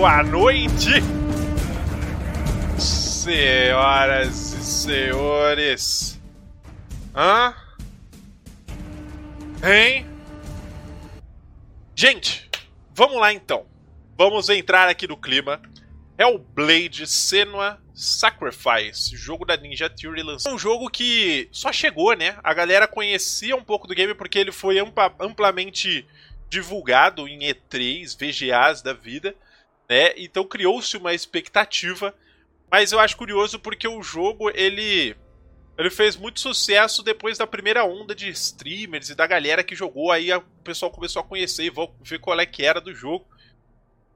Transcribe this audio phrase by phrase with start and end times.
[0.00, 0.88] Boa noite,
[2.78, 6.18] senhoras e senhores.
[7.14, 7.54] Hã?
[9.62, 10.06] Hein?
[11.94, 12.50] Gente,
[12.94, 13.66] vamos lá então.
[14.16, 15.60] Vamos entrar aqui no clima.
[16.18, 20.54] Hellblade Senua Sacrifice, jogo da Ninja Theory lançou.
[20.54, 22.38] Um jogo que só chegou, né?
[22.42, 26.06] A galera conhecia um pouco do game porque ele foi ampla, amplamente
[26.48, 29.34] divulgado em E3, VGAs da vida,
[29.90, 30.14] né?
[30.16, 32.14] Então criou-se uma expectativa.
[32.70, 35.16] Mas eu acho curioso porque o jogo ele
[35.76, 40.12] ele fez muito sucesso depois da primeira onda de streamers e da galera que jogou.
[40.12, 43.26] Aí o pessoal começou a conhecer e ver qual é que era do jogo.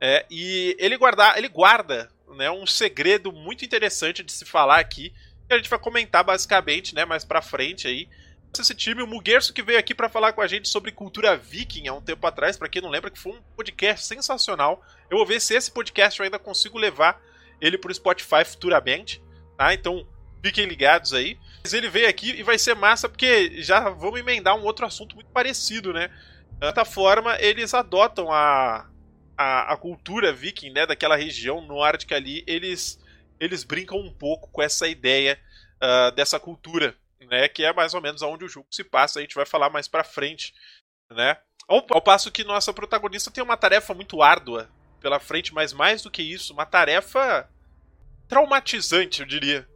[0.01, 5.11] É, e ele, guarda, ele guarda né, um segredo muito interessante de se falar aqui,
[5.48, 8.09] que a gente vai comentar basicamente né, mais pra frente aí.
[8.57, 11.89] Esse time, o Muguerço que veio aqui para falar com a gente sobre cultura viking
[11.89, 14.85] há um tempo atrás, para quem não lembra, que foi um podcast sensacional.
[15.15, 17.23] Eu vou ver se esse podcast eu ainda consigo levar
[17.61, 19.23] ele pro Spotify futuramente,
[19.57, 19.73] tá?
[19.73, 20.05] Então,
[20.45, 21.39] fiquem ligados aí.
[21.62, 25.15] Mas ele veio aqui e vai ser massa porque já vamos emendar um outro assunto
[25.15, 26.09] muito parecido, né?
[26.55, 28.91] De certa forma, eles adotam a,
[29.39, 32.98] a, a cultura viking, né, daquela região nórdica ali, eles,
[33.39, 35.39] eles brincam um pouco com essa ideia
[35.77, 39.23] uh, dessa cultura, né, que é mais ou menos onde o jogo se passa, a
[39.23, 40.53] gente vai falar mais pra frente,
[41.11, 41.37] né.
[41.69, 44.69] Ao, ao passo que nossa protagonista tem uma tarefa muito árdua
[45.05, 47.47] pela frente, mas mais do que isso, uma tarefa
[48.27, 49.69] traumatizante, eu diria,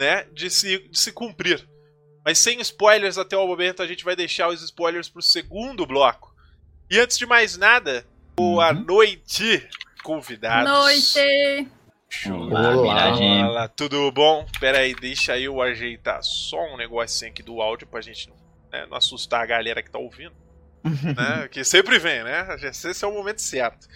[0.00, 1.68] né, de se, de se cumprir.
[2.24, 6.34] Mas sem spoilers até o momento, a gente vai deixar os spoilers pro segundo bloco.
[6.90, 8.84] E antes de mais nada, Boa uhum.
[8.86, 9.68] noite,
[10.02, 10.70] convidados.
[10.70, 11.68] Noite.
[12.30, 13.12] Olá,
[13.48, 14.46] Olá, tudo bom?
[14.58, 18.32] Pera aí, deixa eu ajeitar só um negocinho aqui do áudio pra gente
[18.72, 20.34] né, não assustar a galera que tá ouvindo.
[20.82, 21.46] né?
[21.50, 22.56] Que sempre vem, né?
[22.62, 23.86] Esse é o momento certo.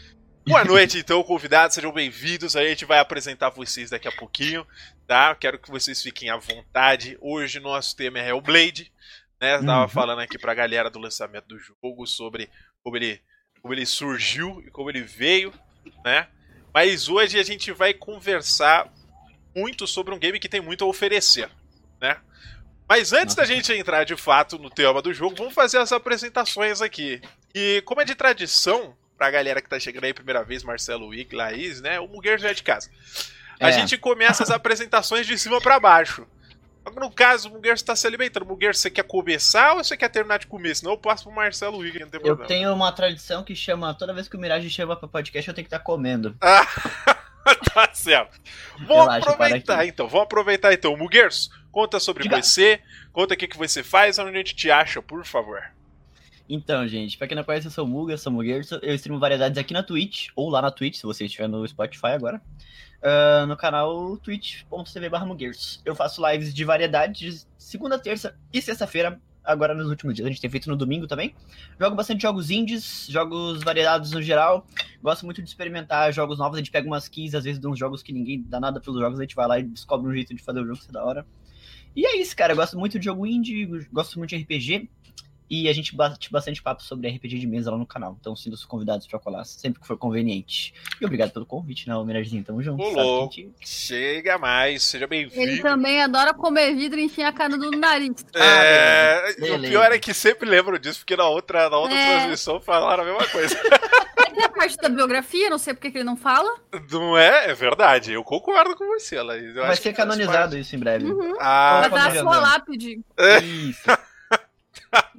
[0.48, 2.54] Boa noite, então, convidados, sejam bem-vindos.
[2.54, 4.64] A gente vai apresentar vocês daqui a pouquinho,
[5.04, 5.34] tá?
[5.34, 7.18] Quero que vocês fiquem à vontade.
[7.20, 8.92] Hoje nosso tema é Hellblade,
[9.40, 9.56] né?
[9.56, 9.88] Eu tava uhum.
[9.88, 12.48] falando aqui pra galera do lançamento do jogo sobre
[12.80, 13.20] como ele
[13.60, 15.52] como ele surgiu e como ele veio,
[16.04, 16.28] né?
[16.72, 18.88] Mas hoje a gente vai conversar
[19.52, 21.50] muito sobre um game que tem muito a oferecer,
[22.00, 22.18] né?
[22.88, 26.80] Mas antes da gente entrar de fato no tema do jogo, vamos fazer as apresentações
[26.80, 27.20] aqui.
[27.52, 31.34] E como é de tradição, pra galera que tá chegando aí primeira vez, Marcelo Wick,
[31.34, 31.98] Laís, né?
[32.00, 32.90] O Muguer já é de casa.
[33.60, 33.72] A é.
[33.72, 36.26] gente começa as apresentações de cima para baixo.
[36.94, 38.46] No caso, o Muguer está se alimentando.
[38.46, 40.76] Muguer, você quer começar ou você quer terminar de comer?
[40.76, 42.44] Senão eu passo pro Marcelo Wigger, não tem problema.
[42.44, 45.54] Eu tenho uma tradição que chama, toda vez que o Mirage chama pra podcast, eu
[45.54, 46.36] tenho que estar tá comendo.
[46.40, 46.64] Ah,
[47.74, 48.38] tá certo.
[48.86, 50.96] Vamos aproveitar então, vamos aproveitar então.
[50.96, 52.40] Muguers, conta sobre Diga.
[52.40, 52.80] você,
[53.12, 55.62] conta o que, que você faz, onde a gente te acha, por favor.
[56.48, 58.94] Então, gente, pra quem não conhece, eu sou o Muga, eu sou o Muguers, eu
[58.94, 62.40] streamo variedades aqui na Twitch, ou lá na Twitch, se você estiver no Spotify agora
[63.06, 65.80] uh, no canal twitch.tv Mugueiros.
[65.84, 70.26] Eu faço lives de variedade de segunda, terça e sexta-feira, agora nos últimos dias.
[70.26, 71.34] A gente tem feito no domingo também.
[71.80, 74.66] Jogo bastante jogos indies, jogos variados no geral.
[75.02, 76.56] Gosto muito de experimentar jogos novos.
[76.56, 79.00] A gente pega umas keys, às vezes, de uns jogos que ninguém dá nada pelos
[79.00, 79.18] jogos.
[79.18, 81.26] A gente vai lá e descobre um jeito de fazer o jogo ser da hora.
[81.94, 82.52] E é isso, cara.
[82.52, 84.90] Eu gosto muito de jogo indie, gosto muito de RPG.
[85.48, 88.16] E a gente bate bastante papo sobre RPG de mesa lá no canal.
[88.20, 90.74] Então, sinto os convidados pra colar sempre que for conveniente.
[91.00, 92.42] E obrigado pelo convite, né, Miragezinho?
[92.42, 92.82] Tamo junto.
[92.82, 93.54] Olô, gente...
[93.60, 95.40] Chega mais, seja bem-vindo.
[95.40, 98.24] Ele também adora comer vidro e enfiar a cara no nariz.
[98.34, 102.16] É, ah, o pior é que sempre lembro disso, porque na outra, na outra é...
[102.16, 103.56] transmissão falaram a mesma coisa.
[104.38, 106.60] É a parte da biografia, não sei porque que ele não fala.
[106.90, 107.50] Não é?
[107.50, 109.56] É verdade, eu concordo com você, Laís.
[109.56, 110.60] Eu Vai ser canonizado parte...
[110.60, 111.06] isso em breve.
[111.06, 111.36] Uhum.
[111.40, 113.00] Ah, Vai dar a sua lápide.
[113.16, 113.38] É.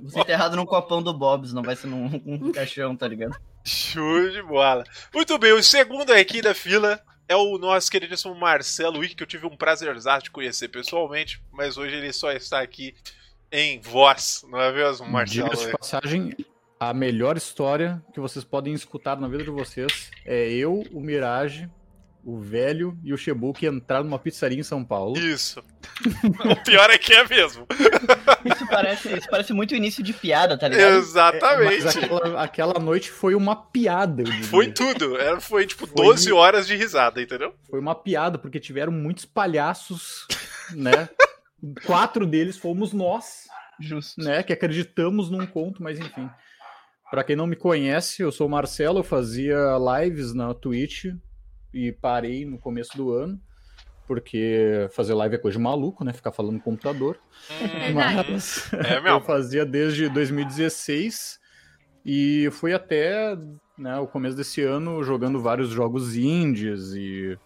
[0.02, 0.12] Isso.
[0.12, 3.36] Você enterrado num copão do Bob's, não vai ser num, num caixão, tá ligado?
[3.66, 4.84] Show de bola.
[5.14, 9.28] Muito bem, o segundo aqui da fila é o nosso queridíssimo Marcelo Wick, que eu
[9.28, 12.96] tive um prazer de conhecer pessoalmente, mas hoje ele só está aqui
[13.52, 15.50] em voz, não é mesmo, Marcelo?
[15.50, 16.36] Diga de passagem,
[16.80, 21.70] a melhor história que vocês podem escutar na vida de vocês é eu, o Mirage,
[22.28, 25.18] o velho e o Shebuki entraram numa pizzaria em São Paulo.
[25.18, 25.64] Isso.
[26.44, 27.66] o pior é que é mesmo.
[28.44, 30.96] Isso parece, isso parece muito início de piada, tá ligado?
[30.96, 31.86] Exatamente.
[31.86, 34.24] É, aquela, aquela, noite foi uma piada.
[34.44, 35.18] Foi tudo.
[35.18, 37.54] Era, foi tipo foi, 12 horas de risada, entendeu?
[37.70, 40.26] Foi uma piada, porque tiveram muitos palhaços,
[40.72, 41.10] né?
[41.86, 43.48] Quatro deles fomos nós.
[43.80, 44.22] Justo.
[44.22, 46.30] Né, que acreditamos num conto, mas enfim.
[47.10, 49.58] Para quem não me conhece, eu sou o Marcelo, eu fazia
[50.00, 51.06] lives na Twitch
[51.74, 53.40] e parei no começo do ano,
[54.06, 56.14] porque fazer live é coisa de maluco, né?
[56.14, 57.19] Ficar falando no computador.
[57.62, 61.40] É Mas é, eu fazia desde 2016
[62.06, 63.38] e fui até
[63.78, 67.38] né, o começo desse ano jogando vários jogos indies e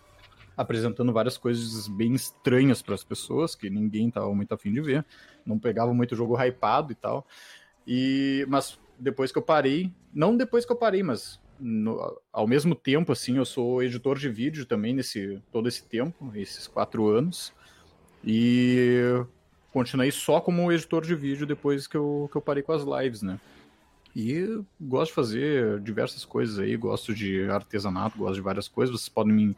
[0.56, 5.06] apresentando várias coisas bem estranhas para as pessoas, que ninguém estava muito afim de ver.
[5.44, 7.26] Não pegava muito jogo hypado e tal.
[7.88, 12.74] E, mas depois que eu parei, não depois que eu parei, mas no, ao mesmo
[12.74, 17.54] tempo, assim, eu sou editor de vídeo também nesse todo esse tempo, esses quatro anos.
[18.24, 19.02] E
[19.72, 23.22] continuei só como editor de vídeo depois que eu, que eu parei com as lives,
[23.22, 23.40] né?
[24.16, 28.94] E gosto de fazer diversas coisas aí, gosto de artesanato, gosto de várias coisas.
[28.94, 29.58] Vocês podem me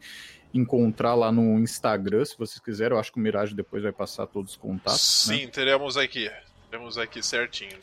[0.52, 2.94] encontrar lá no Instagram, se vocês quiserem.
[2.94, 5.26] Eu acho que o Mirage depois vai passar todos os contatos.
[5.26, 5.36] Né?
[5.36, 5.50] Sim, né?
[5.50, 6.30] teremos aqui.
[6.70, 7.76] Teremos aqui certinho.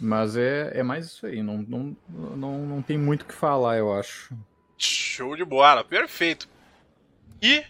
[0.00, 3.78] Mas é, é mais isso aí, não, não, não, não tem muito o que falar,
[3.78, 4.34] eu acho.
[4.76, 6.48] Show de bola, perfeito.
[7.40, 7.64] E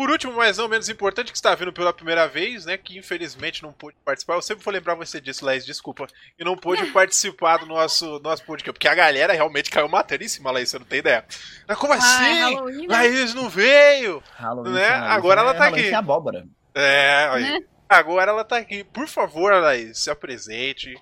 [0.00, 2.78] por último, mas não menos importante, que está vindo pela primeira vez, né?
[2.78, 4.32] Que infelizmente não pôde participar.
[4.32, 6.06] Eu sempre vou lembrar você disso, Laís, desculpa.
[6.38, 8.72] E não pôde participar do nosso, nosso podcast.
[8.72, 11.22] Porque a galera realmente caiu matando em cima, Laís, você não tem ideia.
[11.68, 12.86] Mas como ah, assim?
[12.86, 12.86] né?
[12.88, 14.22] Laís não veio!
[14.36, 14.88] Halloween, né?
[14.88, 15.90] Agora ela tá aqui.
[15.90, 16.48] É abóbora.
[16.74, 17.42] É, aí.
[17.42, 17.60] Né?
[17.86, 18.82] Agora ela tá aqui.
[18.82, 20.98] Por favor, Laís, se apresente.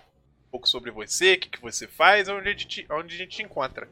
[0.49, 3.37] Um pouco sobre você, o que, que você faz, onde a gente, onde a gente
[3.37, 3.89] te encontra.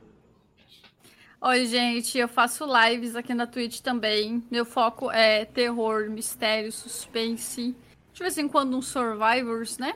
[1.38, 4.42] Oi, gente, eu faço lives aqui na Twitch também.
[4.50, 7.76] Meu foco é terror, mistério, suspense.
[8.12, 9.94] De vez em quando uns survivors, né?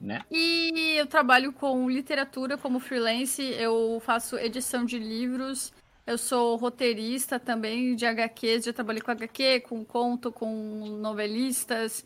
[0.00, 0.24] Né?
[0.30, 5.72] E eu trabalho com literatura como freelance, eu faço edição de livros,
[6.04, 12.04] eu sou roteirista também de HQs, já trabalhei com HQ, com conto, com novelistas,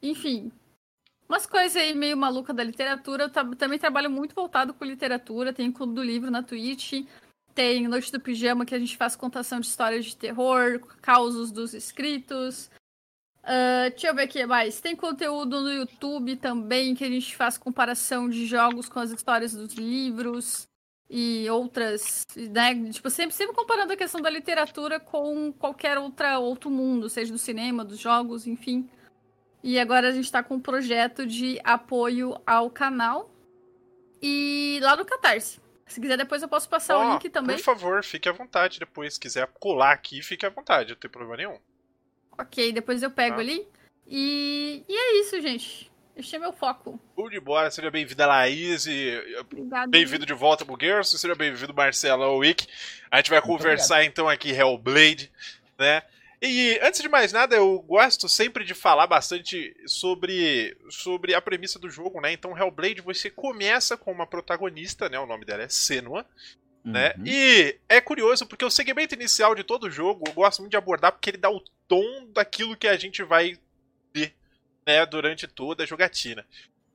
[0.00, 0.50] enfim.
[1.28, 3.24] Umas coisas aí meio maluca da literatura.
[3.24, 7.04] Eu também trabalho muito voltado com literatura, tenho clube do livro na Twitch.
[7.54, 11.72] Tem Noite do Pijama, que a gente faz contação de histórias de terror, causos dos
[11.72, 12.68] escritos.
[13.44, 14.80] Uh, deixa eu ver aqui mais.
[14.80, 19.54] Tem conteúdo no YouTube também, que a gente faz comparação de jogos com as histórias
[19.54, 20.66] dos livros
[21.08, 22.90] e outras, né?
[22.90, 27.38] Tipo, sempre, sempre comparando a questão da literatura com qualquer outra, outro mundo, seja do
[27.38, 28.88] cinema, dos jogos, enfim.
[29.64, 33.34] E agora a gente está com um projeto de apoio ao canal.
[34.20, 35.58] E lá no Catarse.
[35.86, 37.56] Se quiser, depois eu posso passar oh, o link também.
[37.56, 39.14] Por favor, fique à vontade depois.
[39.14, 41.58] Se quiser colar aqui, fique à vontade, não tem problema nenhum.
[42.36, 43.40] Ok, depois eu pego ah.
[43.40, 43.66] ali.
[44.06, 44.84] E...
[44.86, 45.90] e é isso, gente.
[46.14, 47.00] Este é meu foco.
[47.16, 48.84] Tudo de bola, seja bem-vinda, Laís.
[49.88, 51.16] Bem-vindo de volta pro Gerson.
[51.16, 52.66] Seja bem-vindo, Marcelo Wick.
[53.10, 54.12] A gente vai Muito conversar obrigado.
[54.12, 55.32] então aqui Hellblade,
[55.78, 56.02] né?
[56.46, 61.78] E antes de mais nada, eu gosto sempre de falar bastante sobre, sobre a premissa
[61.78, 62.32] do jogo, né?
[62.32, 65.18] Então, Hellblade, você começa com uma protagonista, né?
[65.18, 66.26] O nome dela é Senua.
[66.84, 67.14] Né?
[67.16, 67.24] Uhum.
[67.26, 70.76] E é curioso porque o segmento inicial de todo o jogo eu gosto muito de
[70.76, 73.56] abordar porque ele dá o tom daquilo que a gente vai
[74.14, 74.34] ver
[74.86, 76.46] né, durante toda a jogatina.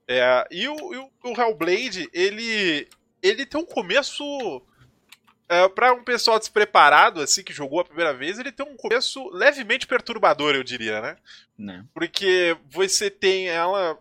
[0.07, 2.88] É, e o, o, o Hellblade, ele,
[3.24, 4.62] ele tem um começo
[5.50, 8.78] Uh, é, para um pessoal despreparado, assim, que jogou a primeira vez, ele tem um
[8.78, 11.18] começo levemente perturbador, eu diria, né?
[11.57, 11.74] Não.
[11.74, 11.86] Né.
[11.94, 13.98] Porque você tem ela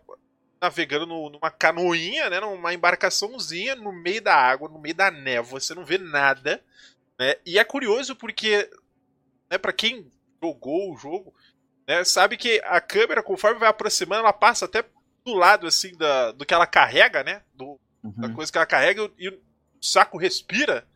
[0.61, 2.39] navegando no, numa canoinha, né?
[2.39, 6.61] Numa embarcaçãozinha no meio da água, no meio da névoa, você não vê nada,
[7.17, 7.35] né?
[7.45, 8.69] E é curioso porque,
[9.49, 10.09] né, para quem
[10.41, 11.33] jogou o jogo,
[11.87, 14.83] né, sabe que a câmera, conforme vai aproximando, ela passa até
[15.25, 17.41] do lado, assim, da, do que ela carrega, né?
[17.53, 18.13] Do, uhum.
[18.17, 19.39] Da coisa que ela carrega e o
[19.81, 20.87] saco respira,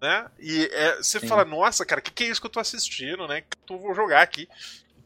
[0.00, 0.30] né?
[0.38, 1.28] E é, você Sim.
[1.28, 3.42] fala, nossa, cara, o que, que, é isso que eu tô assistindo, né?
[3.42, 4.48] Que eu vou jogar aqui.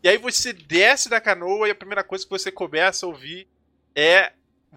[0.02, 3.48] E aí você desce da canoa e a primeira coisa que você começa a ouvir
[3.94, 4.32] é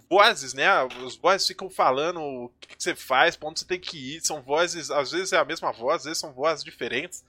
[0.10, 0.68] vozes, né?
[1.04, 4.26] Os vozes ficam falando o que, que você faz, pra onde você tem que ir.
[4.26, 7.24] São vozes, às vezes é a mesma voz, às vezes são vozes diferentes,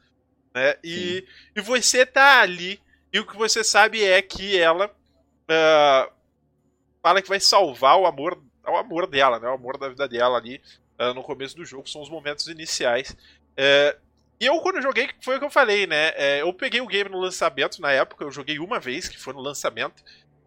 [0.55, 0.77] né?
[0.83, 2.81] E, e você tá ali
[3.13, 6.13] e o que você sabe é que ela uh,
[7.03, 9.49] fala que vai salvar o amor, o amor dela, né?
[9.49, 10.61] O amor da vida dela ali
[10.99, 13.11] uh, no começo do jogo, são os momentos iniciais.
[13.11, 13.99] Uh,
[14.41, 16.13] e eu, quando joguei, foi o que eu falei, né?
[16.15, 19.33] É, eu peguei o game no lançamento, na época, eu joguei uma vez, que foi
[19.33, 20.03] no lançamento.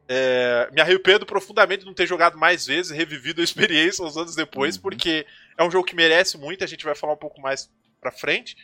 [0.08, 4.36] É, me arrependo profundamente de não ter jogado mais vezes, revivido a experiência uns anos
[4.36, 4.82] depois, uhum.
[4.82, 5.26] porque
[5.58, 8.56] é um jogo que merece muito, a gente vai falar um pouco mais pra frente.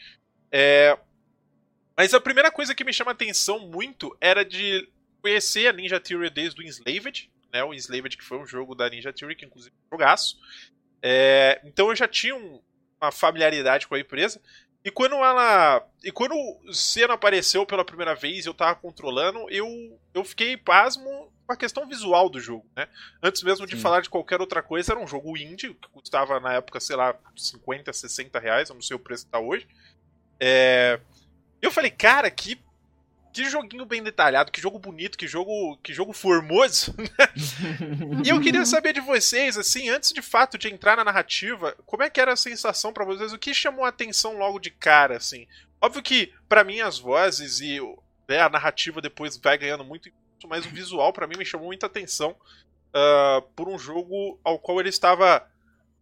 [0.50, 0.98] É,
[1.96, 4.88] mas a primeira coisa que me chama atenção muito era de
[5.22, 7.64] conhecer a Ninja Theory desde o Enslaved, né?
[7.64, 10.38] O Enslaved que foi um jogo da Ninja Theory, que inclusive é um jogaço.
[11.02, 12.62] É, então eu já tinha um,
[13.02, 14.42] uma familiaridade com a empresa.
[14.84, 15.86] E quando ela.
[16.04, 19.68] E quando o Senna apareceu pela primeira vez e eu tava controlando, eu,
[20.14, 22.88] eu fiquei pasmo com a questão visual do jogo, né?
[23.24, 23.82] Antes mesmo de Sim.
[23.82, 27.18] falar de qualquer outra coisa, era um jogo indie, que custava na época, sei lá,
[27.36, 29.68] 50, 60 reais, eu não sei o preço que tá hoje.
[30.40, 31.00] É...
[31.62, 32.60] Eu falei, cara, que
[33.34, 36.94] que joguinho bem detalhado, que jogo bonito, que jogo, que jogo formoso.
[36.98, 38.24] Né?
[38.26, 42.04] e eu queria saber de vocês, assim, antes de fato de entrar na narrativa, como
[42.04, 43.34] é que era a sensação para vocês?
[43.34, 45.48] O que chamou a atenção logo de cara, assim?
[45.82, 47.80] Óbvio que para mim as vozes e
[48.28, 50.12] né, a narrativa depois vai ganhando muito,
[50.48, 52.36] mas o visual para mim me chamou muita atenção
[52.90, 55.48] uh, por um jogo ao qual ele estava,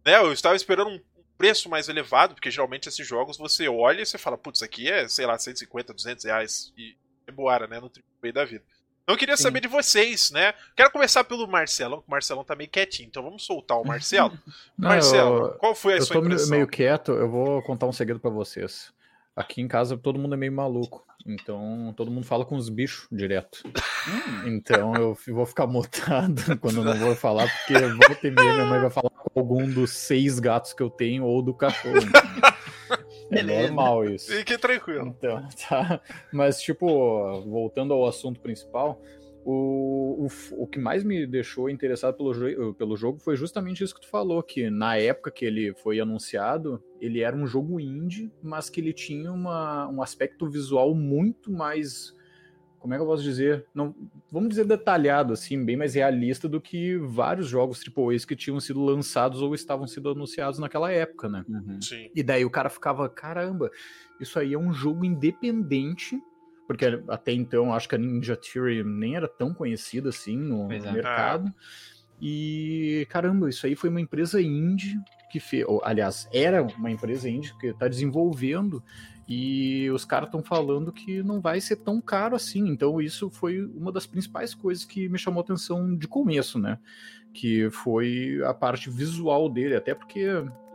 [0.04, 0.16] né?
[0.16, 1.00] Eu estava esperando um
[1.36, 5.06] preço mais elevado, porque geralmente esses jogos você olha e você fala, putz, aqui é,
[5.08, 6.96] sei lá, 150, 200 reais e
[7.32, 7.90] boara, né, no
[8.22, 8.64] AAA da vida.
[9.02, 9.44] Então eu queria Sim.
[9.44, 10.52] saber de vocês, né?
[10.74, 14.36] Quero começar pelo Marcelão, que o Marcelão tá meio quietinho, então vamos soltar o Marcelo.
[14.76, 16.44] Não, Marcelo, eu, qual foi a eu sua impressão?
[16.44, 18.92] Eu tô meio quieto, eu vou contar um segredo para vocês.
[19.36, 21.06] Aqui em casa todo mundo é meio maluco.
[21.24, 23.62] Então todo mundo fala com os bichos direto.
[24.46, 28.80] Então eu vou ficar mutado quando não vou falar, porque volta e meia minha mãe
[28.80, 31.98] vai falar com algum dos seis gatos que eu tenho ou do cachorro.
[33.30, 34.32] É normal isso.
[34.32, 35.14] Fique tranquilo.
[35.16, 36.00] Então, tá.
[36.32, 36.86] Mas, tipo,
[37.42, 39.00] voltando ao assunto principal,
[39.44, 44.00] o, o, o que mais me deixou interessado pelo, pelo jogo foi justamente isso que
[44.00, 48.68] tu falou, que na época que ele foi anunciado, ele era um jogo indie, mas
[48.68, 52.12] que ele tinha uma, um aspecto visual muito mais
[52.86, 53.66] como é que eu posso dizer?
[53.74, 53.92] Não,
[54.30, 58.80] vamos dizer detalhado, assim, bem mais realista do que vários jogos AAA que tinham sido
[58.80, 61.44] lançados ou estavam sendo anunciados naquela época, né?
[61.48, 61.82] Uhum.
[61.82, 62.08] Sim.
[62.14, 63.72] E daí o cara ficava, caramba,
[64.20, 66.16] isso aí é um jogo independente
[66.64, 70.78] porque até então acho que a Ninja Theory nem era tão conhecida assim no, é.
[70.92, 71.52] mercado.
[72.22, 74.96] E caramba, isso aí foi uma empresa indie
[75.28, 78.80] que fez, aliás, era uma empresa indie que está desenvolvendo
[79.28, 82.68] e os caras estão falando que não vai ser tão caro assim.
[82.68, 86.78] Então isso foi uma das principais coisas que me chamou atenção de começo, né?
[87.34, 90.26] Que foi a parte visual dele, até porque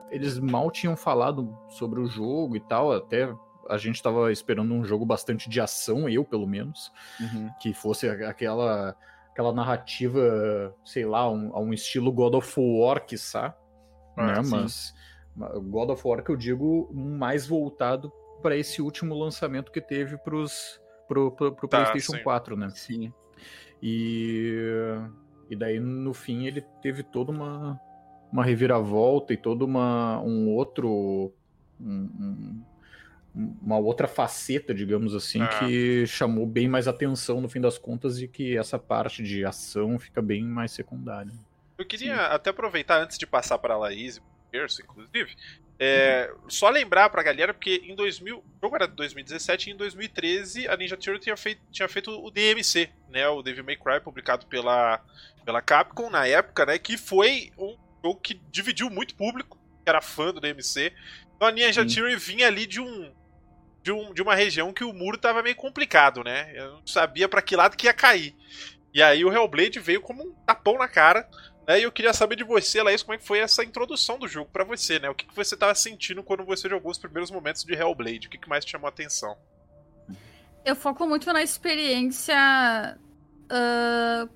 [0.09, 3.33] eles mal tinham falado sobre o jogo e tal, até
[3.69, 7.49] a gente estava esperando um jogo bastante de ação, eu pelo menos, uhum.
[7.61, 8.95] que fosse aquela
[9.31, 13.55] aquela narrativa, sei lá, um, um estilo God of War, quiçá,
[14.17, 14.41] ah, né?
[14.45, 14.93] Mas
[15.69, 20.81] God of War que eu digo mais voltado para esse último lançamento que teve pros,
[21.07, 22.23] pro, pro, pro tá, PlayStation sim.
[22.23, 22.69] 4, né?
[22.71, 23.13] Sim.
[23.81, 24.55] E,
[25.49, 27.79] e daí no fim ele teve toda uma,
[28.31, 31.33] uma reviravolta e todo uma, um outro.
[31.79, 32.61] Um,
[33.33, 35.47] uma outra faceta, digamos assim, ah.
[35.47, 39.97] que chamou bem mais atenção no fim das contas e que essa parte de ação
[39.97, 41.31] fica bem mais secundária.
[41.77, 42.21] Eu queria Sim.
[42.21, 44.21] até aproveitar antes de passar para a Laís
[44.53, 45.35] inclusive,
[45.79, 49.75] é, só lembrar pra galera, porque em 2000, o jogo era de 2017 e em
[49.75, 53.99] 2013 a Ninja Theory tinha feito, tinha feito o DMC, né, o Devil May Cry,
[53.99, 55.03] publicado pela,
[55.43, 60.01] pela Capcom na época, né, que foi um jogo que dividiu muito público, que era
[60.01, 60.93] fã do DMC.
[61.35, 61.95] Então a Ninja Sim.
[61.95, 63.11] Theory vinha ali de um
[63.83, 66.51] de, um, de uma região que o muro tava meio complicado, né?
[66.53, 68.35] Eu não sabia para que lado que ia cair.
[68.93, 71.27] E aí o Hellblade veio como um tapão na cara.
[71.67, 71.79] Né?
[71.79, 74.49] E eu queria saber de você, Laís, como é que foi essa introdução do jogo
[74.51, 75.09] para você, né?
[75.09, 78.27] O que, que você tava sentindo quando você jogou os primeiros momentos de Hellblade?
[78.27, 79.37] O que, que mais te chamou a atenção?
[80.63, 82.97] Eu foco muito na experiência.
[83.45, 84.29] Uh,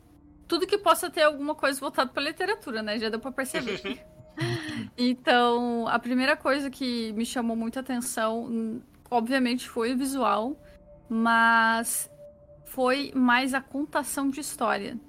[0.47, 2.97] tudo que possa ter alguma coisa voltada pra literatura, né?
[2.99, 4.03] Já deu pra perceber.
[4.97, 10.57] então, a primeira coisa que me chamou muita atenção obviamente foi o visual,
[11.09, 12.09] mas
[12.65, 14.99] foi mais a contação de história.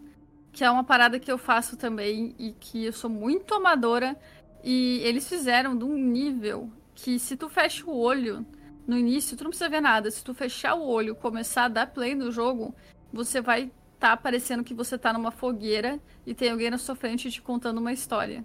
[0.56, 4.16] Que é uma parada que eu faço também e que eu sou muito amadora.
[4.64, 8.44] E eles fizeram de um nível que se tu fecha o olho
[8.86, 10.10] no início, tu não precisa ver nada.
[10.10, 12.75] Se tu fechar o olho começar a dar play no jogo,
[13.12, 13.64] você vai
[13.96, 17.42] estar tá parecendo que você tá numa fogueira e tem alguém na sua frente te
[17.42, 18.42] contando uma história.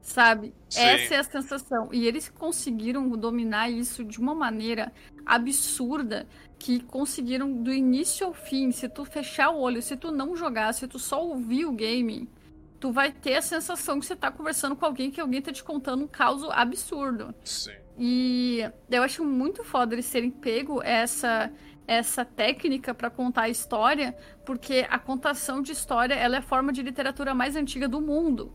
[0.00, 0.54] Sabe?
[0.70, 0.80] Sim.
[0.80, 1.90] Essa é a sensação.
[1.92, 4.90] E eles conseguiram dominar isso de uma maneira
[5.26, 6.26] absurda
[6.64, 8.72] que conseguiram do início ao fim.
[8.72, 12.26] Se tu fechar o olho, se tu não jogar, se tu só ouvir o game,
[12.80, 15.62] tu vai ter a sensação que você tá conversando com alguém que alguém tá te
[15.62, 17.34] contando um caos absurdo.
[17.44, 17.74] Sim.
[17.98, 21.52] E eu acho muito foda eles terem pego essa
[21.86, 24.16] essa técnica para contar a história,
[24.46, 28.50] porque a contação de história ela é a forma de literatura mais antiga do mundo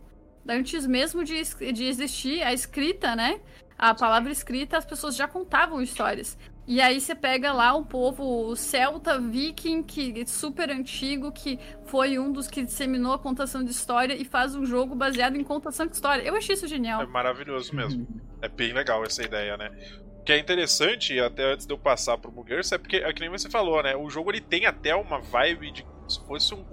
[0.47, 3.39] antes mesmo de, de existir a escrita, né?
[3.77, 6.37] A palavra escrita, as pessoas já contavam histórias.
[6.69, 12.31] E aí você pega lá um povo celta, viking, que super antigo, que foi um
[12.31, 15.95] dos que disseminou a contação de história e faz um jogo baseado em contação de
[15.95, 16.21] história.
[16.21, 17.01] Eu achei isso genial.
[17.01, 18.07] É maravilhoso mesmo.
[18.39, 19.71] é bem legal essa ideia, né?
[20.19, 23.21] O que é interessante, até antes de eu passar pro Muggers, é porque, é que
[23.21, 23.95] nem você falou, né?
[23.95, 26.63] O jogo ele tem até uma vibe de se fosse um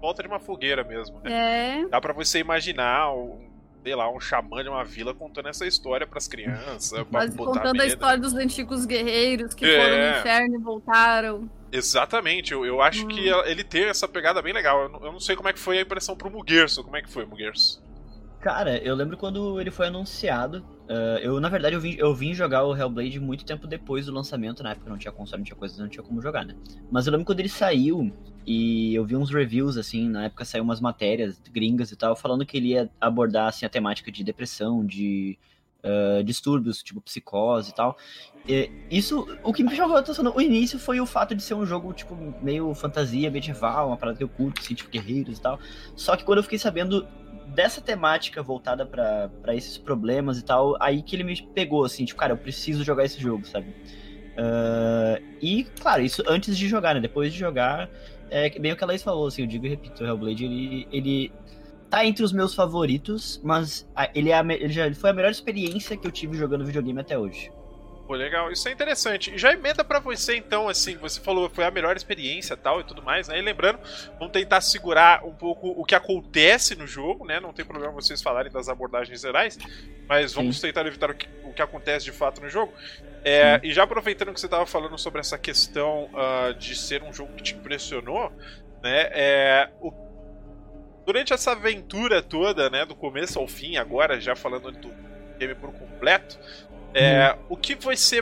[0.00, 1.18] volta de uma fogueira mesmo.
[1.24, 1.80] Né?
[1.82, 1.88] É.
[1.88, 3.53] Dá para você imaginar um,
[3.84, 7.06] sei lá, um xamã de uma vila contando essa história para as crianças.
[7.10, 9.78] Mas contando a história dos antigos guerreiros que é.
[9.78, 11.50] foram no inferno e voltaram.
[11.70, 13.08] Exatamente, eu, eu acho hum.
[13.08, 14.84] que ele tem essa pegada bem legal.
[14.84, 16.82] Eu não, eu não, sei como é que foi a impressão pro Mugerso.
[16.82, 17.83] Como é que foi, Mugerso?
[18.44, 20.58] Cara, eu lembro quando ele foi anunciado.
[20.86, 24.12] Uh, eu, na verdade, eu vim, eu vim jogar o Hellblade muito tempo depois do
[24.12, 24.62] lançamento.
[24.62, 26.54] Na época não tinha console, não tinha coisa, não tinha como jogar, né?
[26.90, 28.12] Mas eu lembro quando ele saiu
[28.46, 32.44] e eu vi uns reviews, assim, na época saiu umas matérias gringas e tal, falando
[32.44, 35.38] que ele ia abordar, assim, a temática de depressão, de
[35.82, 37.96] uh, distúrbios, tipo psicose e tal.
[38.46, 41.54] E isso, o que me chamou a atenção no início foi o fato de ser
[41.54, 45.40] um jogo, tipo, meio fantasia medieval, uma parada que eu curto, assim, tipo, guerreiros e
[45.40, 45.58] tal.
[45.96, 47.08] Só que quando eu fiquei sabendo
[47.54, 52.18] dessa temática voltada para esses problemas e tal, aí que ele me pegou, assim, tipo,
[52.18, 53.68] cara, eu preciso jogar esse jogo, sabe?
[54.34, 57.00] Uh, e, claro, isso antes de jogar, né?
[57.00, 57.88] Depois de jogar,
[58.30, 60.88] é bem o que a Laís falou, assim, eu digo e repito, o Hellblade, ele,
[60.90, 61.32] ele
[61.88, 65.96] tá entre os meus favoritos, mas ele, é a, ele já foi a melhor experiência
[65.96, 67.52] que eu tive jogando videogame até hoje.
[68.06, 69.34] Pô, legal, isso é interessante.
[69.34, 72.80] E já emenda para você então, assim, você falou que foi a melhor experiência tal
[72.80, 73.38] e tudo mais, né?
[73.38, 73.78] E lembrando,
[74.18, 77.40] vamos tentar segurar um pouco o que acontece no jogo, né?
[77.40, 79.58] Não tem problema vocês falarem das abordagens gerais,
[80.06, 80.66] mas vamos Sim.
[80.66, 82.74] tentar evitar o que, o que, acontece de fato no jogo.
[83.24, 87.12] É, e já aproveitando que você estava falando sobre essa questão uh, de ser um
[87.12, 88.30] jogo que te impressionou,
[88.82, 89.08] né?
[89.12, 89.90] É, o,
[91.06, 94.92] durante essa aventura toda, né, do começo ao fim, agora já falando do
[95.38, 96.38] game por completo,
[96.94, 97.46] é, uhum.
[97.50, 98.20] O que você.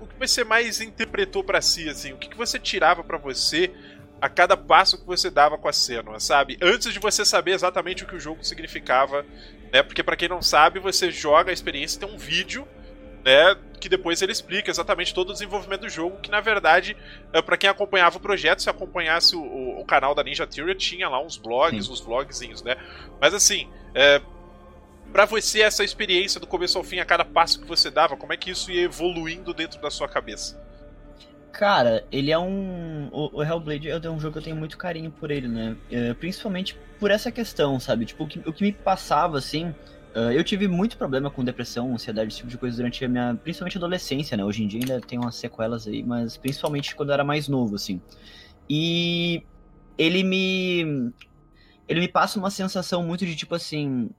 [0.00, 2.12] O que você mais interpretou para si, assim?
[2.12, 3.70] O que, que você tirava para você
[4.20, 6.56] a cada passo que você dava com a cena, sabe?
[6.62, 9.24] Antes de você saber exatamente o que o jogo significava,
[9.72, 9.82] né?
[9.82, 12.66] Porque para quem não sabe, você joga a experiência tem um vídeo,
[13.22, 13.56] né?
[13.78, 16.96] Que depois ele explica exatamente todo o desenvolvimento do jogo, que na verdade,
[17.32, 21.08] é, para quem acompanhava o projeto, se acompanhasse o, o, canal da Ninja Theory, tinha
[21.08, 21.92] lá uns blogs, Sim.
[21.92, 22.76] uns vlogzinhos, né?
[23.20, 24.22] Mas assim, é,
[25.14, 28.32] para você essa experiência do começo ao fim, a cada passo que você dava, como
[28.32, 30.60] é que isso ia evoluindo dentro da sua cabeça?
[31.52, 33.08] Cara, ele é um.
[33.12, 35.76] O Hellblade é um jogo que eu tenho muito carinho por ele, né?
[35.88, 38.06] É, principalmente por essa questão, sabe?
[38.06, 39.68] Tipo, o que, me passava, assim.
[40.16, 43.38] Uh, eu tive muito problema com depressão, ansiedade, esse tipo de coisa durante a minha.
[43.40, 44.44] Principalmente adolescência, né?
[44.44, 47.76] Hoje em dia ainda tem umas sequelas aí, mas principalmente quando eu era mais novo,
[47.76, 48.02] assim.
[48.68, 49.44] E.
[49.96, 51.12] Ele me.
[51.86, 54.10] Ele me passa uma sensação muito de tipo assim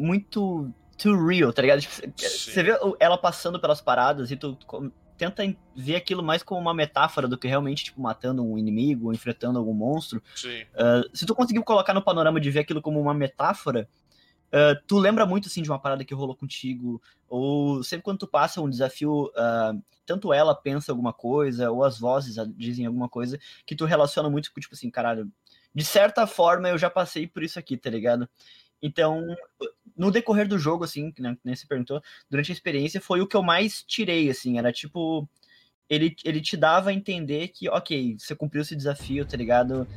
[0.00, 1.80] muito too real, tá ligado?
[1.80, 4.56] Tipo, você vê ela passando pelas paradas e tu
[5.16, 5.42] tenta
[5.76, 9.58] ver aquilo mais como uma metáfora do que realmente, tipo, matando um inimigo ou enfrentando
[9.58, 10.22] algum monstro.
[10.74, 13.86] Uh, se tu conseguir colocar no panorama de ver aquilo como uma metáfora,
[14.46, 18.26] uh, tu lembra muito, assim, de uma parada que rolou contigo, ou sempre quando tu
[18.26, 23.38] passa um desafio, uh, tanto ela pensa alguma coisa, ou as vozes dizem alguma coisa,
[23.66, 25.30] que tu relaciona muito com, tipo assim, caralho,
[25.74, 28.26] de certa forma eu já passei por isso aqui, tá ligado?
[28.82, 29.26] Então,
[29.96, 33.36] no decorrer do jogo, assim, né, nem se perguntou, durante a experiência, foi o que
[33.36, 35.28] eu mais tirei, assim, era tipo.
[35.88, 39.88] Ele, ele te dava a entender que, ok, você cumpriu esse desafio, tá ligado?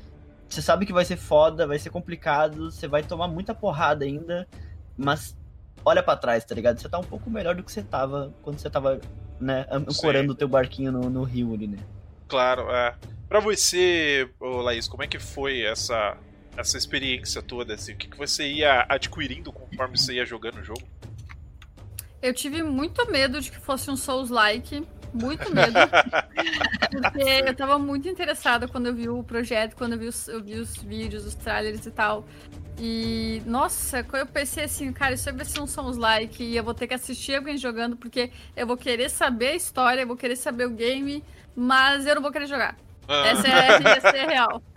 [0.49, 4.47] Você sabe que vai ser foda, vai ser complicado, você vai tomar muita porrada ainda,
[4.97, 5.37] mas
[5.85, 6.79] olha para trás, tá ligado?
[6.79, 8.99] Você tá um pouco melhor do que você tava quando você tava,
[9.39, 11.77] né, ancorando o teu barquinho no, no rio ali, né?
[12.27, 12.95] Claro, é.
[13.29, 16.17] Pra você, Laís, como é que foi essa
[16.57, 17.93] essa experiência toda, assim?
[17.93, 20.83] O que, que você ia adquirindo conforme você ia jogando o jogo?
[22.21, 24.87] Eu tive muito medo de que fosse um Souls-like.
[25.13, 25.73] Muito medo.
[26.89, 30.43] porque eu tava muito interessada quando eu vi o projeto, quando eu vi os, eu
[30.43, 32.25] vi os vídeos, os trailers e tal.
[32.79, 36.73] E, nossa, quando eu pensei assim, cara, isso vai ser um Souls-like e eu vou
[36.73, 40.35] ter que assistir alguém jogando porque eu vou querer saber a história, eu vou querer
[40.35, 41.23] saber o game,
[41.55, 42.75] mas eu não vou querer jogar.
[43.07, 43.27] Ah.
[43.27, 44.63] Essa, é, essa é real.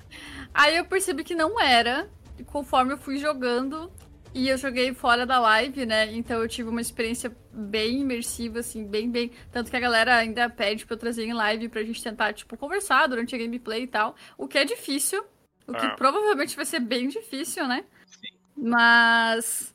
[0.57, 2.09] Aí eu percebi que não era,
[2.47, 3.92] conforme eu fui jogando.
[4.35, 6.12] E eu joguei fora da live, né?
[6.14, 9.31] Então eu tive uma experiência bem imersiva, assim, bem, bem.
[9.53, 12.57] Tanto que a galera ainda pede pra eu trazer em live pra gente tentar, tipo,
[12.57, 14.14] conversar durante a gameplay e tal.
[14.37, 15.25] O que é difícil.
[15.66, 15.95] O que ah.
[15.95, 17.85] provavelmente vai ser bem difícil, né?
[18.07, 18.37] Sim.
[18.57, 19.75] Mas.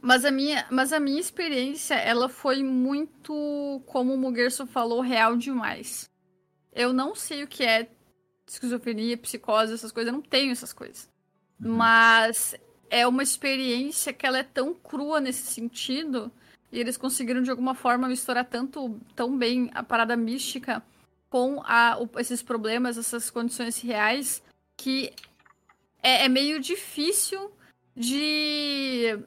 [0.00, 5.36] Mas a, minha, mas a minha experiência, ela foi muito, como o Mugerso falou, real
[5.36, 6.08] demais.
[6.72, 7.88] Eu não sei o que é
[8.52, 10.12] esquizofrenia, psicose, essas coisas.
[10.12, 11.08] Eu não tenho essas coisas.
[11.62, 11.74] Uhum.
[11.74, 12.54] Mas
[12.90, 16.32] é uma experiência que ela é tão crua nesse sentido.
[16.70, 20.82] E eles conseguiram, de alguma forma, misturar tanto, tão bem a parada mística
[21.30, 24.42] com a, o, esses problemas, essas condições reais,
[24.76, 25.12] que
[26.02, 27.50] é, é meio difícil
[27.94, 29.18] de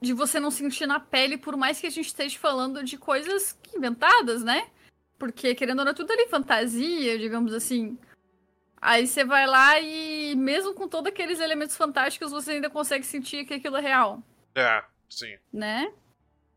[0.00, 3.54] de você não sentir na pele, por mais que a gente esteja falando de coisas
[3.76, 4.66] inventadas, né?
[5.20, 7.98] Porque, querendo ou não, é tudo ali fantasia, digamos assim.
[8.80, 13.44] Aí você vai lá e, mesmo com todos aqueles elementos fantásticos, você ainda consegue sentir
[13.44, 14.22] que aquilo é real.
[14.54, 15.36] É, sim.
[15.52, 15.92] Né?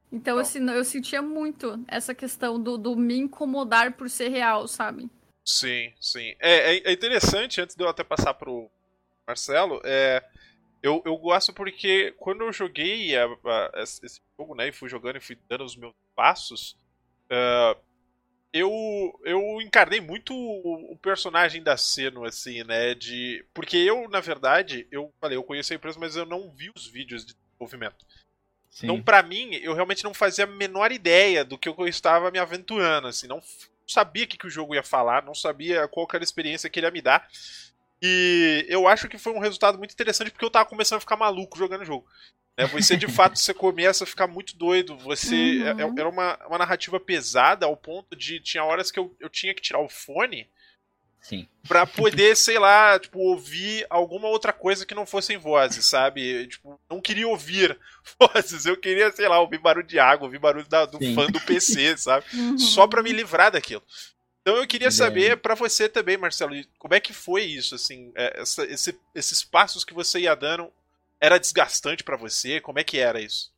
[0.09, 5.09] Então, assim, eu sentia muito essa questão do, do me incomodar por ser real, sabe?
[5.43, 6.33] Sim, sim.
[6.39, 8.71] É, é, é interessante, antes de eu até passar pro
[9.27, 10.23] Marcelo, é,
[10.81, 15.17] eu, eu gosto porque quando eu joguei a, a, esse jogo, né, e fui jogando
[15.17, 16.77] e fui dando os meus passos,
[17.25, 17.77] uh,
[18.53, 23.43] eu, eu encarnei muito o, o personagem da Seno, assim, né, de...
[23.53, 26.85] Porque eu, na verdade, eu falei, eu conheço a empresa, mas eu não vi os
[26.85, 28.05] vídeos de desenvolvimento.
[28.69, 28.85] Sim.
[28.85, 32.37] Então, para mim, eu realmente não fazia a menor ideia do que eu estava me
[32.37, 33.41] aventurando, assim, não
[33.87, 36.79] sabia o que, que o jogo ia falar, não sabia qual era a experiência que
[36.79, 37.27] ele ia me dar.
[38.01, 41.15] E eu acho que foi um resultado muito interessante porque eu tava começando a ficar
[41.15, 42.05] maluco jogando o jogo.
[42.55, 44.97] É, você de fato você começa a ficar muito doido.
[44.99, 45.95] Você é, é, uhum.
[45.97, 49.61] era uma, uma narrativa pesada ao ponto de tinha horas que eu, eu tinha que
[49.61, 50.47] tirar o fone
[51.23, 51.47] Sim.
[51.65, 56.47] Pra poder, sei lá, tipo, ouvir alguma outra coisa que não fossem vozes, sabe?
[56.47, 57.79] Tipo, não queria ouvir
[58.19, 61.15] vozes, eu queria, sei lá, ouvir barulho de água, ouvir barulho da, do Sim.
[61.15, 62.25] fã do PC, sabe?
[62.33, 62.57] Uhum.
[62.59, 63.81] Só pra me livrar daquilo.
[64.41, 68.41] Então eu queria saber para você também, Marcelo, como é que foi isso, assim, é,
[68.41, 70.69] essa, esse, esses passos que você ia dando,
[71.23, 72.59] era desgastante para você?
[72.59, 73.53] Como é que era isso?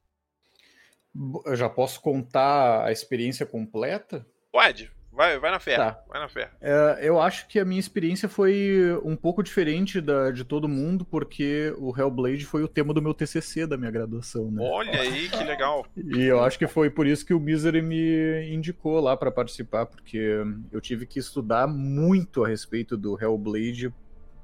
[1.45, 4.23] Eu já posso contar a experiência completa?
[4.51, 4.91] Pode.
[5.12, 5.78] Vai, vai na fé.
[5.78, 5.99] Tá.
[6.08, 6.51] Vai na fé.
[6.62, 11.06] É, eu acho que a minha experiência foi um pouco diferente da de todo mundo,
[11.06, 14.62] porque o Hellblade foi o tema do meu TCC da minha graduação, né?
[14.62, 15.88] Olha aí, que legal.
[15.95, 19.88] E eu acho que foi por isso que o Misery me indicou lá para participar,
[19.88, 20.38] porque
[20.71, 23.91] eu tive que estudar muito a respeito do Hellblade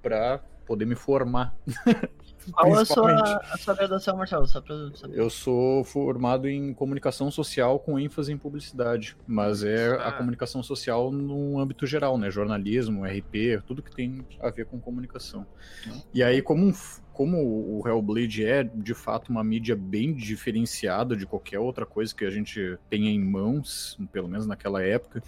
[0.01, 1.53] para poder me formar.
[2.51, 4.47] Qual a sua, a sua graduação, Marcelo?
[4.47, 5.17] Só pra saber.
[5.17, 10.07] Eu sou formado em comunicação social com ênfase em publicidade, mas é ah.
[10.07, 12.31] a comunicação social no âmbito geral, né?
[12.31, 15.45] Jornalismo, RP, tudo que tem a ver com comunicação.
[15.87, 16.01] Hum.
[16.13, 16.73] E aí, como,
[17.13, 22.25] como o Hellblade é, de fato, uma mídia bem diferenciada de qualquer outra coisa que
[22.25, 25.21] a gente tenha em mãos, pelo menos naquela época,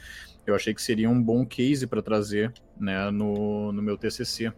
[0.46, 4.52] eu achei que seria um bom case para trazer né, no, no meu TCC.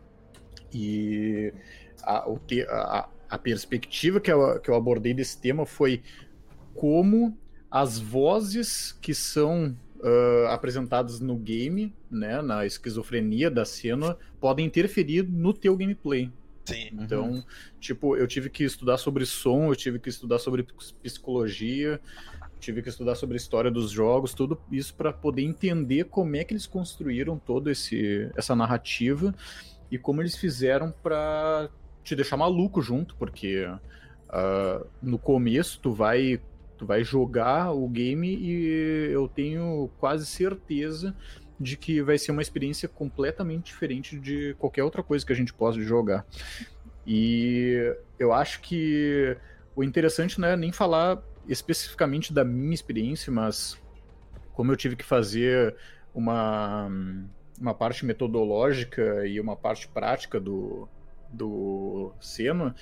[0.74, 1.54] E
[2.04, 6.02] a, o te, a, a perspectiva que eu, que eu abordei desse tema foi
[6.74, 7.38] como
[7.70, 15.24] as vozes que são uh, apresentadas no game, né, na esquizofrenia da cena, podem interferir
[15.24, 16.32] no teu gameplay.
[16.66, 16.90] Sim.
[16.94, 17.44] Então, uhum.
[17.80, 20.66] tipo, eu tive que estudar sobre som, eu tive que estudar sobre
[21.04, 22.00] psicologia,
[22.60, 26.44] tive que estudar sobre a história dos jogos, tudo isso para poder entender como é
[26.44, 29.36] que eles construíram toda essa narrativa
[29.92, 31.70] e como eles fizeram para
[32.06, 36.40] te deixar maluco junto, porque uh, no começo tu vai
[36.78, 41.16] tu vai jogar o game e eu tenho quase certeza
[41.60, 45.54] de que vai ser uma experiência completamente diferente de qualquer outra coisa que a gente
[45.54, 46.26] possa jogar.
[47.08, 49.38] E eu acho que
[49.74, 53.82] o interessante não é nem falar especificamente da minha experiência, mas
[54.54, 55.76] como eu tive que fazer
[56.14, 56.90] uma,
[57.60, 60.90] uma parte metodológica e uma parte prática do,
[61.36, 62.74] do Senna,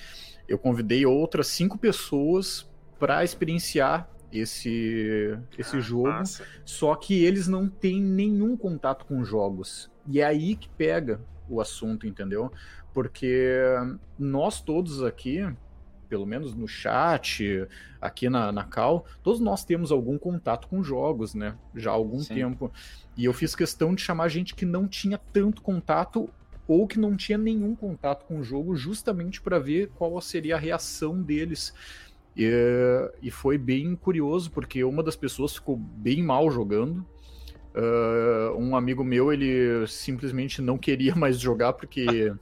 [0.48, 6.44] eu convidei outras cinco pessoas para experienciar esse, esse ah, jogo, massa.
[6.64, 9.90] só que eles não têm nenhum contato com jogos.
[10.06, 12.50] E é aí que pega o assunto, entendeu?
[12.92, 13.58] Porque
[14.18, 15.46] nós todos aqui,
[16.08, 17.66] pelo menos no chat,
[18.00, 21.56] aqui na, na Cal, todos nós temos algum contato com jogos, né?
[21.74, 22.34] Já há algum Sim.
[22.34, 22.72] tempo.
[23.16, 26.28] E eu fiz questão de chamar gente que não tinha tanto contato
[26.66, 30.58] ou que não tinha nenhum contato com o jogo, justamente para ver qual seria a
[30.58, 31.74] reação deles.
[32.36, 32.50] E,
[33.22, 37.06] e, foi bem curioso, porque uma das pessoas ficou bem mal jogando.
[37.74, 42.32] Uh, um amigo meu, ele simplesmente não queria mais jogar, porque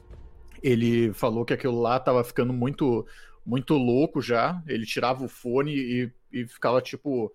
[0.62, 3.06] ele falou que aquilo lá tava ficando muito,
[3.44, 4.62] muito louco já.
[4.66, 7.32] Ele tirava o fone e, e ficava tipo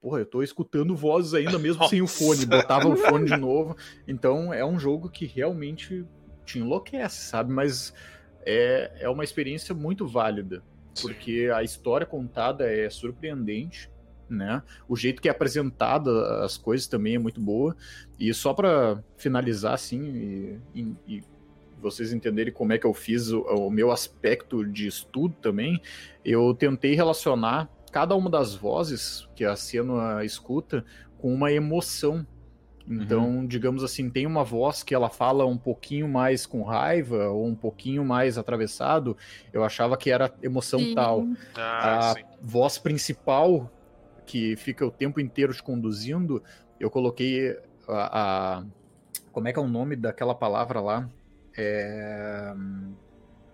[0.00, 3.76] porra, eu tô escutando vozes ainda mesmo sem o fone, botava o fone de novo.
[4.08, 6.04] Então é um jogo que realmente
[6.44, 7.52] te enlouquece, sabe?
[7.52, 7.92] Mas
[8.42, 10.62] é, é uma experiência muito válida,
[11.00, 13.90] porque a história contada é surpreendente.
[14.28, 14.62] Né?
[14.88, 17.76] O jeito que é apresentada as coisas também é muito boa.
[18.18, 21.24] E só para finalizar, assim, e, e,
[21.82, 25.80] vocês entenderem como é que eu fiz o, o meu aspecto de estudo também,
[26.24, 30.84] eu tentei relacionar cada uma das vozes que a Senua escuta
[31.18, 32.26] com uma emoção.
[32.88, 33.46] Então, uhum.
[33.46, 37.54] digamos assim, tem uma voz que ela fala um pouquinho mais com raiva ou um
[37.54, 39.16] pouquinho mais atravessado,
[39.52, 40.94] eu achava que era emoção sim.
[40.94, 41.24] tal.
[41.54, 42.22] Ah, a sim.
[42.40, 43.70] voz principal,
[44.26, 46.42] que fica o tempo inteiro te conduzindo,
[46.80, 48.64] eu coloquei a, a
[49.30, 51.08] como é que é o nome daquela palavra lá?
[51.56, 52.52] É,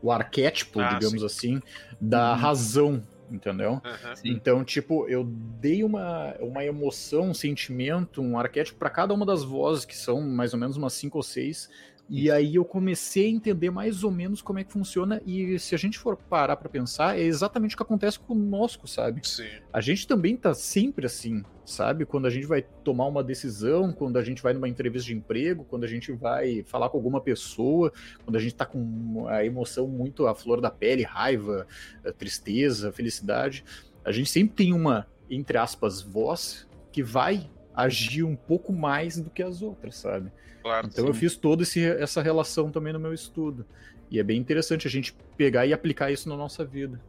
[0.00, 1.26] o arquétipo, ah, digamos sim.
[1.26, 1.62] assim,
[2.00, 2.38] da uhum.
[2.38, 3.72] razão entendeu?
[3.72, 4.14] Uhum.
[4.24, 9.42] Então, tipo, eu dei uma, uma emoção, um sentimento, um arquétipo para cada uma das
[9.42, 11.68] vozes, que são mais ou menos umas cinco ou seis,
[12.08, 15.20] e aí eu comecei a entender mais ou menos como é que funciona.
[15.26, 19.26] E se a gente for parar para pensar, é exatamente o que acontece conosco, sabe?
[19.26, 19.48] Sim.
[19.72, 22.06] A gente também tá sempre assim, sabe?
[22.06, 25.64] Quando a gente vai tomar uma decisão, quando a gente vai numa entrevista de emprego,
[25.64, 27.92] quando a gente vai falar com alguma pessoa,
[28.24, 31.66] quando a gente tá com a emoção muito à flor da pele, raiva,
[32.04, 33.64] eh, tristeza, felicidade.
[34.04, 39.28] A gente sempre tem uma, entre aspas, voz que vai agir um pouco mais do
[39.28, 40.30] que as outras, sabe?
[40.66, 41.10] Claro, então sim.
[41.10, 41.62] eu fiz toda
[42.00, 43.64] essa relação também no meu estudo.
[44.10, 47.00] E é bem interessante a gente pegar e aplicar isso na nossa vida.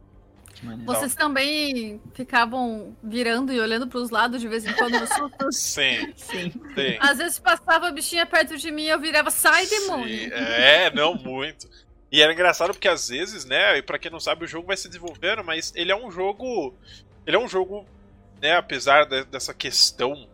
[0.86, 5.52] Vocês também ficavam virando e olhando para os lados de vez em quando no susto?
[5.52, 6.12] Sim.
[6.14, 6.52] Sim.
[6.52, 6.98] Sim.
[7.00, 10.32] Às vezes passava a bichinha perto de mim e eu virava, sai demônio!
[10.32, 11.68] É, não muito.
[12.12, 14.76] E era engraçado porque às vezes, né, e para quem não sabe, o jogo vai
[14.76, 16.76] se desenvolvendo, mas ele é um jogo.
[17.26, 17.84] Ele é um jogo,
[18.40, 20.28] né, apesar de, dessa questão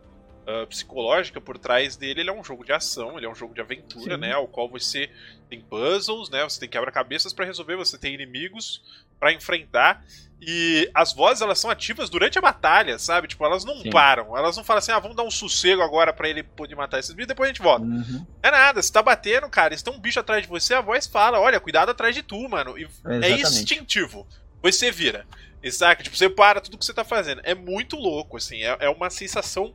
[0.47, 3.53] uh, psicológica por trás dele, ele é um jogo de ação, ele é um jogo
[3.53, 4.21] de aventura, Sim.
[4.21, 4.33] né?
[4.33, 5.09] Ao qual você
[5.49, 6.43] tem puzzles, né?
[6.43, 8.81] Você tem quebra-cabeças para resolver, você tem inimigos
[9.19, 10.03] para enfrentar.
[10.41, 13.27] E as vozes, elas são ativas durante a batalha, sabe?
[13.27, 13.89] Tipo, elas não Sim.
[13.89, 14.37] param.
[14.37, 17.13] Elas não falam assim, ah, vamos dar um sossego agora para ele poder matar esses
[17.13, 17.85] bichos, depois a gente volta.
[17.85, 18.25] Uhum.
[18.43, 21.07] É nada, você tá batendo, cara, se tem um bicho atrás de você, a voz
[21.07, 22.77] fala, olha, cuidado atrás de tu, mano.
[22.77, 22.87] E
[23.23, 24.27] é instintivo.
[24.61, 25.25] Você vira.
[25.71, 26.03] Saca?
[26.03, 27.41] Tipo, você para tudo que você tá fazendo.
[27.43, 28.61] É muito louco, assim.
[28.61, 29.73] É, é uma sensação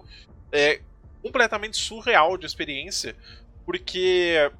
[0.53, 0.81] é
[1.23, 3.17] completamente surreal de experiência,
[3.65, 4.51] porque.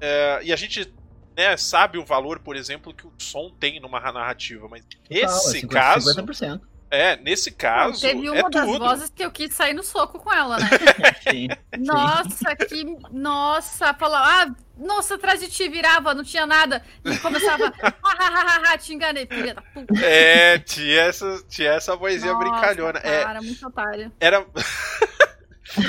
[0.00, 0.92] É, e a gente
[1.36, 5.68] né, sabe o valor, por exemplo, que o som tem numa narrativa, mas nesse 50,
[5.68, 6.10] caso.
[6.14, 6.60] 50%.
[6.90, 8.00] É, nesse caso.
[8.00, 8.78] Teve uma é das tudo.
[8.78, 10.68] vozes que eu quis sair no soco com ela, né?
[11.28, 12.84] sim, nossa, que.
[13.10, 16.84] Nossa, falou, ah, nossa, atrás de ti virava, não tinha nada.
[17.04, 19.92] E começava, ha, te enganei, filha da puta.
[20.04, 23.00] É, tinha essa, tinha essa vozinha nossa, brincalhona.
[23.02, 24.12] É, cara, é, muito otário.
[24.20, 24.46] Era.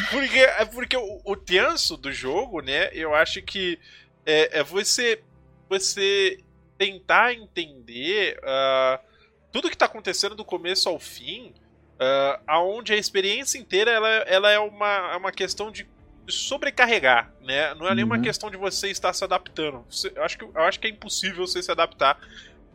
[0.09, 2.89] porque, é porque o, o tenso do jogo, né?
[2.93, 3.79] Eu acho que
[4.25, 5.21] é, é você,
[5.69, 6.39] você
[6.77, 8.99] tentar entender uh,
[9.51, 11.53] tudo que tá acontecendo do começo ao fim,
[11.95, 15.88] uh, aonde a experiência inteira ela, ela é uma, é uma questão de
[16.27, 17.73] sobrecarregar, né?
[17.75, 17.95] Não é uhum.
[17.95, 19.85] nenhuma questão de você estar se adaptando.
[19.89, 22.19] Você, eu, acho que, eu acho que é impossível você se adaptar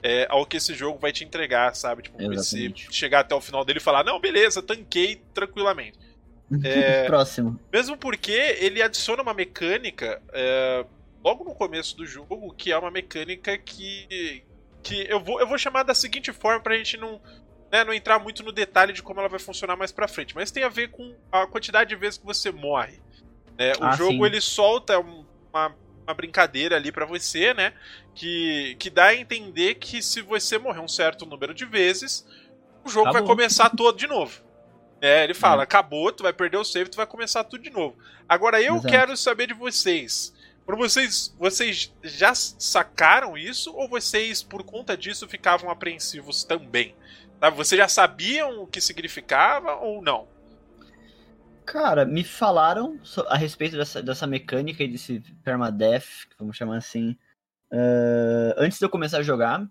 [0.03, 2.03] é, ao que esse jogo vai te entregar, sabe?
[2.03, 5.99] Tipo, você chegar até o final dele e falar, não, beleza, tanquei tranquilamente.
[6.65, 7.59] É, Próximo.
[7.73, 10.85] Mesmo porque ele adiciona uma mecânica é,
[11.23, 14.43] logo no começo do jogo, que é uma mecânica que.
[14.83, 17.21] que eu vou, eu vou chamar da seguinte forma pra gente não,
[17.71, 20.35] né, não entrar muito no detalhe de como ela vai funcionar mais pra frente.
[20.35, 23.01] Mas tem a ver com a quantidade de vezes que você morre.
[23.57, 23.73] Né?
[23.81, 24.25] O ah, jogo sim.
[24.25, 27.73] ele solta uma, uma brincadeira ali para você, né?
[28.15, 32.27] Que, que dá a entender que se você morrer um certo número de vezes,
[32.85, 33.29] o jogo Acabou.
[33.29, 34.50] vai começar todo de novo.
[35.01, 35.65] É, ele fala, é.
[35.65, 37.97] acabou, tu vai perder o save, tu vai começar tudo de novo.
[38.29, 38.89] Agora eu Exato.
[38.89, 40.35] quero saber de vocês.
[40.67, 46.95] Para vocês, vocês já sacaram isso ou vocês por conta disso ficavam apreensivos também?
[47.41, 50.29] Sabe, vocês já sabiam o que significava ou não?
[51.65, 56.05] Cara, me falaram a respeito dessa, dessa mecânica e desse permadeath,
[56.39, 57.17] vamos chamar assim,
[57.73, 59.67] uh, antes de eu começar a jogar.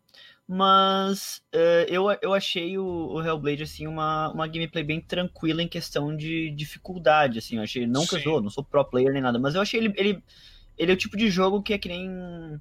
[0.51, 5.67] Mas uh, eu, eu achei o, o, Hellblade, assim, uma, uma gameplay bem tranquila em
[5.67, 7.57] questão de dificuldade, assim.
[7.57, 9.79] Eu achei, não que eu sou, não sou pro player nem nada, mas eu achei
[9.79, 10.23] ele, ele,
[10.75, 12.59] ele é o tipo de jogo que é que nem...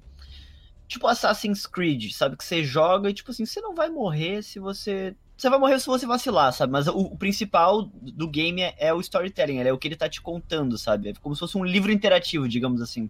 [0.87, 2.37] Tipo Assassin's Creed, sabe?
[2.37, 5.15] Que você joga e, tipo assim, você não vai morrer se você...
[5.35, 6.71] Você vai morrer se você vacilar, sabe?
[6.71, 10.07] Mas o, o principal do game é, é, o storytelling, é o que ele tá
[10.07, 11.09] te contando, sabe?
[11.09, 13.09] É como se fosse um livro interativo, digamos assim.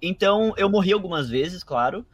[0.00, 2.06] Então, eu morri algumas vezes, claro,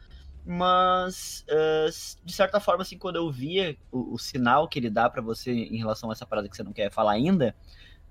[0.45, 1.89] mas uh,
[2.23, 5.51] de certa forma, assim, quando eu via o, o sinal que ele dá para você
[5.51, 7.55] em relação a essa parada que você não quer falar ainda,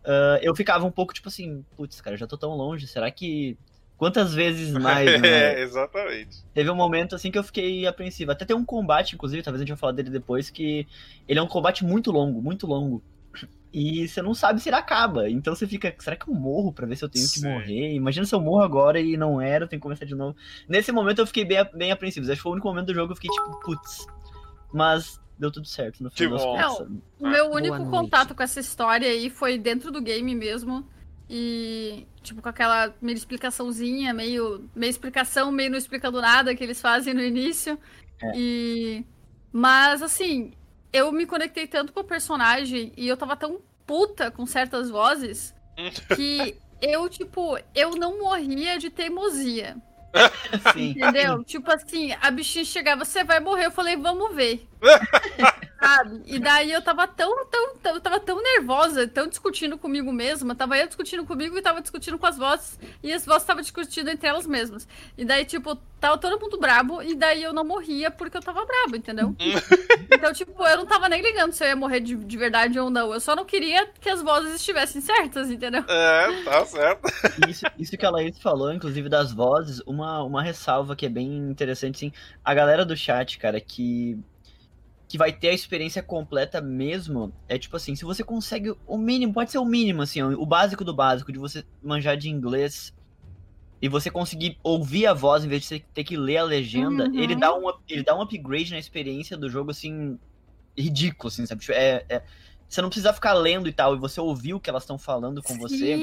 [0.05, 3.57] uh, eu ficava um pouco tipo assim, putz, cara, já tô tão longe, será que.
[3.97, 5.21] Quantas vezes mais?
[5.21, 5.29] Né?
[5.29, 6.45] é, exatamente.
[6.53, 8.33] Teve um momento assim que eu fiquei apreensivo.
[8.33, 10.89] Até tem um combate, inclusive, talvez a gente vai falar dele depois, que
[11.29, 13.01] ele é um combate muito longo, muito longo.
[13.75, 15.29] E você não sabe se ele acaba.
[15.29, 17.41] Então você fica, será que eu morro para ver se eu tenho Sim.
[17.41, 17.93] que morrer?
[17.95, 20.37] Imagina se eu morro agora e não era, eu tenho que começar de novo.
[20.69, 22.25] Nesse momento eu fiquei bem, bem apreensivo.
[22.25, 24.07] Acho que foi o único momento do jogo que eu fiquei tipo, putz.
[24.73, 26.89] Mas deu tudo certo no final das contas.
[26.89, 30.89] Não, o meu único contato com essa história aí foi dentro do game mesmo.
[31.29, 36.81] E, tipo, com aquela meio explicaçãozinha, meio, meio explicação, meio não explicando nada que eles
[36.81, 37.77] fazem no início.
[38.23, 38.33] É.
[38.37, 39.05] E.
[39.51, 40.53] Mas, assim,
[40.95, 45.53] eu me conectei tanto com o personagem e eu tava tão puta com certas vozes
[46.15, 49.77] que eu, tipo, eu não morria de teimosia.
[50.73, 50.91] Sim.
[50.91, 51.43] Entendeu?
[51.43, 53.67] Tipo assim, a bichinha chegava, você vai morrer.
[53.67, 54.69] Eu falei, vamos ver.
[55.83, 56.23] Sabe?
[56.27, 60.55] E daí eu tava tão, tão, tão, eu tava tão nervosa, tão discutindo comigo mesma.
[60.55, 62.79] Tava eu discutindo comigo e tava discutindo com as vozes.
[63.03, 64.87] E as vozes estavam discutindo entre elas mesmas.
[65.19, 67.03] E daí, tipo, tava todo mundo brabo.
[67.03, 69.35] E daí eu não morria porque eu tava brabo, entendeu?
[70.13, 72.91] então, tipo, eu não tava nem ligando se eu ia morrer de, de verdade ou
[72.91, 73.13] não.
[73.13, 75.85] Eu só não queria que as vozes estivessem certas, entendeu?
[75.89, 77.03] É, tá certo.
[77.49, 81.27] Isso, isso que a Laís falou, inclusive, das vozes, uma, uma ressalva que é bem
[81.27, 82.13] interessante, assim.
[82.45, 84.19] A galera do chat, cara, que
[85.07, 89.33] que vai ter a experiência completa mesmo, é tipo assim, se você consegue o mínimo,
[89.33, 92.93] pode ser o mínimo, assim, o básico do básico, de você manjar de inglês
[93.85, 97.05] e você conseguir ouvir a voz em vez de você ter que ler a legenda,
[97.05, 97.19] uhum.
[97.19, 100.19] ele, dá um, ele dá um upgrade na experiência do jogo, assim,
[100.75, 101.61] ridículo, assim, sabe?
[101.61, 102.23] Tipo, é, é
[102.67, 105.43] você não precisa ficar lendo e tal, e você ouvir o que elas estão falando
[105.43, 105.59] com Sim.
[105.59, 105.97] você.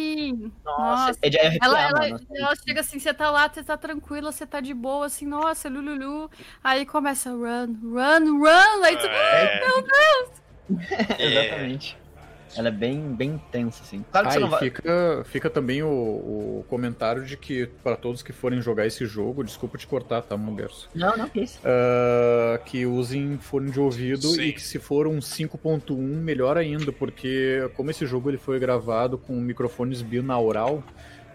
[0.64, 1.20] Nossa, nossa.
[1.24, 2.28] é de arrepiar, ela, ela, mano.
[2.36, 5.68] ela chega assim, você tá lá, você tá tranquila, você tá de boa, assim, nossa,
[5.68, 6.30] lululu.
[6.64, 8.84] Aí começa run, run, run.
[8.84, 9.60] Aí tu, é.
[9.60, 11.18] meu Deus!
[11.20, 11.98] Exatamente.
[12.56, 14.04] Ela é bem, bem intensa, assim.
[14.12, 14.60] Claro que ah, você não vai...
[14.60, 19.44] fica, fica também o, o comentário de que, para todos que forem jogar esse jogo,
[19.44, 20.90] desculpa te cortar, tá, Mugerso?
[20.94, 21.60] Não, não, que isso.
[21.60, 24.42] Uh, que usem fone de ouvido Sim.
[24.44, 29.18] e que se for um 5.1, melhor ainda, porque como esse jogo ele foi gravado
[29.18, 30.84] com microfones binaural,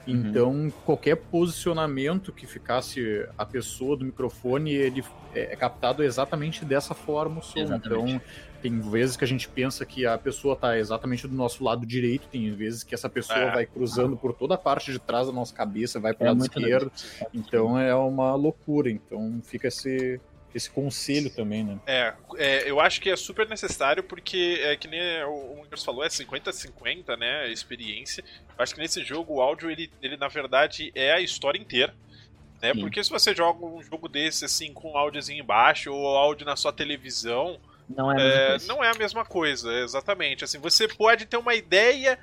[0.06, 0.14] Uhum.
[0.14, 6.94] Então, qualquer posicionamento que ficasse a pessoa do microfone, ele é, é captado exatamente dessa
[6.94, 7.58] forma o som.
[7.58, 8.12] Exatamente.
[8.12, 8.20] Então,
[8.66, 12.26] tem vezes que a gente pensa que a pessoa está exatamente do nosso lado direito,
[12.26, 13.50] tem vezes que essa pessoa é.
[13.52, 16.30] vai cruzando por toda a parte de trás da nossa cabeça, vai para o é
[16.30, 16.92] lado esquerdo.
[17.32, 18.90] Então, é uma loucura.
[18.90, 20.20] Então, fica esse
[20.52, 21.78] esse conselho também, né?
[21.86, 26.02] É, é, eu acho que é super necessário porque, é que nem o Windows falou,
[26.02, 28.24] é 50-50, né, a experiência.
[28.48, 31.94] Eu acho que nesse jogo o áudio, ele, ele na verdade é a história inteira.
[32.62, 32.72] Né?
[32.72, 36.56] Porque se você joga um jogo desse assim com um áudiozinho embaixo ou áudio na
[36.56, 40.44] sua televisão, não é, é não é a mesma coisa, exatamente.
[40.44, 42.18] Assim, você pode ter uma ideia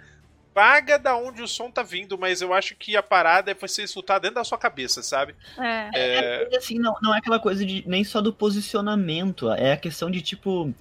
[0.54, 3.84] vaga da onde o som tá vindo, mas eu acho que a parada é você
[3.84, 5.36] escutar dentro da sua cabeça, sabe?
[5.58, 5.90] É.
[5.94, 6.48] é...
[6.54, 10.12] é assim, não, não é aquela coisa de nem só do posicionamento, é a questão
[10.12, 10.74] de tipo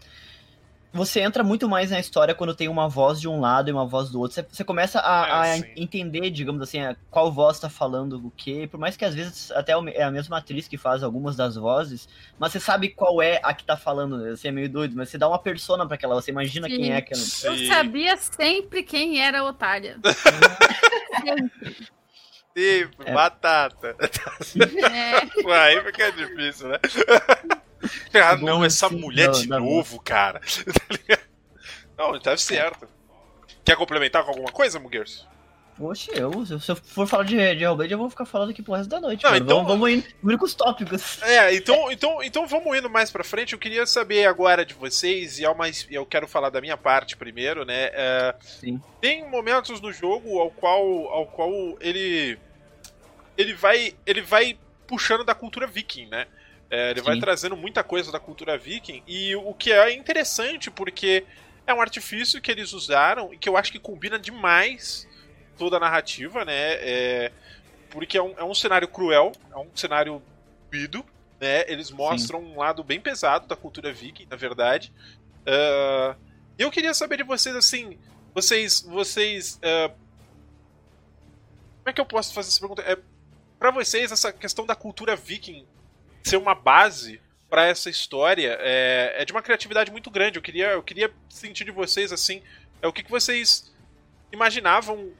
[0.92, 3.86] você entra muito mais na história quando tem uma voz de um lado e uma
[3.86, 4.34] voz do outro.
[4.34, 6.78] Você, você começa a, é, a entender, digamos assim,
[7.10, 8.68] qual voz está falando o quê.
[8.70, 12.08] Por mais que às vezes até é a mesma atriz que faz algumas das vozes,
[12.38, 14.36] mas você sabe qual é a que tá falando.
[14.36, 16.76] Você é meio doido, mas você dá uma persona para aquela, você imagina Sim.
[16.76, 17.22] quem é aquela.
[17.44, 19.98] Eu sabia sempre quem era a otária.
[21.24, 21.86] sempre.
[22.54, 23.12] Tipo, é.
[23.12, 23.96] batata.
[23.98, 25.52] É.
[25.56, 26.78] Aí fica difícil, né?
[28.14, 30.40] Ah, não, essa mulher de novo, cara.
[31.96, 32.86] não, tá certo.
[33.64, 35.26] Quer complementar com alguma coisa, Muggers?
[35.80, 38.74] Oxe, eu, se eu for falar de, de Hellblade, eu vou ficar falando aqui pro
[38.74, 39.24] resto da noite.
[39.24, 41.20] Não, então, vamos, vamos indo com os tópicos.
[41.22, 43.54] É, então, então, então vamos indo mais pra frente.
[43.54, 47.16] Eu queria saber agora de vocês, e é uma, eu quero falar da minha parte
[47.16, 47.90] primeiro, né?
[47.92, 48.80] É, Sim.
[49.00, 52.38] Tem momentos no jogo ao qual, ao qual ele.
[53.36, 53.94] Ele vai.
[54.04, 56.26] Ele vai puxando da cultura viking, né?
[56.72, 57.04] É, ele Sim.
[57.04, 61.22] vai trazendo muita coisa da cultura viking, e o que é interessante, porque
[61.66, 65.06] é um artifício que eles usaram e que eu acho que combina demais
[65.58, 66.54] toda a narrativa, né?
[66.54, 67.32] É,
[67.90, 70.22] porque é um, é um cenário cruel, é um cenário
[70.70, 71.04] doído,
[71.38, 71.70] né?
[71.70, 72.54] Eles mostram Sim.
[72.54, 74.90] um lado bem pesado da cultura viking, na verdade.
[75.42, 76.16] Uh,
[76.58, 77.98] eu queria saber de vocês, assim,
[78.34, 82.80] vocês, vocês, uh, como é que eu posso fazer essa pergunta?
[82.80, 82.96] É,
[83.58, 85.66] para vocês essa questão da cultura viking
[86.22, 90.38] ser uma base para essa história é, é, de uma criatividade muito grande.
[90.38, 92.42] Eu queria, eu queria sentir de vocês assim,
[92.80, 93.70] é o que, que vocês
[94.32, 95.12] imaginavam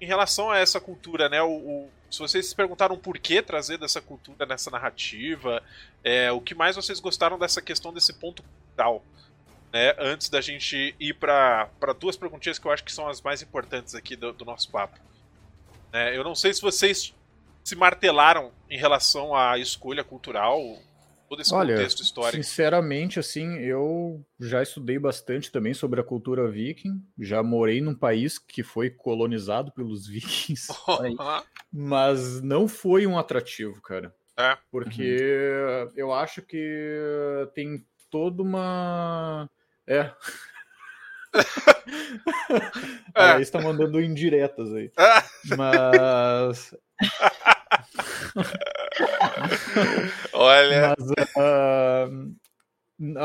[0.00, 1.40] em relação a essa cultura, né?
[1.40, 5.62] O, o, se vocês se perguntaram por que trazer dessa cultura nessa narrativa,
[6.02, 9.04] é, o que mais vocês gostaram dessa questão desse ponto cultural,
[9.72, 9.94] né?
[9.98, 13.94] Antes da gente ir para duas perguntinhas que eu acho que são as mais importantes
[13.94, 14.98] aqui do, do nosso papo.
[15.92, 17.14] É, eu não sei se vocês
[17.68, 20.58] se martelaram em relação à escolha cultural,
[21.28, 22.42] todo esse Olha, contexto histórico?
[22.42, 28.38] Sinceramente, assim, eu já estudei bastante também sobre a cultura viking, já morei num país
[28.38, 30.68] que foi colonizado pelos vikings,
[31.70, 34.14] mas não foi um atrativo, cara.
[34.34, 34.56] É.
[34.70, 35.92] Porque uhum.
[35.94, 39.50] eu acho que tem toda uma.
[39.86, 40.10] É.
[43.14, 43.40] é.
[43.42, 44.90] Está mandando indiretas aí.
[45.56, 46.74] Mas
[50.32, 50.94] Olha.
[50.98, 52.36] Mas, uh,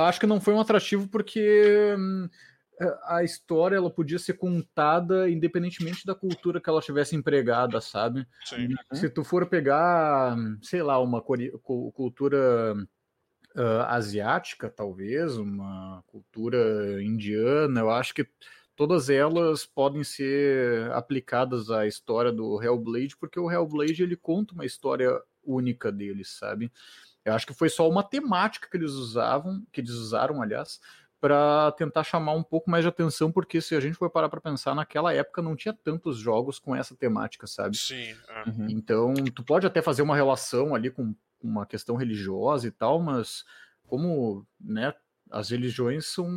[0.05, 2.29] acho que não foi um atrativo porque uh,
[3.05, 8.27] a história ela podia ser contada independentemente da cultura que ela tivesse empregada, sabe?
[8.45, 8.69] Sim.
[8.93, 12.75] Se tu for pegar, sei lá, uma cultura
[13.55, 17.79] uh, asiática, talvez, uma cultura indiana.
[17.79, 18.27] Eu acho que
[18.75, 24.65] todas elas podem ser aplicadas à história do Hellblade, porque o Hellblade ele conta uma
[24.65, 26.71] história única deles, sabe?
[27.25, 30.79] Eu acho que foi só uma temática que eles usavam, que eles usaram, aliás,
[31.21, 34.41] para tentar chamar um pouco mais de atenção, porque se a gente for parar para
[34.41, 37.77] pensar, naquela época não tinha tantos jogos com essa temática, sabe?
[37.77, 38.13] Sim.
[38.27, 38.49] É.
[38.49, 38.67] Uhum.
[38.69, 43.45] Então, tu pode até fazer uma relação ali com uma questão religiosa e tal, mas
[43.87, 44.93] como, né,
[45.31, 46.27] as religiões são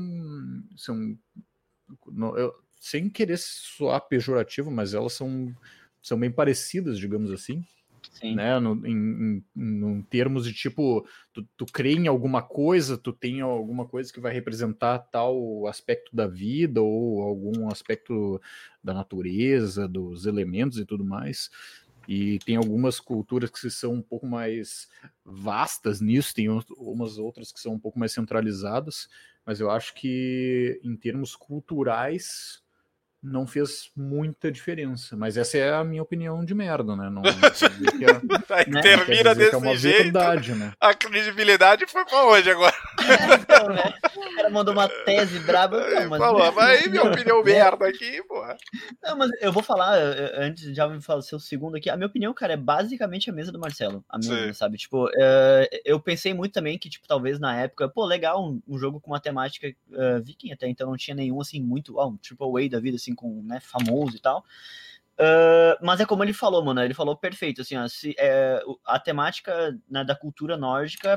[0.76, 1.18] são
[2.36, 5.54] eu, sem querer soar pejorativo, mas elas são
[6.02, 7.64] são bem parecidas, digamos assim.
[8.12, 8.34] Sim.
[8.34, 8.58] né?
[8.58, 13.40] No, em, em, em, termos de tipo, tu, tu crê em alguma coisa, tu tem
[13.40, 18.40] alguma coisa que vai representar tal aspecto da vida ou algum aspecto
[18.82, 21.50] da natureza, dos elementos e tudo mais.
[22.08, 24.88] E tem algumas culturas que são um pouco mais
[25.24, 29.08] vastas nisso, tem umas outras que são um pouco mais centralizadas,
[29.46, 32.60] mas eu acho que em termos culturais
[33.22, 35.16] não fez muita diferença.
[35.16, 37.10] Mas essa é a minha opinião de merda, né?
[37.10, 37.32] Não, não é,
[38.70, 38.80] né?
[38.80, 40.02] termina desse é uma jeito.
[40.04, 40.72] Verdade, né?
[40.80, 42.74] A credibilidade foi pra onde agora?
[43.56, 43.94] É, né?
[44.16, 45.78] O cara mandou uma tese braba.
[45.90, 46.18] Então, mas...
[46.18, 48.56] Falou, mas aí minha opinião merda aqui, porra.
[49.02, 49.96] Não, mas eu vou falar,
[50.34, 51.88] antes já me falar seu segundo aqui.
[51.90, 54.04] A minha opinião, cara, é basicamente a mesma do Marcelo.
[54.08, 54.76] A minha, sabe?
[54.76, 58.78] Tipo, uh, eu pensei muito também que, tipo, talvez na época, pô, legal, um, um
[58.78, 62.16] jogo com uma temática uh, viking até então não tinha nenhum, assim, muito, ó, um
[62.16, 64.44] triple A da vida, assim, com, né, famoso e tal.
[65.18, 66.82] Uh, mas é como ele falou, mano.
[66.82, 71.16] Ele falou perfeito, assim, ó, se, é, a temática né, da cultura nórdica,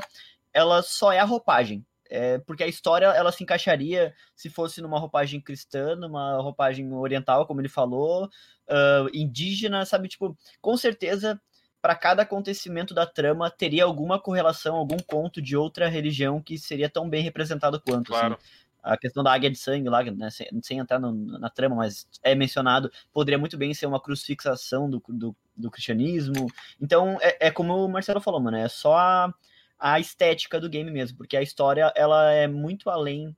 [0.53, 1.85] ela só é a roupagem.
[2.09, 7.45] É, porque a história ela se encaixaria se fosse numa roupagem cristã, numa roupagem oriental,
[7.45, 10.07] como ele falou, uh, indígena, sabe?
[10.07, 11.39] Tipo, com certeza,
[11.81, 16.89] para cada acontecimento da trama teria alguma correlação, algum conto de outra religião que seria
[16.89, 18.13] tão bem representado quanto.
[18.13, 18.21] Assim.
[18.21, 18.33] Claro.
[18.35, 21.75] Assim a questão da águia de sangue lá, né, sem, sem entrar no, na trama,
[21.75, 26.47] mas é mencionado, poderia muito bem ser uma crucifixação do, do, do cristianismo.
[26.81, 29.31] Então, é, é, como o Marcelo falou, mano, é só
[29.79, 33.35] a, estética do game mesmo, porque a história, ela é muito além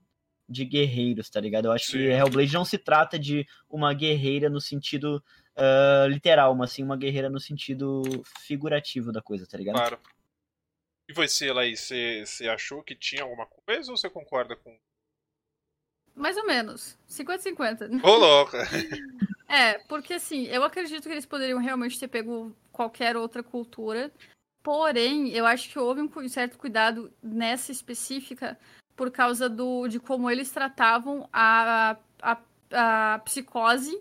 [0.47, 1.65] de guerreiros, tá ligado?
[1.65, 1.97] Eu acho Sim.
[1.99, 5.23] que Hellblade não se trata de uma guerreira no sentido
[5.55, 8.01] uh, literal, mas sim uma guerreira no sentido
[8.39, 9.75] figurativo da coisa, tá ligado?
[9.75, 9.99] Claro.
[11.07, 14.77] E você, Laís, você, você achou que tinha alguma coisa ou você concorda com
[16.15, 16.97] mais ou menos.
[17.09, 18.03] 50-50.
[18.03, 18.59] Ô, louca!
[19.47, 24.11] é, porque assim, eu acredito que eles poderiam realmente ter pego qualquer outra cultura.
[24.63, 28.57] Porém, eu acho que houve um certo cuidado nessa específica
[28.95, 32.37] por causa do, de como eles tratavam a, a,
[32.71, 33.99] a psicose,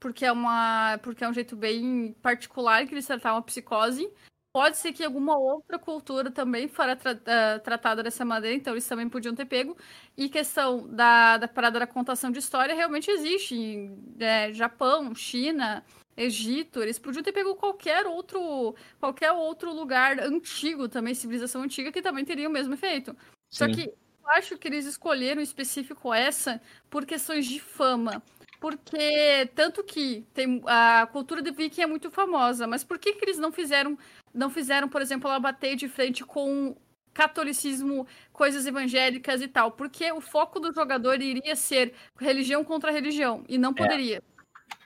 [0.00, 4.10] porque é, uma, porque é um jeito bem particular que eles tratavam a psicose.
[4.52, 8.86] Pode ser que alguma outra cultura também fora tra uh, tratada dessa maneira, então eles
[8.86, 9.76] também podiam ter pego.
[10.16, 13.54] E questão da, da parada da contação de história realmente existe.
[13.56, 15.84] Em, é, Japão, China,
[16.16, 22.02] Egito, eles podiam ter pego qualquer outro, qualquer outro lugar antigo também, civilização antiga, que
[22.02, 23.12] também teria o mesmo efeito.
[23.12, 23.16] Sim.
[23.50, 28.22] Só que eu acho que eles escolheram em específico essa por questões de fama.
[28.60, 33.24] Porque, tanto que tem, a cultura de viking é muito famosa, mas por que, que
[33.24, 33.98] eles não fizeram,
[34.32, 36.74] não fizeram, por exemplo, ela bater de frente com
[37.12, 39.72] catolicismo, coisas evangélicas e tal?
[39.72, 43.74] Porque o foco do jogador iria ser religião contra religião, e não é.
[43.74, 44.16] poderia.
[44.16, 44.33] É.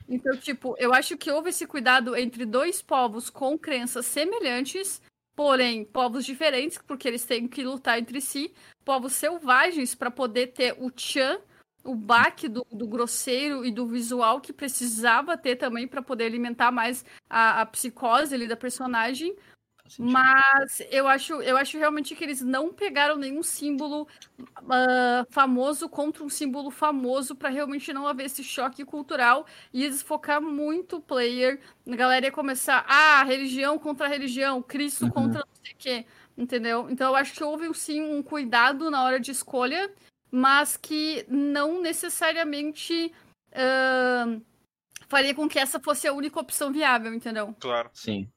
[0.09, 5.03] Então, tipo, eu acho que houve esse cuidado entre dois povos com crenças semelhantes,
[5.37, 8.53] porém povos diferentes, porque eles têm que lutar entre si,
[8.85, 11.39] povos selvagens para poder ter o Chan
[11.85, 16.71] o baque do, do, grosseiro e do visual que precisava ter também para poder alimentar
[16.71, 19.35] mais a, a psicose ali da personagem.
[19.99, 24.07] Mas eu acho, eu acho realmente que eles não pegaram nenhum símbolo
[24.41, 30.03] uh, famoso contra um símbolo famoso para realmente não haver esse choque cultural e eles
[30.03, 31.61] focar muito o player.
[31.87, 35.11] A galera ia começar, ah, religião contra religião, Cristo uhum.
[35.11, 36.89] contra não sei o quê, entendeu?
[36.91, 39.91] Então eu acho que houve sim um cuidado na hora de escolha
[40.31, 43.13] mas que não necessariamente
[43.53, 44.43] uh,
[45.09, 47.55] faria com que essa fosse a única opção viável, entendeu?
[47.59, 47.91] Claro.
[47.93, 48.29] Sim.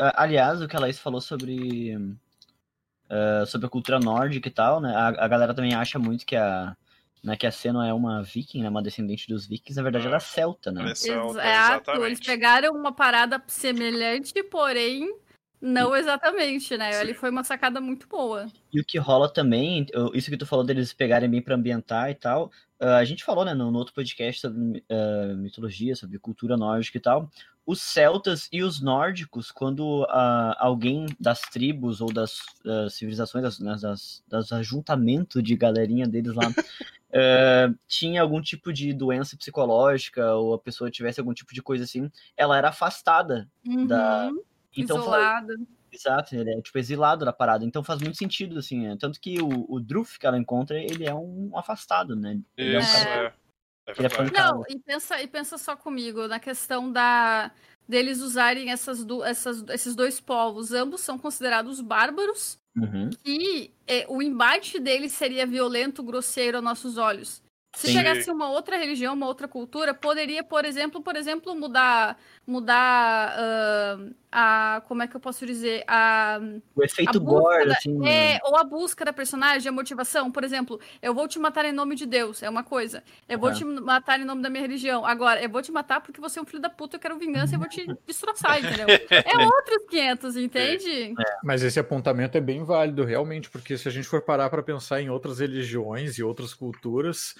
[0.00, 4.80] Uh, aliás, o que a Laís falou sobre, uh, sobre a cultura nórdica e tal,
[4.80, 4.94] né?
[4.94, 6.76] A, a, galera também acha muito que a,
[7.22, 10.16] né, que a Senna é uma viking, né, uma descendente dos vikings, na verdade ela
[10.16, 10.82] é celta, né?
[10.82, 15.12] Ela é celta, Exato, eles pegaram uma parada semelhante, porém
[15.60, 16.92] Não exatamente, né?
[16.92, 17.00] Sim.
[17.00, 18.46] Ali foi uma sacada muito boa.
[18.72, 22.14] E o que rola também, isso que tu falou deles pegarem bem para ambientar e
[22.14, 22.50] tal,
[22.80, 27.30] a gente falou, né, no, outro podcast sobre uh, mitologia, sobre cultura nórdica e tal.
[27.66, 33.58] Os celtas e os nórdicos, quando uh, alguém das tribos ou das uh, civilizações, das,
[33.58, 36.44] né, das, das ajuntamentos de galerinha deles lá,
[37.88, 42.10] tinha algum tipo de doença psicológica ou a pessoa tivesse algum tipo de coisa assim,
[42.36, 43.86] ela era afastada uhum.
[43.86, 44.30] da
[44.76, 45.54] então, Isolada.
[45.90, 47.64] Exato, ele é tipo exilado da parada.
[47.64, 48.86] Então faz muito sentido, assim.
[48.86, 48.96] É.
[48.96, 52.38] Tanto que o, o Druf que ela encontra, ele é um afastado, né?
[52.56, 53.32] Ele Isso, é, um é.
[53.86, 57.50] é, é Não, e pensa, e pensa só comigo, na questão da
[57.88, 60.72] deles usarem essas, do, essas, esses dois povos.
[60.72, 62.58] Ambos são considerados bárbaros.
[62.76, 63.08] Uhum.
[63.24, 67.42] E é, o embate deles seria violento, grosseiro aos nossos olhos.
[67.76, 67.94] Se Sim.
[67.94, 74.14] chegasse uma outra religião, uma outra cultura, poderia, por exemplo, por exemplo, mudar mudar uh,
[74.30, 76.38] a como é que eu posso dizer a
[76.76, 78.38] o efeito gore assim é, né?
[78.44, 81.94] ou a busca da personagem a motivação por exemplo eu vou te matar em nome
[81.94, 83.54] de Deus é uma coisa eu vou é.
[83.54, 86.42] te matar em nome da minha religião agora eu vou te matar porque você é
[86.42, 90.36] um filho da puta eu quero vingança eu vou te destroçar entendeu é outros 500
[90.36, 91.36] entende é.
[91.42, 95.00] mas esse apontamento é bem válido realmente porque se a gente for parar para pensar
[95.00, 97.34] em outras religiões e outras culturas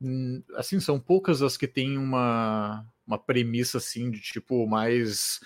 [0.00, 5.40] hum, assim são poucas as que têm uma uma premissa assim de tipo mais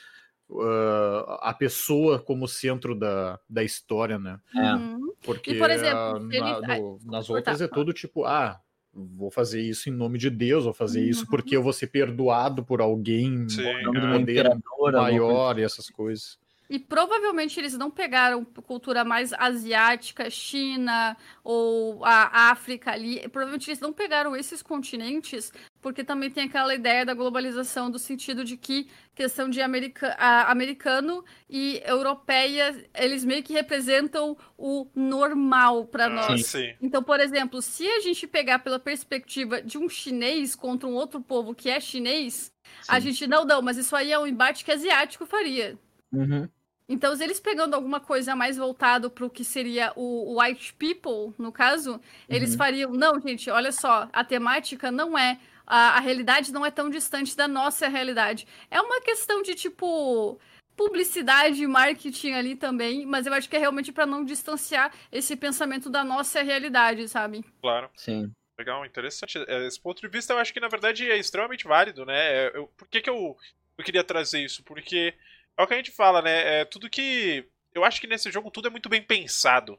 [0.48, 4.38] uh, a pessoa como centro da, da história, né?
[4.54, 4.74] É.
[4.74, 5.14] Uhum.
[5.22, 8.60] Porque e, por exemplo, uh, na, no, nas outras é todo tipo, ah,
[8.92, 11.08] vou fazer isso em nome de Deus, vou fazer uhum.
[11.08, 14.18] isso porque eu vou ser perdoado por alguém, Sim, em nome é.
[14.18, 14.50] poder
[14.92, 16.38] maior e essas coisas.
[16.68, 23.20] E provavelmente eles não pegaram cultura mais asiática, China ou a África ali.
[23.28, 25.52] Provavelmente eles não pegaram esses continentes,
[25.82, 30.16] porque também tem aquela ideia da globalização, do sentido de que questão de america
[30.48, 36.46] americano e europeia, eles meio que representam o normal para nós.
[36.46, 36.74] Sim.
[36.80, 41.20] Então, por exemplo, se a gente pegar pela perspectiva de um chinês contra um outro
[41.20, 42.50] povo que é chinês,
[42.82, 42.88] Sim.
[42.88, 45.78] a gente não, não, mas isso aí é um embate que asiático faria.
[46.12, 46.48] Uhum.
[46.88, 51.50] Então, eles pegando alguma coisa mais voltado para o que seria o, white people, no
[51.50, 52.58] caso, eles uhum.
[52.58, 52.92] fariam.
[52.92, 55.38] Não, gente, olha só, a temática não é.
[55.66, 58.46] A, a realidade não é tão distante da nossa realidade.
[58.70, 60.38] É uma questão de tipo
[60.76, 65.36] publicidade e marketing ali também, mas eu acho que é realmente para não distanciar esse
[65.36, 67.44] pensamento da nossa realidade, sabe?
[67.62, 67.88] Claro.
[67.94, 68.30] Sim.
[68.58, 69.38] Legal, interessante.
[69.48, 72.46] É, esse ponto de vista eu acho que na verdade é extremamente válido, né?
[72.46, 73.36] É, eu, por que, que eu,
[73.78, 74.62] eu queria trazer isso?
[74.62, 75.14] Porque
[75.56, 76.60] é o que a gente fala, né?
[76.60, 77.46] É tudo que.
[77.74, 79.78] Eu acho que nesse jogo tudo é muito bem pensado.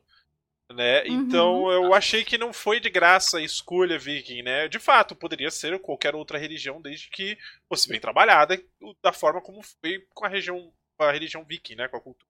[0.72, 1.04] Né?
[1.04, 1.08] Uhum.
[1.08, 4.68] Então eu achei que não foi de graça a escolha viking, né?
[4.68, 7.38] De fato, poderia ser qualquer outra religião, desde que
[7.70, 8.60] fosse bem trabalhada,
[9.02, 11.88] da forma como foi com a região, com a religião viking, né?
[11.88, 12.28] Com a cultura.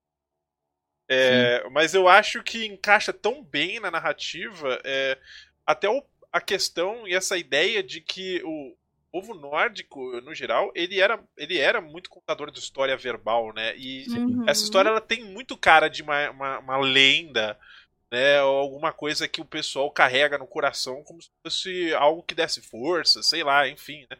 [1.07, 5.17] É, mas eu acho que encaixa tão bem na narrativa é,
[5.65, 8.75] até o, a questão e essa ideia de que o,
[9.15, 13.73] povo nórdico, no geral, ele era, ele era muito contador de história verbal, né?
[13.77, 14.43] E uhum.
[14.45, 17.57] essa história ela tem muito cara de uma, uma, uma, lenda,
[18.11, 18.43] né?
[18.43, 22.59] Ou alguma coisa que o pessoal carrega no coração como se fosse algo que desse
[22.61, 24.17] força, sei lá, enfim, né?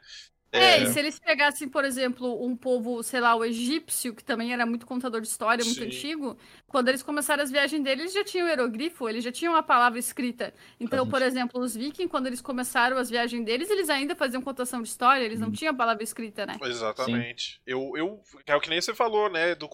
[0.56, 4.24] É, é, e se eles pegassem, por exemplo, um povo, sei lá, o egípcio, que
[4.24, 5.86] também era muito contador de história, muito Sim.
[5.86, 6.38] antigo,
[6.68, 10.00] quando eles começaram as viagens deles, eles já tinham hieroglifo, eles já tinham a palavra
[10.00, 10.54] escrita.
[10.80, 14.82] Então, por exemplo, os vikings, quando eles começaram as viagens deles, eles ainda faziam contação
[14.82, 15.54] de história, eles não hum.
[15.54, 16.58] tinham a palavra escrita, né?
[16.62, 17.62] Exatamente.
[17.66, 19.70] Eu, eu, é o que nem você falou, né, do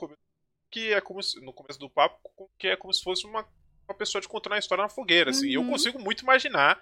[0.72, 2.18] que é como se, no começo do papo,
[2.58, 3.46] que é como se fosse uma,
[3.88, 5.56] uma pessoa de contar uma história na fogueira, assim.
[5.58, 5.66] Uhum.
[5.66, 6.82] Eu consigo muito imaginar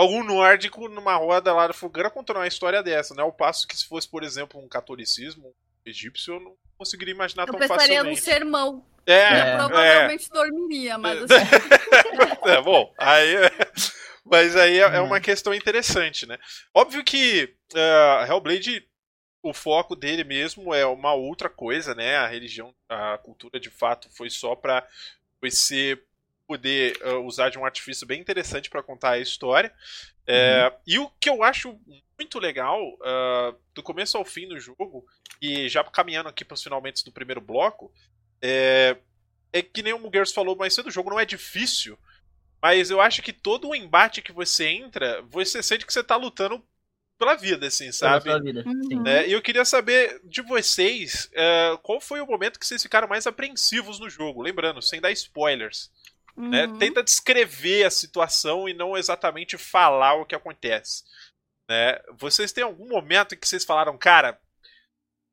[0.00, 3.22] algum nórdico numa roda lá da fogueira contando uma história dessa, né?
[3.22, 7.46] Ao passo que se fosse, por exemplo, um catolicismo um egípcio, eu não conseguiria imaginar
[7.48, 7.92] eu tão facilmente.
[7.92, 8.86] Eu pensaria no sermão.
[9.06, 10.34] É, eu provavelmente é.
[10.34, 11.34] dormiria, mas assim...
[12.46, 13.36] é, bom, aí...
[14.24, 15.20] Mas aí é, é, uma uhum.
[15.20, 16.38] questão interessante, né?
[16.72, 18.86] Óbvio que uh, Hellblade,
[19.42, 22.16] o foco dele mesmo é uma outra coisa, né?
[22.16, 24.86] A religião, a cultura de fato foi só para
[25.50, 26.04] ser
[26.50, 29.72] poder uh, usar de um artifício bem interessante para contar a história.
[30.26, 30.76] É, uhum.
[30.84, 31.78] E o que eu acho
[32.18, 35.06] muito legal, uh, do começo ao fim do jogo,
[35.40, 37.92] e já caminhando aqui para os finalmente do primeiro bloco,
[38.42, 38.96] é,
[39.52, 41.96] é que nem o Mugueiros falou mais cedo, o jogo não é difícil,
[42.60, 46.16] mas eu acho que todo o embate que você entra, você sente que você está
[46.16, 46.60] lutando
[47.16, 48.24] pela vida, assim, sabe?
[48.24, 49.02] Pela vida, uhum.
[49.04, 49.28] né?
[49.28, 53.24] E eu queria saber de vocês uh, qual foi o momento que vocês ficaram mais
[53.24, 54.42] apreensivos no jogo.
[54.42, 55.92] Lembrando, sem dar spoilers.
[56.36, 56.66] Né?
[56.66, 56.78] Uhum.
[56.78, 61.04] Tenta descrever a situação e não exatamente falar o que acontece.
[61.68, 62.00] Né?
[62.18, 64.40] Vocês têm algum momento em que vocês falaram, cara,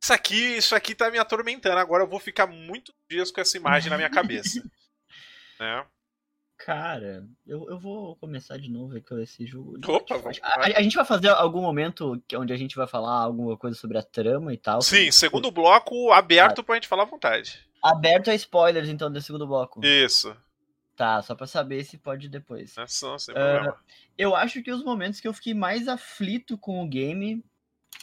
[0.02, 1.80] Isso aqui, isso aqui tá me atormentando.
[1.80, 4.62] Agora eu vou ficar muitos dias com essa imagem na minha cabeça.
[5.60, 5.86] né?
[6.58, 9.78] Cara, eu, eu vou começar de novo com esse jogo.
[9.88, 13.56] Opa, vamos a, a, gente vai fazer algum momento onde a gente vai falar alguma
[13.56, 14.82] coisa sobre a trama e tal.
[14.82, 16.64] Sim, segundo bloco aberto ah.
[16.64, 17.60] pra gente falar à vontade.
[17.82, 19.86] Aberto a spoilers, então, desse segundo bloco.
[19.86, 20.36] Isso.
[20.98, 22.76] Tá, só pra saber se pode depois.
[22.76, 23.74] É só, sem uh.
[24.18, 27.46] Eu acho que os momentos que eu fiquei mais aflito com o game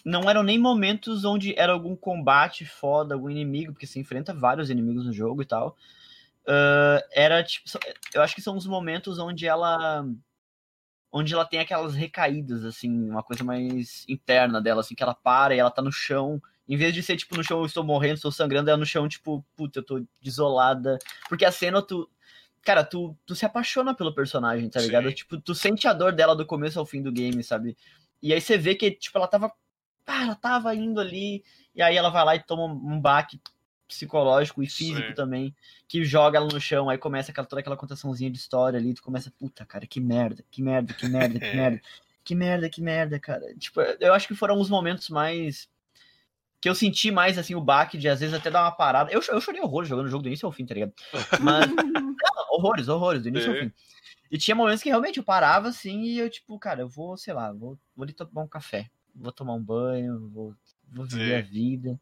[0.05, 4.70] não eram nem momentos onde era algum combate foda, algum inimigo, porque você enfrenta vários
[4.70, 5.76] inimigos no jogo e tal.
[6.47, 7.68] Uh, era tipo.
[8.14, 10.07] Eu acho que são os momentos onde ela.
[11.11, 15.55] Onde ela tem aquelas recaídas, assim, uma coisa mais interna dela, assim, que ela para
[15.55, 16.40] e ela tá no chão.
[16.68, 19.09] Em vez de ser, tipo, no chão eu estou morrendo, estou sangrando, ela no chão,
[19.09, 20.97] tipo, puta, eu tô desolada.
[21.28, 22.09] Porque a cena, tu.
[22.65, 25.09] Cara, tu, tu se apaixona pelo personagem, tá ligado?
[25.09, 25.15] Sim.
[25.15, 27.77] Tipo, tu sente a dor dela do começo ao fim do game, sabe?
[28.23, 29.53] E aí você vê que, tipo, ela tava.
[30.07, 31.45] Ah, ela tava indo ali.
[31.75, 33.39] E aí ela vai lá e toma um baque
[33.87, 35.15] psicológico e físico Sim.
[35.15, 35.55] também,
[35.87, 39.03] que joga ela no chão, aí começa aquela, toda aquela contaçãozinha de história ali, tu
[39.03, 41.83] começa, puta, cara, que merda, que merda, que merda, que merda,
[42.25, 43.55] que merda, que merda, cara.
[43.57, 45.69] Tipo, eu acho que foram os momentos mais.
[46.65, 49.12] Que eu senti mais, assim, o baque de às vezes até dar uma parada.
[49.12, 50.95] Eu, eu chorei horrores jogando o jogo do início ao fim, tá ligado?
[51.39, 51.67] Mas.
[51.77, 52.17] não,
[52.53, 53.59] horrores, horrores, do início Sim.
[53.59, 53.73] ao fim.
[54.31, 57.35] E tinha momentos que realmente eu parava assim e eu, tipo, cara, eu vou, sei
[57.35, 60.55] lá, vou, vou ali tomar um café, vou tomar um banho, vou,
[60.91, 61.47] vou viver Sim.
[61.47, 62.01] a vida.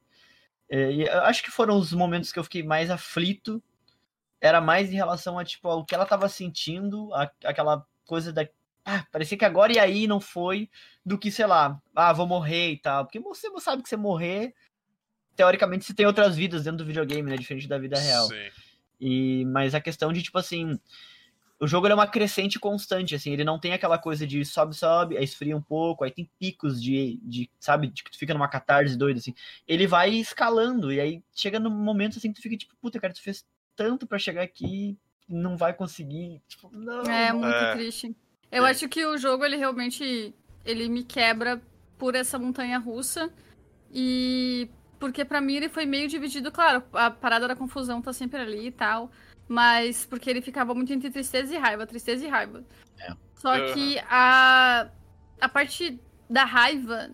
[0.70, 3.60] É, e eu acho que foram os momentos que eu fiquei mais aflito.
[4.40, 8.48] Era mais em relação a, tipo, ao que ela tava sentindo, a, aquela coisa da.
[8.84, 10.68] Ah, parecia que agora e aí não foi,
[11.04, 13.04] do que, sei lá, ah, vou morrer e tal.
[13.04, 14.54] Porque você sabe que você morrer,
[15.36, 17.36] teoricamente você tem outras vidas dentro do videogame, né?
[17.36, 18.26] Diferente da vida real.
[18.26, 18.50] Sim.
[19.00, 20.78] E, mas a questão de, tipo assim,
[21.62, 25.16] o jogo é uma crescente constante, assim, ele não tem aquela coisa de sobe, sobe,
[25.16, 28.48] aí esfria um pouco, aí tem picos de, de sabe, de que tu fica numa
[28.48, 29.32] catarse doida, assim.
[29.66, 33.12] Ele vai escalando, e aí chega num momento, assim, que tu fica tipo, puta, cara,
[33.12, 37.02] tu fez tanto para chegar aqui, não vai conseguir, tipo, não.
[37.04, 37.72] É, muito é.
[37.76, 38.16] triste.
[38.52, 38.70] Eu é.
[38.70, 40.34] acho que o jogo, ele realmente,
[40.64, 41.60] ele me quebra
[41.98, 43.32] por essa montanha russa,
[43.90, 44.68] e
[45.00, 48.66] porque para mim ele foi meio dividido, claro, a parada da confusão tá sempre ali
[48.66, 49.10] e tal,
[49.48, 52.62] mas porque ele ficava muito entre tristeza e raiva, tristeza e raiva.
[53.00, 53.12] É.
[53.34, 53.72] Só uhum.
[53.72, 54.88] que a,
[55.40, 55.98] a parte
[56.30, 57.10] da raiva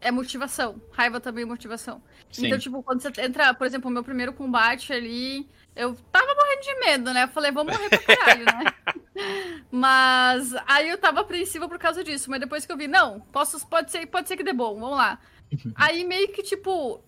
[0.00, 0.80] é motivação.
[0.92, 2.02] Raiva também é motivação.
[2.30, 2.46] Sim.
[2.46, 6.62] Então, tipo, quando você entra, por exemplo, o meu primeiro combate ali, eu tava morrendo
[6.62, 7.24] de medo, né?
[7.24, 8.74] Eu falei, vou morrer pra caralho, né?
[9.70, 12.30] Mas aí eu tava apreensiva por causa disso.
[12.30, 14.96] Mas depois que eu vi, não, posso, pode, ser, pode ser que dê bom, vamos
[14.96, 15.18] lá.
[15.74, 17.02] aí meio que, tipo,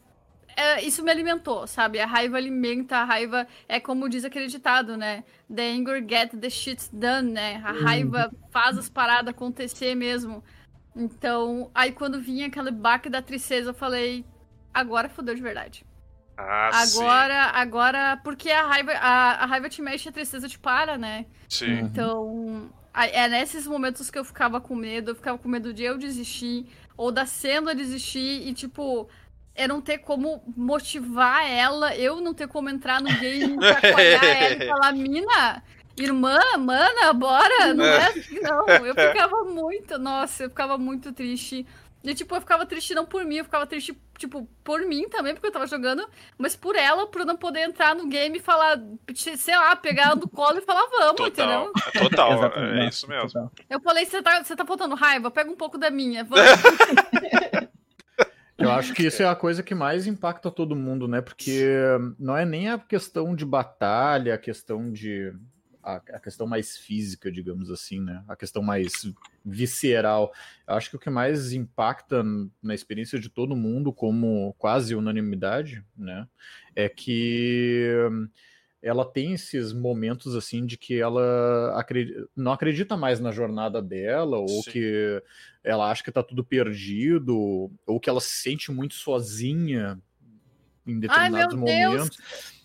[0.57, 2.01] é, isso me alimentou, sabe?
[2.01, 5.23] A raiva alimenta, a raiva é como diz aquele ditado, né?
[5.55, 7.63] The anger get the shit done, né?
[7.65, 10.43] A raiva faz as paradas acontecer mesmo.
[10.95, 14.25] Então, aí quando vinha aquele baque da tristeza, eu falei,
[14.75, 15.85] agora fodeu de verdade.
[16.37, 17.51] Ah, agora, sim.
[17.55, 21.25] agora, porque a raiva, a, a raiva te mexe, a tristeza te para, né?
[21.49, 21.81] Sim.
[21.81, 25.97] Então, é nesses momentos que eu ficava com medo, eu ficava com medo de eu
[25.97, 26.67] desistir,
[26.97, 29.09] ou da cena desistir, e tipo,
[29.55, 34.25] é não ter como motivar ela, eu não ter como entrar no game e apoiar
[34.25, 35.63] ela e falar, mina,
[35.97, 38.69] irmã, mana, bora, não é assim, não.
[38.69, 41.67] Eu ficava muito, nossa, eu ficava muito triste.
[42.05, 45.35] E, tipo, eu ficava triste não por mim, eu ficava triste, tipo, por mim também,
[45.35, 48.81] porque eu tava jogando, mas por ela, por não poder entrar no game e falar,
[49.13, 51.73] sei lá, pegar ela do colo e falar, vamos, total, entendeu?
[52.01, 52.45] Total,
[52.79, 53.51] é isso mesmo.
[53.69, 55.33] Eu falei, você tá, você tá faltando raiva?
[55.33, 56.47] Pega um pouco da minha, vamos.
[58.59, 61.21] Eu acho que isso é a coisa que mais impacta todo mundo, né?
[61.21, 61.69] Porque
[62.19, 65.33] não é nem a questão de batalha, a questão de.
[65.87, 68.25] A, a, questão mais física, digamos assim, né?
[68.27, 68.93] A questão mais
[69.45, 70.33] visceral.
[70.67, 72.25] Eu acho que o que mais impacta
[72.61, 76.27] na experiência de todo mundo, como quase unanimidade, né?
[76.75, 77.89] É que
[78.83, 84.39] ela tem esses momentos assim de que ela acredita, não acredita mais na jornada dela,
[84.39, 84.71] ou Sim.
[84.71, 85.23] que
[85.65, 90.01] ela acha que tá tudo perdido, ou que ela se sente muito sozinha
[90.87, 92.19] em determinados Ai, momentos.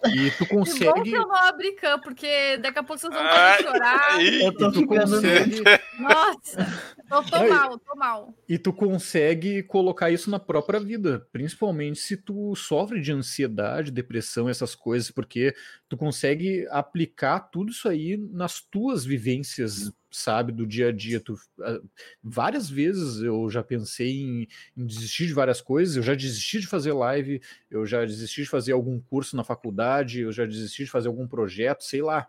[0.07, 0.79] E tu consegue.
[0.79, 4.19] Que bom que eu não abri campo, porque daqui a pouco vocês vão querer chorar.
[4.21, 5.61] E tu consegue.
[5.99, 6.67] Nossa,
[7.09, 8.33] tô, tô mal, tô mal.
[8.47, 14.49] E tu consegue colocar isso na própria vida, principalmente se tu sofre de ansiedade, depressão,
[14.49, 15.55] essas coisas, porque
[15.87, 21.19] tu consegue aplicar tudo isso aí nas tuas vivências sabe, do dia a dia.
[21.19, 21.79] Tu, ah,
[22.21, 26.67] várias vezes eu já pensei em, em, desistir de várias coisas, eu já desisti de
[26.67, 30.91] fazer live, eu já desisti de fazer algum curso na faculdade, eu já desisti de
[30.91, 32.27] fazer algum projeto, sei lá,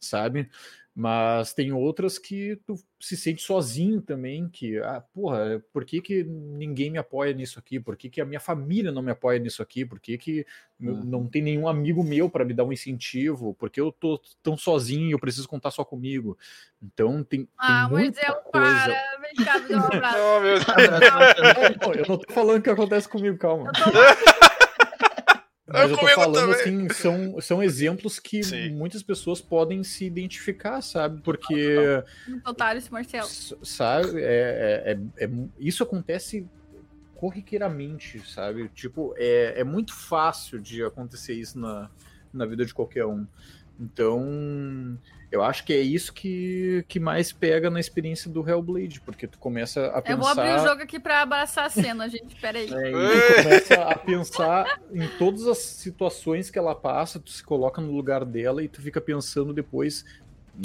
[0.00, 0.48] sabe?
[1.00, 6.24] Mas tem outras que tu se sente sozinho também, que, ah, porra, por que, que
[6.24, 7.78] ninguém me apoia nisso aqui?
[7.78, 9.84] Por que, que a minha família não me apoia nisso aqui?
[9.84, 10.44] Por que, que
[10.80, 11.04] uhum.
[11.04, 13.54] não tem nenhum amigo meu para me dar um incentivo?
[13.54, 16.36] Porque eu tô tão sozinho e eu preciso contar só comigo.
[16.82, 18.50] Então tem, ah, tem muita é coisa.
[18.50, 20.18] Para, vem cá, me dá um abraço.
[20.18, 21.96] Oh, meu Deus.
[21.96, 23.68] eu não tô falando que acontece comigo, calma.
[23.68, 24.47] Eu tô...
[25.68, 26.86] Mas eu, eu tô falando também.
[26.86, 28.70] assim, são, são exemplos que Sim.
[28.70, 31.20] muitas pessoas podem se identificar, sabe?
[31.22, 31.76] Porque.
[32.44, 33.28] Total, esse Marcelo.
[33.62, 34.22] Sabe?
[34.22, 36.46] É, é, é, isso acontece
[37.14, 38.68] corriqueiramente, sabe?
[38.70, 41.90] Tipo, é, é muito fácil de acontecer isso na,
[42.32, 43.26] na vida de qualquer um.
[43.80, 44.98] Então,
[45.30, 49.38] eu acho que é isso que, que mais pega na experiência do Hellblade, porque tu
[49.38, 50.12] começa a pensar...
[50.12, 52.68] Eu vou abrir o jogo aqui pra abraçar a cena, gente, peraí.
[52.72, 57.44] É, e tu começa a pensar em todas as situações que ela passa, tu se
[57.44, 60.04] coloca no lugar dela e tu fica pensando depois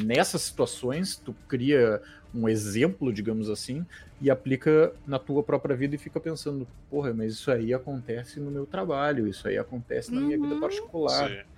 [0.04, 2.02] nessas situações, tu cria
[2.34, 3.86] um exemplo, digamos assim,
[4.20, 8.50] e aplica na tua própria vida e fica pensando, porra, mas isso aí acontece no
[8.50, 10.60] meu trabalho, isso aí acontece na minha vida uhum.
[10.62, 11.30] particular.
[11.30, 11.53] Sim.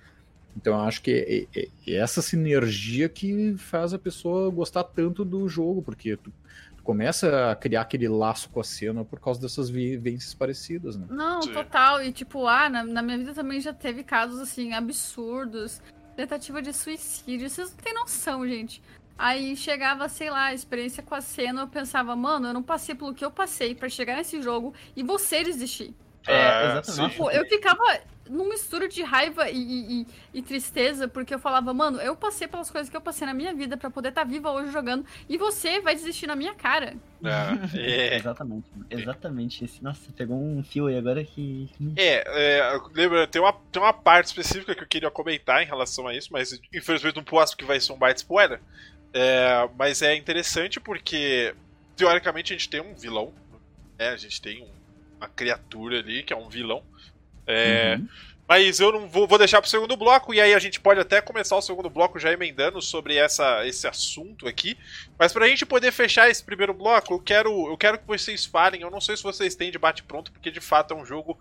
[0.56, 5.24] Então eu acho que é, é, é, essa sinergia que faz a pessoa gostar tanto
[5.24, 6.32] do jogo, porque tu,
[6.76, 11.06] tu, começa a criar aquele laço com a cena por causa dessas vivências parecidas, né?
[11.10, 11.52] Não, Sim.
[11.52, 12.02] total.
[12.02, 15.82] E tipo, ah, na, na, minha vida também já teve casos assim, absurdos.
[16.16, 17.50] Tentativa de suicídio.
[17.50, 18.82] Vocês não têm noção, gente.
[19.18, 22.94] Aí chegava, sei lá, a experiência com a cena, eu pensava, mano, eu não passei
[22.94, 25.94] pelo que eu passei para chegar nesse jogo e você desistir.
[26.26, 27.10] É, exatamente.
[27.12, 27.82] Tipo, eu ficava
[28.28, 32.70] num mistura de raiva e, e, e, tristeza, porque eu falava, mano, eu passei pelas
[32.70, 35.36] coisas que eu passei na minha vida para poder estar tá viva hoje jogando, e
[35.36, 36.94] você vai desistir na minha cara.
[37.24, 38.16] É, é.
[38.16, 39.64] exatamente, exatamente.
[39.64, 41.68] Esse, nossa, pegou um fio aí agora que.
[41.96, 46.06] É, é lembra, tem uma, tem uma parte específica que eu queria comentar em relação
[46.06, 48.60] a isso, mas infelizmente não posso, porque vai ser um baita spoiler.
[49.12, 51.54] É, mas é interessante porque,
[51.96, 53.32] teoricamente, a gente tem um vilão,
[53.98, 54.10] né?
[54.10, 54.68] A gente tem um,
[55.16, 56.82] uma criatura ali que é um vilão.
[57.46, 58.08] É, uhum.
[58.48, 61.20] Mas eu não vou, vou deixar pro segundo bloco, e aí a gente pode até
[61.20, 64.78] começar o segundo bloco já emendando sobre essa, esse assunto aqui.
[65.18, 68.82] Mas pra gente poder fechar esse primeiro bloco, eu quero, eu quero que vocês falem.
[68.82, 71.36] Eu não sei se vocês têm debate pronto, porque de fato é um jogo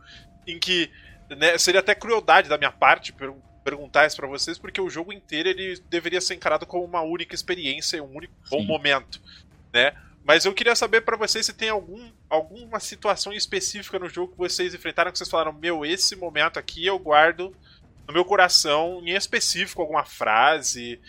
[0.48, 0.90] em que
[1.30, 3.32] né, seria até crueldade da minha parte per
[3.64, 7.34] perguntar isso pra vocês, porque o jogo inteiro ele deveria ser encarado como uma única
[7.34, 8.58] experiência, um único Sim.
[8.58, 9.20] bom momento.
[9.74, 9.92] Né?
[10.26, 14.38] Mas eu queria saber para vocês se tem algum, alguma situação específica no jogo que
[14.40, 17.56] vocês enfrentaram que vocês falaram: Meu, esse momento aqui eu guardo
[18.08, 21.00] no meu coração, em específico, alguma frase,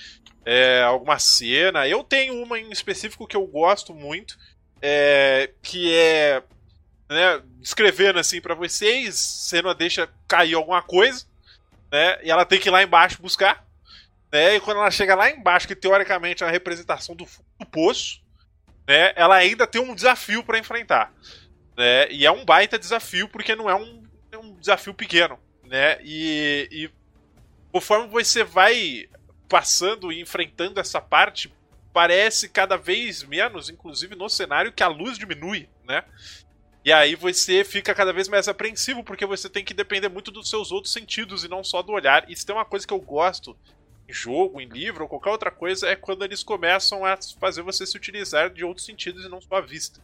[0.45, 1.89] é, alguma cena.
[1.89, 4.39] Eu tenho uma em específico que eu gosto muito,
[4.83, 6.43] é, que é.
[7.09, 11.25] Né, escrevendo assim para vocês, cena deixa cair alguma coisa,
[11.91, 12.19] né?
[12.23, 13.64] E ela tem que ir lá embaixo buscar.
[14.31, 17.27] Né, e quando ela chega lá embaixo, que teoricamente é a representação do,
[17.59, 18.21] do poço,
[18.87, 21.12] né, ela ainda tem um desafio para enfrentar.
[21.76, 25.39] Né, e é um baita desafio, porque não é um, é um desafio pequeno.
[25.64, 26.91] Né, e, e
[27.72, 29.09] conforme você vai
[29.49, 31.53] passando e enfrentando essa parte,
[31.93, 36.05] parece cada vez menos, inclusive no cenário, que a luz diminui, né?
[36.84, 40.49] E aí você fica cada vez mais apreensivo, porque você tem que depender muito dos
[40.49, 42.30] seus outros sentidos e não só do olhar.
[42.30, 43.59] Isso tem uma coisa que eu gosto
[44.09, 47.87] em jogo, em livro ou qualquer outra coisa, é quando eles começam a fazer você
[47.87, 50.01] se utilizar de outros sentidos e não só a vista,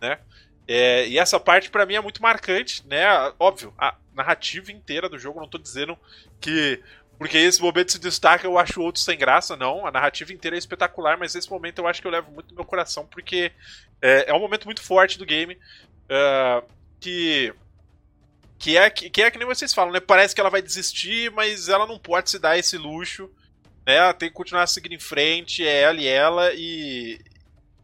[0.00, 0.18] né?
[0.66, 3.06] É, e essa parte para mim é muito marcante, né?
[3.38, 5.96] Óbvio, a narrativa inteira do jogo, não tô dizendo
[6.40, 6.82] que
[7.18, 9.84] porque esse momento se destaca, eu acho outro sem graça, não.
[9.84, 12.56] A narrativa inteira é espetacular, mas esse momento eu acho que eu levo muito no
[12.56, 13.50] meu coração, porque
[14.00, 15.58] é, é um momento muito forte do game.
[16.04, 16.64] Uh,
[17.00, 17.52] que
[18.58, 20.00] que é, que é que nem vocês falam, né?
[20.00, 23.30] Parece que ela vai desistir, mas ela não pode se dar esse luxo.
[23.86, 23.94] Né?
[23.94, 27.20] Ela tem que continuar seguindo em frente, é ela e ela, e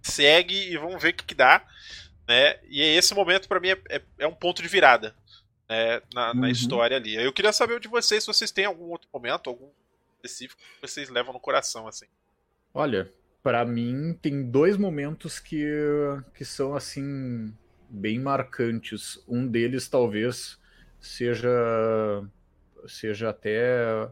[0.02, 1.64] segue e vamos ver o que, que dá.
[2.26, 2.58] Né?
[2.68, 5.14] E esse momento, para mim, é, é, é, um ponto de virada
[5.68, 6.02] né?
[6.12, 6.40] na, uhum.
[6.40, 7.14] na história ali.
[7.14, 9.70] Eu queria saber de vocês se vocês têm algum outro momento, algum
[10.16, 12.06] específico que vocês levam no coração, assim.
[12.72, 13.12] Olha,
[13.42, 15.64] para mim tem dois momentos que,
[16.34, 17.54] que são assim
[17.88, 19.22] bem marcantes.
[19.28, 20.58] Um deles talvez
[21.04, 21.48] seja
[22.86, 24.08] seja até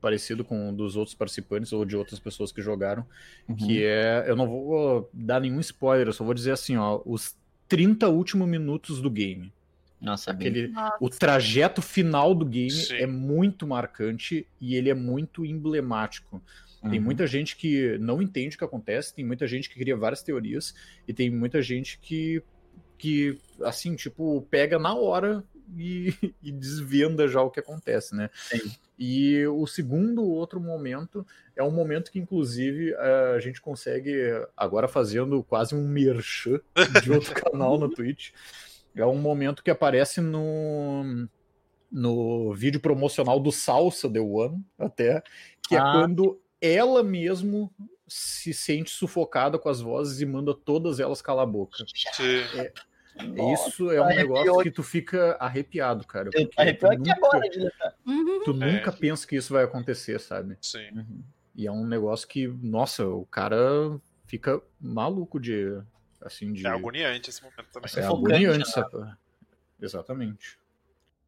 [0.00, 3.04] parecido com um dos outros participantes ou de outras pessoas que jogaram,
[3.48, 3.56] uhum.
[3.56, 7.36] que é, eu não vou dar nenhum spoiler, eu só vou dizer assim, ó, os
[7.68, 9.52] 30 últimos minutos do game.
[10.00, 10.96] Nossa, Aquele, Nossa.
[11.00, 12.94] o trajeto final do game Sim.
[12.96, 16.40] é muito marcante e ele é muito emblemático.
[16.82, 16.90] Uhum.
[16.90, 20.22] Tem muita gente que não entende o que acontece, tem muita gente que cria várias
[20.22, 20.74] teorias
[21.08, 22.42] e tem muita gente que
[22.98, 26.12] que assim, tipo, pega na hora e,
[26.42, 28.30] e desvenda já o que acontece, né?
[28.34, 28.60] Sim.
[28.98, 34.14] E o segundo outro momento é um momento que, inclusive, a gente consegue,
[34.56, 36.60] agora fazendo quase um merchan
[37.02, 38.30] de outro canal no Twitch,
[38.94, 41.28] é um momento que aparece no,
[41.92, 45.22] no vídeo promocional do Salsa The One, até,
[45.68, 45.88] que é ah.
[45.88, 47.70] é quando ela mesmo
[48.08, 51.84] se sente sufocada com as vozes e manda todas elas calar a boca.
[52.12, 52.38] Sim.
[52.58, 52.72] É,
[53.24, 56.30] nossa, Isso é um negócio que tu fica arrepiado, cara.
[56.56, 57.48] Arrepiou aqui nunca, agora
[58.06, 58.42] uhum.
[58.44, 58.72] Tu é.
[58.72, 60.56] nunca pensa que isso vai acontecer, sabe?
[60.60, 60.90] Sim.
[60.90, 61.22] Uhum.
[61.54, 63.56] E é um negócio que, nossa, o cara
[64.26, 65.80] fica maluco de.
[66.20, 66.66] Assim, de...
[66.66, 67.90] É agoniante esse momento também.
[67.96, 69.16] É agoniante, sabe?
[69.80, 70.58] Exatamente.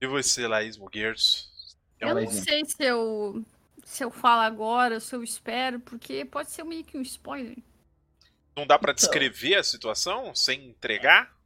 [0.00, 1.76] E você, Laís Mugueiros?
[2.00, 3.44] Eu não sei se eu,
[3.84, 7.56] se eu falo agora, se eu espero, porque pode ser meio que um spoiler.
[8.56, 9.00] Não dá para então.
[9.00, 11.37] descrever a situação sem entregar?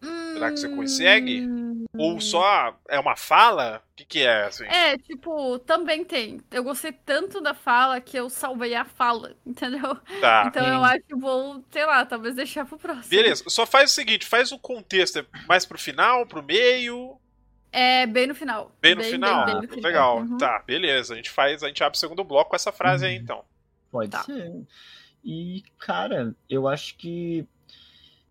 [0.00, 1.42] Será que você consegue?
[1.42, 1.84] Hum...
[1.98, 3.82] Ou só é uma fala?
[3.92, 4.64] O que, que é, assim?
[4.64, 6.40] É, tipo, também tem.
[6.50, 9.96] Eu gostei tanto da fala que eu salvei a fala, entendeu?
[10.20, 10.44] Tá.
[10.46, 13.08] Então eu acho que vou, sei lá, talvez deixar pro próximo.
[13.08, 17.18] Beleza, só faz o seguinte, faz o contexto é mais pro final, pro meio...
[17.72, 18.72] É, bem no final.
[18.80, 19.46] Bem no bem, final?
[19.46, 19.90] Bem, bem no final.
[19.90, 20.18] Legal.
[20.18, 20.38] Uhum.
[20.38, 21.12] Tá, beleza.
[21.12, 23.10] A gente faz, a gente abre o segundo bloco com essa frase uhum.
[23.10, 23.44] aí, então.
[23.92, 24.24] Pode tá.
[24.24, 24.66] ser.
[25.24, 27.46] E, cara, eu acho que.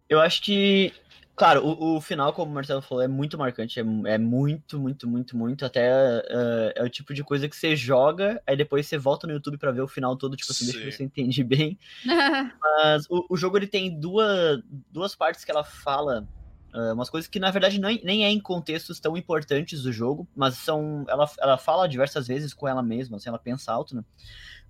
[0.09, 0.93] Eu acho que
[1.39, 3.79] Claro, o, o, final, como o Marcelo falou, é muito marcante.
[3.79, 3.83] É,
[4.13, 5.65] é muito, muito, muito, muito.
[5.65, 9.31] Até uh, é o tipo de coisa que você joga, aí depois você volta no
[9.31, 10.73] YouTube para ver o final todo, tipo assim, Sim.
[10.73, 11.79] deixa você entender bem.
[12.61, 14.59] Mas o, o, jogo ele tem duas,
[14.91, 16.27] duas partes que ela fala.
[16.73, 20.27] Uh, umas coisas que na verdade nem, nem é em contextos tão importantes do jogo,
[20.35, 21.05] mas são.
[21.07, 24.03] Ela, ela fala diversas vezes com ela mesma, assim, ela pensa alto, né?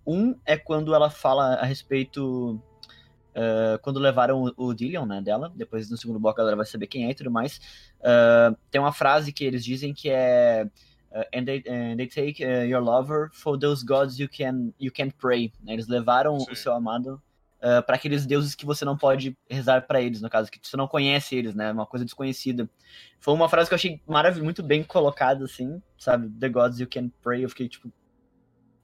[0.05, 2.61] Um é quando ela fala a respeito
[3.29, 6.65] Uh, quando levaram o, o Dillion, né, dela, depois no segundo bloco a galera vai
[6.65, 7.57] saber quem é e tudo mais,
[7.99, 10.67] uh, tem uma frase que eles dizem que é
[11.11, 15.13] uh, and, they, and they take your lover for those gods you can you can't
[15.15, 15.53] pray.
[15.63, 15.73] Né?
[15.73, 16.51] Eles levaram Sim.
[16.51, 17.21] o seu amado
[17.85, 20.87] para aqueles deuses que você não pode rezar para eles, no caso, que você não
[20.87, 22.69] conhece eles, né, uma coisa desconhecida.
[23.19, 24.01] Foi uma frase que eu achei
[24.41, 27.91] muito bem colocada, assim, sabe, the gods you can pray, eu fiquei, tipo,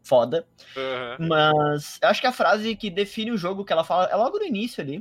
[0.06, 0.46] foda.
[0.78, 1.28] Uhum.
[1.28, 4.38] Mas eu acho que a frase que define o jogo que ela fala é logo
[4.38, 5.00] no início ali.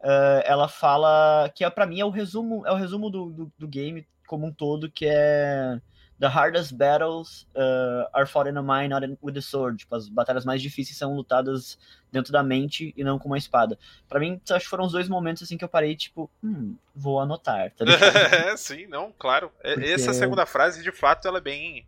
[0.00, 3.52] Uh, ela fala que é, para mim é o resumo é o resumo do, do,
[3.58, 5.80] do, game como um todo que é
[6.20, 10.06] the hardest battles uh, are fought in a mind not with the sword tipo as
[10.06, 11.78] batalhas mais difíceis são lutadas
[12.12, 15.08] dentro da mente e não com uma espada para mim acho que foram os dois
[15.08, 17.86] momentos assim que eu parei tipo hum, vou anotar tá
[18.52, 19.86] é sim não claro Porque...
[19.86, 21.86] essa segunda frase de fato ela é bem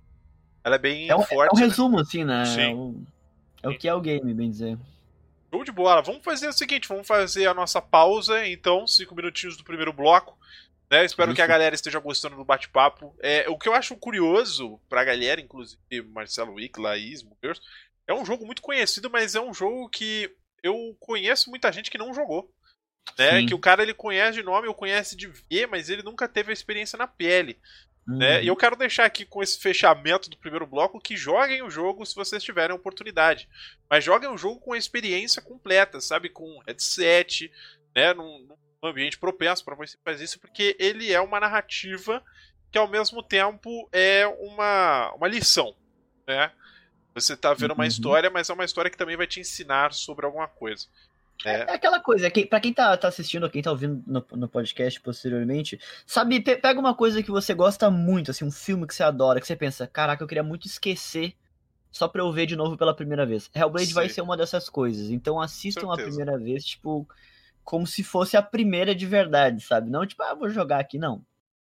[0.68, 1.50] ela é bem é um, forte.
[1.50, 1.66] É um né?
[1.66, 2.44] resumo, assim, né?
[2.44, 2.60] Sim.
[2.60, 2.94] É o,
[3.62, 4.78] é o que é o game, bem dizer.
[5.50, 6.02] Show de bola.
[6.02, 10.38] Vamos fazer o seguinte, vamos fazer a nossa pausa, então, cinco minutinhos do primeiro bloco.
[10.90, 11.04] Né?
[11.04, 11.36] Espero Isso.
[11.36, 13.14] que a galera esteja gostando do bate-papo.
[13.20, 17.60] É, o que eu acho curioso pra galera, inclusive Marcelo Wick, Laís, Movers,
[18.06, 20.30] é um jogo muito conhecido, mas é um jogo que
[20.62, 22.50] eu conheço muita gente que não jogou.
[23.18, 23.46] Né?
[23.46, 26.50] Que o cara ele conhece de nome, ou conhece de ver, mas ele nunca teve
[26.50, 27.58] a experiência na pele.
[28.08, 28.38] Né?
[28.38, 28.42] Uhum.
[28.44, 32.06] E eu quero deixar aqui com esse fechamento do primeiro bloco que joguem o jogo
[32.06, 33.46] se vocês tiverem oportunidade.
[33.88, 36.30] Mas joguem o jogo com a experiência completa, sabe?
[36.30, 37.52] Com headset,
[37.94, 38.14] né?
[38.14, 38.46] Num,
[38.82, 42.24] num ambiente propenso para você fazer isso, porque ele é uma narrativa
[42.72, 45.76] que ao mesmo tempo é uma, uma lição,
[46.26, 46.50] né?
[47.12, 47.88] Você está vendo uma uhum.
[47.88, 50.86] história, mas é uma história que também vai te ensinar sobre alguma coisa.
[51.44, 51.50] É.
[51.50, 54.48] é, aquela coisa, é que, pra quem tá, tá assistindo, quem tá ouvindo no, no
[54.48, 58.94] podcast posteriormente, sabe, pe pega uma coisa que você gosta muito, assim, um filme que
[58.94, 61.34] você adora, que você pensa, caraca, eu queria muito esquecer
[61.90, 63.50] só pra eu ver de novo pela primeira vez.
[63.54, 63.94] Hellblade Sim.
[63.94, 67.08] vai ser uma dessas coisas, então assistam a primeira vez, tipo,
[67.62, 69.90] como se fosse a primeira de verdade, sabe?
[69.90, 71.24] Não tipo, ah, vou jogar aqui, não.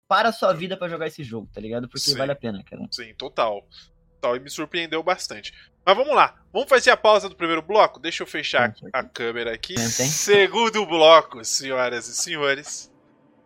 [0.07, 1.88] Para a sua vida para jogar esse jogo, tá ligado?
[1.88, 2.17] Porque Sim.
[2.17, 2.88] vale a pena, cara.
[2.89, 3.67] Sim, total.
[4.15, 5.53] Total, e me surpreendeu bastante.
[5.89, 6.35] Mas vamos lá.
[6.53, 7.99] Vamos fazer a pausa do primeiro bloco?
[7.99, 9.75] Deixa eu fechar a câmera aqui.
[9.79, 12.91] Segundo bloco, senhoras e senhores.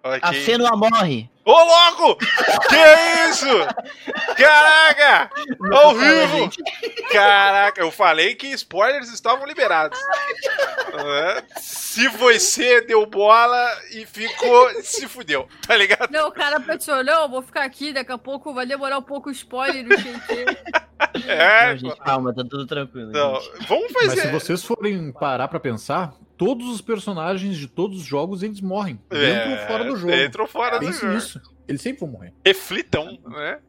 [0.03, 0.19] Okay.
[0.21, 1.29] A Fênua morre.
[1.45, 2.17] Ô, louco!
[2.69, 3.47] que isso?
[4.37, 5.29] Caraca!
[5.71, 6.49] Ao vivo!
[7.11, 9.99] Caraca, eu falei que spoilers estavam liberados.
[11.57, 14.69] Se você deu bola e ficou.
[14.81, 16.11] Se fudeu, tá ligado?
[16.11, 19.29] Não, o cara pensou, não, vou ficar aqui, daqui a pouco vai demorar um pouco
[19.29, 19.93] o spoiler do
[21.27, 23.11] É, não, gente, calma, tá tudo tranquilo.
[23.11, 23.33] Não,
[23.67, 24.07] vamos fazer.
[24.07, 28.61] Mas se vocês forem parar pra pensar, todos os personagens de todos os jogos eles
[28.61, 28.99] morrem.
[29.09, 30.11] Dentro é, ou fora do jogo.
[30.11, 31.32] Dentro ou fora Pense do jogo.
[31.39, 31.55] Isso.
[31.67, 32.33] Eles sempre vão morrer.
[32.45, 33.59] Reflitam, né?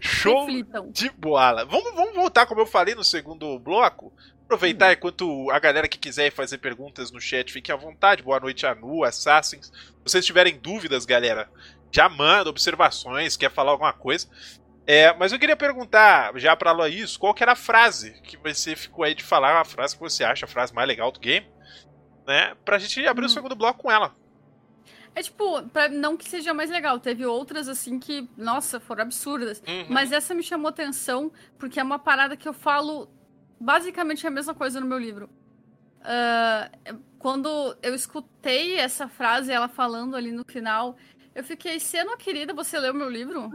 [0.00, 0.90] Show Reflitam.
[0.90, 1.64] de boala.
[1.64, 4.12] Vamos, vamos voltar, como eu falei no segundo bloco.
[4.44, 8.22] Aproveitar enquanto a galera que quiser fazer perguntas no chat, fique à vontade.
[8.22, 9.66] Boa noite, Anu, Assassins.
[9.66, 11.50] Se vocês tiverem dúvidas, galera,
[11.92, 14.28] já manda observações, quer falar alguma coisa.
[14.86, 18.74] É, mas eu queria perguntar já pra Laís qual que era a frase que você
[18.74, 21.46] ficou aí de falar, a frase que você acha a frase mais legal do game,
[22.26, 22.54] né?
[22.64, 23.26] Pra gente abrir hum.
[23.26, 24.16] o segundo bloco com ela.
[25.18, 29.60] É tipo, pra, não que seja mais legal, teve outras assim que, nossa, foram absurdas.
[29.66, 29.86] Uhum.
[29.88, 33.10] Mas essa me chamou atenção porque é uma parada que eu falo
[33.58, 35.28] basicamente a mesma coisa no meu livro.
[36.02, 40.96] Uh, quando eu escutei essa frase, ela falando ali no final,
[41.34, 43.50] eu fiquei, Sena querida, você leu meu livro?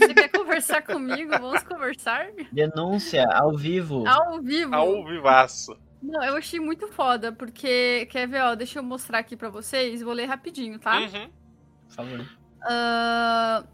[0.00, 1.30] Você quer conversar comigo?
[1.38, 2.32] Vamos conversar?
[2.50, 4.04] Denúncia, ao vivo.
[4.08, 4.74] Ao vivo.
[4.74, 5.78] Ao vivaço.
[6.06, 10.00] Não, eu achei muito foda, porque, quer ver, ó, deixa eu mostrar aqui pra vocês,
[10.02, 11.00] vou ler rapidinho, tá?
[11.00, 11.30] Uhum.
[11.88, 12.20] Por favor.
[12.62, 13.68] Uh,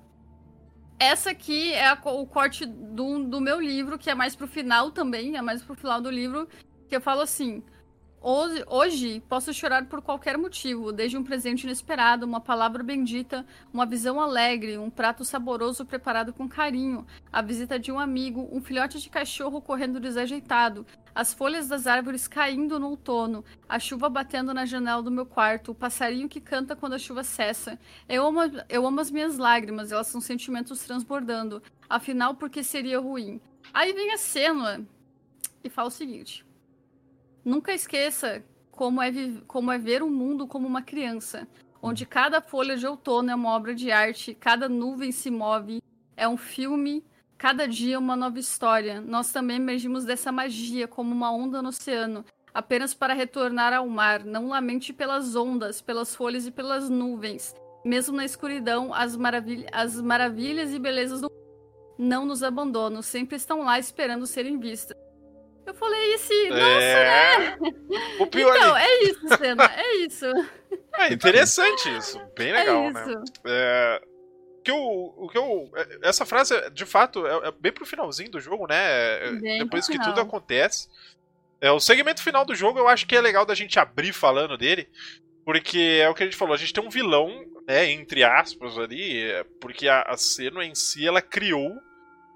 [0.98, 4.90] essa aqui é a, o corte do, do meu livro, que é mais pro final
[4.90, 6.48] também, é mais pro final do livro,
[6.88, 7.62] que eu falo assim...
[8.24, 13.84] Hoje, hoje, posso chorar por qualquer motivo, desde um presente inesperado, uma palavra bendita, uma
[13.84, 19.00] visão alegre, um prato saboroso preparado com carinho, a visita de um amigo, um filhote
[19.00, 24.64] de cachorro correndo desajeitado, as folhas das árvores caindo no outono, a chuva batendo na
[24.64, 27.78] janela do meu quarto, o passarinho que canta quando a chuva cessa.
[28.08, 31.62] Eu amo, eu amo as minhas lágrimas, elas são sentimentos transbordando.
[31.88, 33.40] Afinal, por que seria ruim?
[33.72, 34.86] Aí vem a cena
[35.62, 36.44] e fala o seguinte.
[37.44, 39.12] Nunca esqueça como é,
[39.46, 41.46] como é ver o mundo como uma criança,
[41.80, 45.82] onde cada folha de outono é uma obra de arte, cada nuvem se move,
[46.16, 47.04] é um filme,
[47.42, 49.00] cada dia uma nova história.
[49.00, 52.24] Nós também emergimos dessa magia como uma onda no oceano,
[52.54, 54.24] apenas para retornar ao mar.
[54.24, 57.52] Não lamente pelas ondas, pelas folhas e pelas nuvens.
[57.84, 59.18] Mesmo na escuridão, as,
[59.72, 61.32] as maravilhas e belezas do
[61.98, 64.96] não nos abandonam, sempre estão lá esperando serem vistas.
[65.66, 67.38] Eu falei esse, nossa, é...
[67.38, 67.58] né?
[68.20, 70.26] O pior então, é isso, Senna, é isso.
[70.94, 73.08] É interessante isso, bem é legal, é isso.
[73.08, 73.24] né?
[73.46, 74.02] É,
[74.62, 78.30] que eu, o que eu, é, essa frase, de fato, é, é bem pro finalzinho
[78.30, 78.76] do jogo, né?
[78.76, 80.88] É, bem Depois que tudo acontece.
[81.60, 84.56] É, o segmento final do jogo eu acho que é legal da gente abrir falando
[84.56, 84.88] dele,
[85.44, 88.78] porque é o que a gente falou, a gente tem um vilão, né, entre aspas
[88.78, 89.22] ali,
[89.60, 91.72] porque a, a Senna em si, ela criou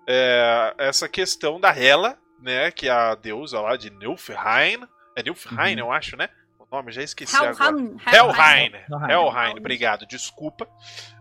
[0.07, 2.71] é, essa questão da Hela, né?
[2.71, 4.87] Que é a deusa lá de Nilfheim.
[5.17, 5.79] É Nilfheim, uhum.
[5.79, 6.29] eu acho, né?
[6.71, 7.51] O nome, já esqueci Helheim.
[7.51, 7.77] agora.
[7.77, 8.73] Helheim.
[8.75, 9.11] Helheim.
[9.11, 10.69] Helheim, obrigado, desculpa.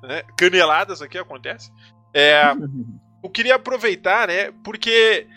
[0.01, 0.23] Né?
[0.37, 1.71] Caneladas aqui acontece.
[2.13, 2.43] É,
[3.23, 4.51] eu queria aproveitar, né?
[4.63, 5.27] Porque.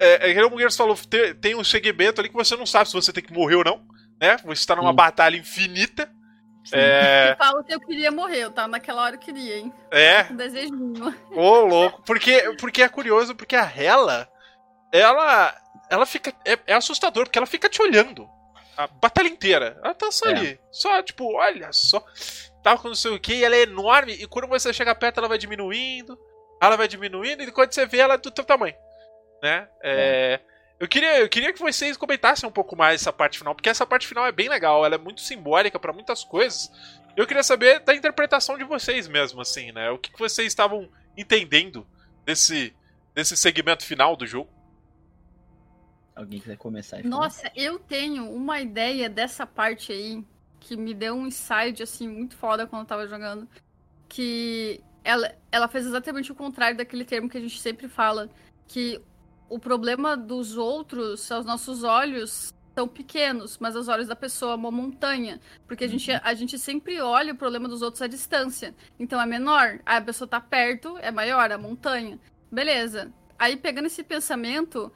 [0.00, 2.94] É, é, o Mugueiros falou, tem, tem um segmento ali que você não sabe se
[2.94, 3.86] você tem que morrer ou não.
[4.20, 4.36] Né?
[4.38, 4.96] Você está numa Sim.
[4.96, 6.10] batalha infinita.
[6.72, 7.32] É...
[7.32, 9.72] Eu falo que eu queria morrer, eu tava naquela hora eu queria, hein?
[9.90, 10.26] É.
[10.30, 11.14] Um desejinho.
[11.32, 12.02] Ô, louco.
[12.04, 14.28] Porque, porque é curioso, porque a Hela,
[14.92, 15.54] ela
[15.90, 18.28] ela fica é, é, assustador porque ela fica te olhando
[18.76, 19.78] a batalha inteira.
[19.82, 20.30] Ela tá só é.
[20.30, 22.04] ali, só tipo, olha só,
[22.62, 25.18] tá com não sei o que, e ela é enorme e quando você chega perto
[25.18, 26.18] ela vai diminuindo,
[26.60, 28.74] ela vai diminuindo e quando você vê ela é do teu tamanho,
[29.42, 29.68] né?
[29.82, 30.52] É, é.
[30.80, 33.86] Eu queria, eu queria que vocês comentassem um pouco mais essa parte final, porque essa
[33.86, 36.72] parte final é bem legal, ela é muito simbólica para muitas coisas.
[37.16, 39.90] Eu queria saber da interpretação de vocês mesmo, assim, né?
[39.90, 41.86] O que, que vocês estavam entendendo
[42.24, 42.74] desse,
[43.14, 44.50] desse segmento final do jogo?
[46.14, 47.02] Alguém quiser começar?
[47.04, 50.24] Nossa, eu tenho uma ideia dessa parte aí
[50.60, 53.48] que me deu um insight assim muito foda quando eu tava jogando,
[54.08, 58.28] que ela, ela fez exatamente o contrário daquele termo que a gente sempre fala,
[58.68, 59.00] que
[59.48, 64.56] o problema dos outros, aos nossos olhos, são pequenos, mas aos olhos da pessoa é
[64.56, 65.40] uma montanha.
[65.66, 66.20] Porque a gente, uhum.
[66.22, 68.74] a gente sempre olha o problema dos outros à distância.
[68.98, 72.18] Então é menor, a pessoa tá perto, é maior, a montanha.
[72.50, 73.12] Beleza.
[73.38, 74.92] Aí pegando esse pensamento,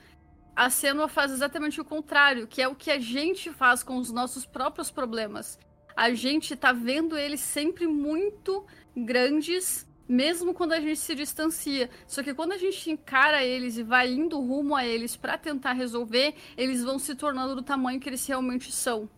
[0.57, 4.11] a Senua faz exatamente o contrário, que é o que a gente faz com os
[4.11, 5.59] nossos próprios problemas.
[5.95, 8.65] A gente tá vendo eles sempre muito
[8.97, 11.91] grandes, mesmo quando a gente se distancia.
[12.07, 15.75] Só que quando a gente encara eles e vai indo rumo a eles para tentar
[15.75, 19.11] resolver, eles vão se tornando do tamanho que eles realmente são.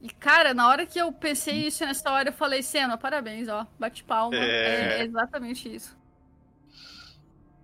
[0.00, 3.66] E, cara, na hora que eu pensei isso nessa hora, eu falei, Senna, parabéns, ó,
[3.78, 4.36] bate palma.
[4.36, 5.00] É...
[5.00, 5.98] é exatamente isso.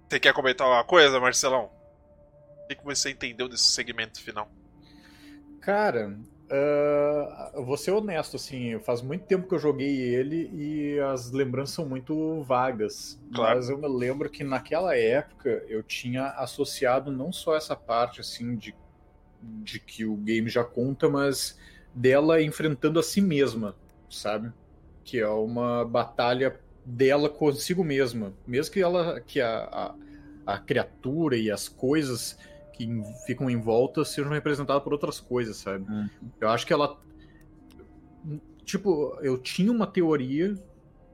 [0.09, 1.76] Você quer comentar uma coisa, Marcelão?
[2.67, 4.51] O que você entendeu desse segmento final?
[5.61, 11.31] Cara, uh, vou ser honesto, assim, faz muito tempo que eu joguei ele e as
[11.31, 13.21] lembranças são muito vagas.
[13.33, 13.57] Claro.
[13.57, 18.57] Mas eu me lembro que naquela época eu tinha associado não só essa parte, assim,
[18.57, 18.75] de,
[19.43, 21.59] de que o game já conta, mas
[21.95, 23.77] dela enfrentando a si mesma,
[24.11, 24.53] sabe?
[25.05, 28.33] Que é uma batalha dela consigo mesma.
[28.47, 29.95] Mesmo que ela, que a,
[30.47, 32.37] a, a criatura e as coisas
[32.77, 35.91] que ficam em volta sejam representadas por outras coisas, sabe?
[35.91, 36.09] Uhum.
[36.41, 37.01] Eu acho que ela.
[38.65, 40.55] Tipo, eu tinha uma teoria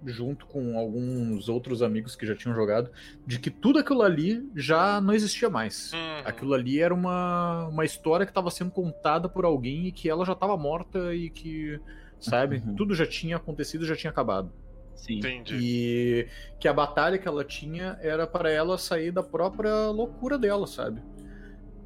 [0.05, 2.91] junto com alguns outros amigos que já tinham jogado,
[3.27, 5.93] de que tudo aquilo ali já não existia mais.
[5.93, 6.23] Uhum.
[6.25, 10.25] Aquilo ali era uma, uma história que estava sendo contada por alguém e que ela
[10.25, 11.79] já estava morta e que,
[12.19, 12.75] sabe, uhum.
[12.75, 14.51] tudo já tinha acontecido, já tinha acabado.
[14.95, 15.19] Sim.
[15.19, 15.59] Entendi.
[15.61, 20.67] E que a batalha que ela tinha era para ela sair da própria loucura dela,
[20.67, 21.03] sabe?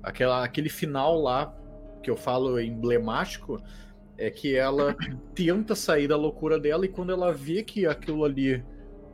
[0.03, 1.55] Aquela, aquele final lá
[2.03, 3.61] que eu falo emblemático
[4.19, 4.97] é que ela
[5.35, 8.65] tenta sair da loucura dela e quando ela vê que aquilo ali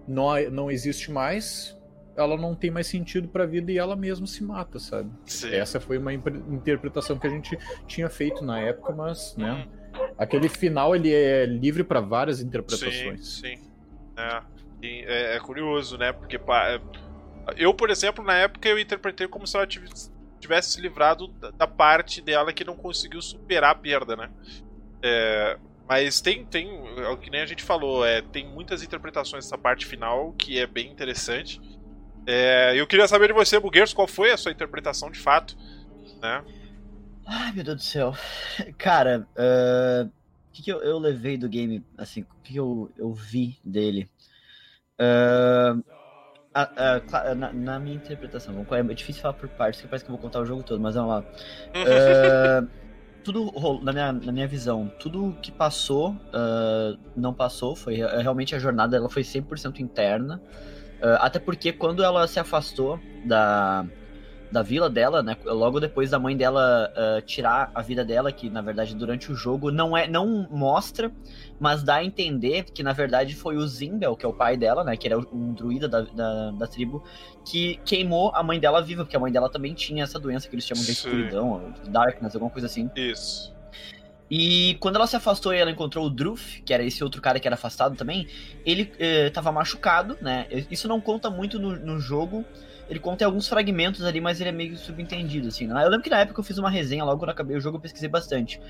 [0.06, 1.78] não, não existe mais,
[2.16, 5.10] ela não tem mais sentido para a vida e ela mesma se mata, sabe?
[5.24, 5.50] Sim.
[5.50, 9.66] Essa foi uma interpretação que a gente tinha feito na época, mas, né?
[9.66, 9.82] Hum.
[10.16, 13.26] Aquele final ele é livre para várias interpretações.
[13.26, 13.72] Sim, sim.
[14.16, 14.42] É,
[14.82, 16.12] é, é, curioso, né?
[16.12, 16.80] Porque é,
[17.56, 19.66] eu, por exemplo, na época eu interpretei como se ela
[20.42, 24.30] tivesse se livrado da parte dela que não conseguiu superar a perda, né?
[25.00, 26.68] É, mas tem, tem,
[26.98, 30.58] é o que nem a gente falou, é, tem muitas interpretações dessa parte final que
[30.58, 31.60] é bem interessante.
[32.26, 35.56] É, eu queria saber de você, Bugueiros, qual foi a sua interpretação de fato,
[36.20, 36.44] né?
[37.26, 38.14] Ai, meu Deus do céu.
[38.78, 42.90] Cara, uh, o que, que eu, eu, levei do game, assim, o que, que eu,
[42.96, 44.08] eu vi dele?
[45.00, 45.82] Uh,
[47.34, 50.40] na, na, minha interpretação, é difícil falar por partes, que parece que eu vou contar
[50.40, 51.20] o jogo todo, mas vamos lá.
[51.20, 52.68] Uh,
[53.24, 58.58] tudo na minha, na minha visão, tudo que passou uh, não passou, foi realmente a
[58.58, 60.40] jornada ela foi 100% interna.
[61.00, 63.84] Uh, até porque quando ela se afastou da,
[64.52, 65.34] da vila dela, né?
[65.44, 69.34] Logo depois da mãe dela uh, tirar a vida dela, que na verdade durante o
[69.34, 71.10] jogo não é, não mostra,
[71.58, 74.84] mas dá a entender que na verdade foi o Zimbel, que é o pai dela,
[74.84, 74.94] né?
[74.94, 77.02] Que era um druida da, da, da tribo,
[77.46, 80.54] que queimou a mãe dela viva, porque a mãe dela também tinha essa doença que
[80.54, 82.90] eles chamam de escuridão, darkness, alguma coisa assim.
[82.94, 83.52] Isso.
[84.30, 87.38] E quando ela se afastou e ela encontrou o Druff, que era esse outro cara
[87.40, 88.26] que era afastado também,
[88.64, 90.46] ele eh, tava machucado, né?
[90.70, 92.42] Isso não conta muito no, no jogo,
[92.92, 95.66] ele conta alguns fragmentos ali, mas ele é meio subentendido, assim.
[95.66, 95.82] Né?
[95.82, 97.80] Eu lembro que na época eu fiz uma resenha, logo quando acabei o jogo eu
[97.80, 98.60] pesquisei bastante.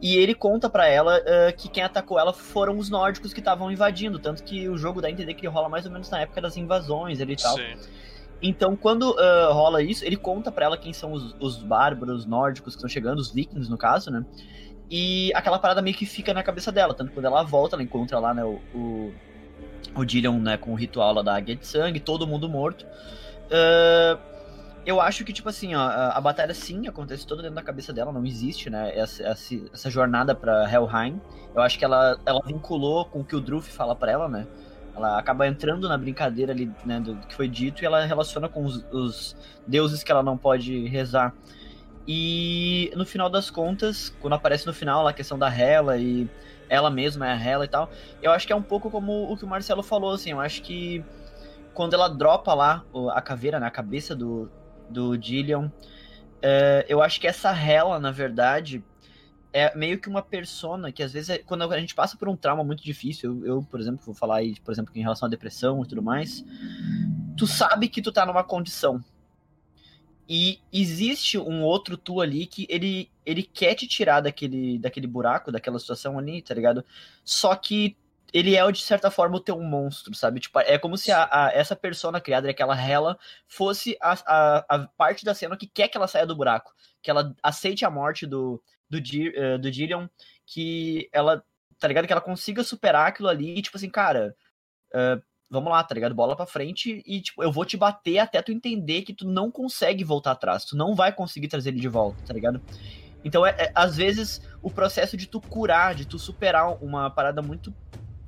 [0.00, 3.70] E ele conta para ela uh, que quem atacou ela foram os nórdicos que estavam
[3.70, 6.20] invadindo, tanto que o jogo dá a entender que ele rola mais ou menos na
[6.22, 7.54] época das invasões ali e tal.
[7.54, 7.76] Sim.
[8.40, 12.72] Então, quando uh, rola isso, ele conta para ela quem são os, os bárbaros nórdicos
[12.72, 14.24] que estão chegando, os vikings no caso, né?
[14.90, 18.18] E aquela parada meio que fica na cabeça dela, tanto quando ela volta, ela encontra
[18.18, 19.12] lá, né, o, o,
[19.94, 22.86] o Dillion, né, com o ritual lá da águia de sangue, todo mundo morto.
[23.46, 24.18] Uh,
[24.86, 28.12] eu acho que, tipo assim, ó, a, batalha sim acontece toda dentro da cabeça dela,
[28.12, 28.96] não existe, né?
[28.96, 31.20] Essa, essa, essa, jornada pra Helheim.
[31.52, 34.46] Eu acho que ela, ela vinculou com o que o Druff fala pra ela, né?
[34.94, 38.48] Ela acaba entrando na brincadeira ali, né, do, do que foi dito, e ela relaciona
[38.48, 39.36] com os, os,
[39.66, 41.34] deuses que ela não pode rezar.
[42.06, 46.30] E no final das contas, quando aparece no final a questão da Hela e
[46.68, 47.90] ela mesma é a Hela e tal,
[48.22, 50.62] eu acho que é um pouco como o que o Marcelo falou, assim, eu acho
[50.62, 51.04] que
[51.76, 54.50] quando ela dropa lá a caveira na né, cabeça do,
[54.88, 55.68] do Dillion,
[56.40, 58.82] é, eu acho que essa Hela, na verdade,
[59.52, 62.36] é meio que uma persona que às vezes, é, quando a gente passa por um
[62.36, 65.30] trauma muito difícil, eu, eu, por exemplo, vou falar aí, por exemplo, em relação à
[65.30, 66.42] depressão e tudo mais,
[67.36, 69.04] tu sabe que tu tá numa condição.
[70.26, 75.52] E existe um outro tu ali que ele, ele quer te tirar daquele, daquele buraco,
[75.52, 76.82] daquela situação ali, tá ligado?
[77.22, 77.94] Só que
[78.32, 80.40] ele é, de certa forma, o teu monstro, sabe?
[80.40, 84.88] Tipo, é como se a, a, essa persona criada, aquela Hela, fosse a, a, a,
[84.96, 86.72] parte da cena que quer que ela saia do buraco.
[87.02, 90.08] Que ela aceite a morte do, do, uh, do Dillion,
[90.44, 91.42] que ela,
[91.78, 92.06] tá ligado?
[92.06, 94.34] Que ela consiga superar aquilo ali, e, tipo assim, cara,
[94.92, 96.14] uh, vamos lá, tá ligado?
[96.14, 99.50] Bola pra frente e, tipo, eu vou te bater até tu entender que tu não
[99.50, 102.60] consegue voltar atrás, tu não vai conseguir trazer ele de volta, tá ligado?
[103.24, 107.42] Então, é, é às vezes, o processo de tu curar, de tu superar uma parada
[107.42, 107.72] muito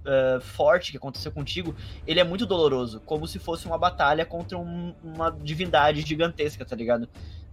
[0.08, 1.76] uh, forte que aconteceu contigo,
[2.06, 6.74] ele é muito doloroso, como se fosse uma batalha contra um, uma divindade gigantesca, tá
[6.74, 7.04] ligado?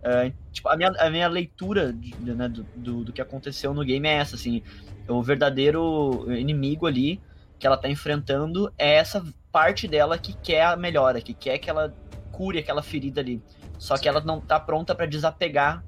[0.02, 3.84] Uh, tipo, a minha, a minha leitura de, né, do, do, do, que aconteceu no
[3.84, 4.62] game é essa, assim,
[5.08, 7.22] o verdadeiro inimigo ali
[7.60, 11.70] que ela tá enfrentando é essa parte dela que quer a melhora, que quer que
[11.70, 11.94] ela
[12.32, 13.42] cure aquela ferida ali.
[13.78, 15.84] Só que ela não tá pronta para desapegar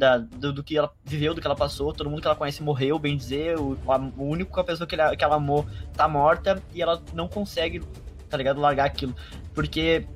[0.00, 2.62] da, do, do, que ela viveu, do que ela passou, todo mundo que ela conhece
[2.62, 6.60] morreu, bem dizer, o, a, o único pessoa que ela, que ela amou tá morta
[6.74, 7.82] e ela não consegue,
[8.26, 9.14] tá ligado, largar aquilo.
[9.54, 10.06] Porque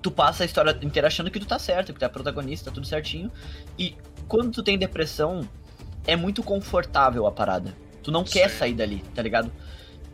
[0.00, 2.70] tu passa a história inteira achando que tu tá certo, que tu é a protagonista,
[2.70, 3.32] tá tudo certinho.
[3.76, 3.96] E
[4.28, 5.40] quando tu tem depressão,
[6.06, 7.74] é muito confortável a parada.
[8.04, 8.34] Tu não Sim.
[8.34, 9.50] quer sair dali, tá ligado?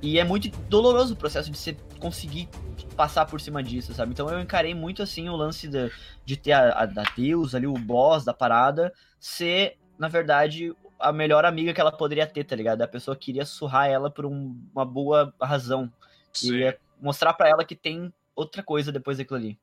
[0.01, 2.48] E é muito doloroso o processo de você conseguir
[2.97, 4.12] passar por cima disso, sabe?
[4.12, 5.93] Então eu encarei muito assim o lance de,
[6.24, 11.12] de ter a, a, a Deus ali, o boss da parada, ser, na verdade, a
[11.12, 12.82] melhor amiga que ela poderia ter, tá ligado?
[12.82, 15.93] A pessoa queria surrar ela por um, uma boa razão.
[16.32, 16.56] Sim.
[16.56, 19.59] E é mostrar para ela que tem outra coisa depois daquilo ali.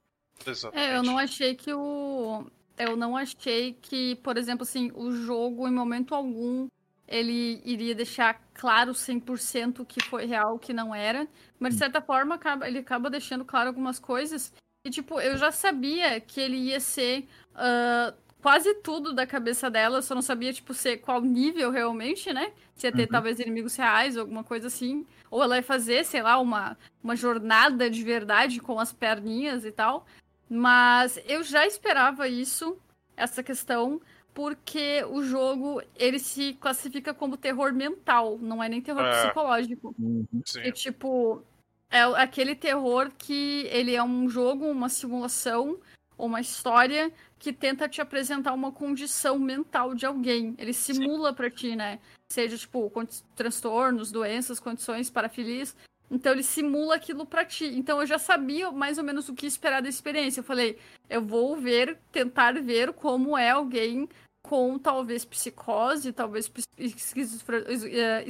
[0.46, 0.90] Exatamente.
[0.90, 2.46] É, eu não achei que o.
[2.78, 6.68] Eu não achei que, por exemplo, assim, o jogo, em momento algum,
[7.14, 11.28] ele iria deixar claro 100% que foi real, que não era.
[11.60, 14.52] Mas, de certa forma, ele acaba deixando claro algumas coisas.
[14.84, 20.02] E, tipo, eu já sabia que ele ia ser uh, quase tudo da cabeça dela,
[20.02, 22.52] só não sabia, tipo, ser qual nível realmente, né?
[22.74, 23.10] Se ia ter, uhum.
[23.10, 25.06] talvez, inimigos reais ou alguma coisa assim.
[25.30, 29.72] Ou ela ia fazer, sei lá, uma, uma jornada de verdade com as perninhas e
[29.72, 30.08] tal.
[30.50, 32.76] Mas eu já esperava isso,
[33.16, 34.02] essa questão,
[34.34, 39.26] porque o jogo, ele se classifica como terror mental, não é nem terror é.
[39.26, 39.96] psicológico.
[39.98, 40.26] Uhum.
[40.64, 41.44] E, tipo,
[41.90, 45.78] é aquele terror que ele é um jogo, uma simulação,
[46.18, 50.56] uma história que tenta te apresentar uma condição mental de alguém.
[50.58, 52.00] Ele simula para ti, né?
[52.32, 52.92] Seja, tipo,
[53.36, 55.76] transtornos, doenças, condições parafilias.
[56.10, 57.66] Então ele simula aquilo para ti.
[57.66, 60.40] Então eu já sabia mais ou menos o que esperar da experiência.
[60.40, 60.78] Eu falei,
[61.10, 64.08] eu vou ver, tentar ver como é alguém
[64.44, 67.66] com talvez psicose, talvez esquizofrenia.
[67.88, 68.26] Eh,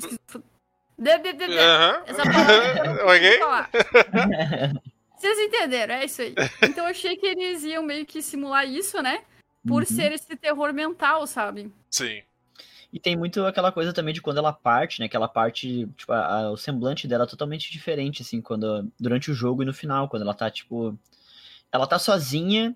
[2.06, 3.04] Essa palavra
[5.18, 6.36] Vocês entenderam, é isso aí.
[6.62, 9.24] Então eu achei que eles iam meio que simular isso, né?
[9.66, 9.86] Por uhum.
[9.86, 11.72] ser esse terror mental, sabe?
[11.90, 12.22] Sim.
[12.92, 15.08] E tem muito aquela coisa também de quando ela parte, né?
[15.08, 19.34] Aquela parte, tipo, a, a, o semblante dela é totalmente diferente, assim, quando durante o
[19.34, 20.96] jogo e no final, quando ela tá, tipo.
[21.72, 22.76] Ela tá sozinha.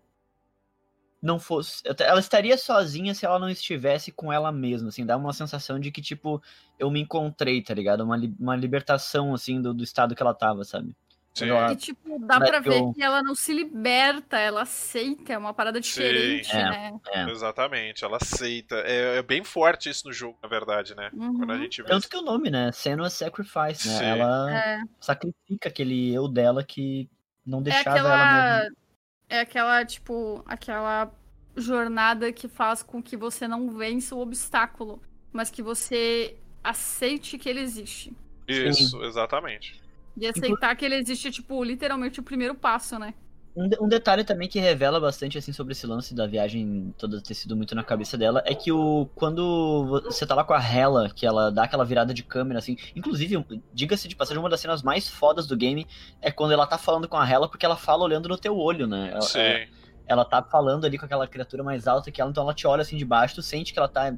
[1.21, 1.81] Não fosse.
[1.99, 5.91] Ela estaria sozinha se ela não estivesse com ela mesma, assim, dá uma sensação de
[5.91, 6.41] que, tipo,
[6.77, 8.01] eu me encontrei, tá ligado?
[8.01, 10.95] Uma, uma libertação, assim, do, do estado que ela tava, sabe?
[11.39, 11.71] Ela...
[11.71, 12.93] E, tipo, dá pra ver eu...
[12.93, 16.57] que ela não se liberta, ela aceita, é uma parada diferente, Sim.
[16.57, 16.93] né?
[17.07, 17.29] É, é.
[17.29, 18.75] Exatamente, ela aceita.
[18.77, 21.09] É, é, bem forte isso no jogo, na verdade, né?
[21.13, 21.37] Uhum.
[21.37, 21.87] Quando a gente vê...
[21.87, 22.71] Tanto que o nome, né?
[22.71, 23.97] Senua Sacrifice, né?
[23.97, 24.05] Sim.
[24.05, 24.79] Ela é.
[24.99, 27.09] sacrifica aquele eu dela que
[27.45, 28.13] não é deixava aquela...
[28.13, 28.86] ela morrer.
[29.29, 31.11] É aquela, tipo, aquela
[31.55, 35.01] jornada que faz com que você não vença o obstáculo,
[35.33, 38.13] mas que você aceite que ele existe.
[38.47, 39.03] Isso, Sim.
[39.03, 39.81] exatamente.
[40.15, 43.13] E aceitar que ele existe, tipo, literalmente o primeiro passo, né?
[43.57, 47.33] Um, um, detalhe também que revela bastante, assim, sobre esse lance da viagem toda ter
[47.33, 51.09] sido muito na cabeça dela, é que o quando você tá lá com a Hela,
[51.09, 53.43] que ela dá aquela virada de câmera, assim, inclusive,
[53.73, 55.87] diga-se de passagem, uma das cenas mais fodas do game
[56.21, 58.85] é quando ela tá falando com a Hela, porque ela fala olhando no teu olho,
[58.85, 59.09] né?
[59.11, 59.39] Ela, Sim.
[59.39, 59.67] Ela,
[60.05, 62.83] ela tá falando ali com aquela criatura mais alta que ela, então ela te olha
[62.83, 64.13] assim de baixo, tu sente que ela tá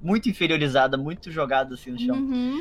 [0.00, 2.16] muito inferiorizada, muito jogada assim no chão.
[2.16, 2.58] Uhum.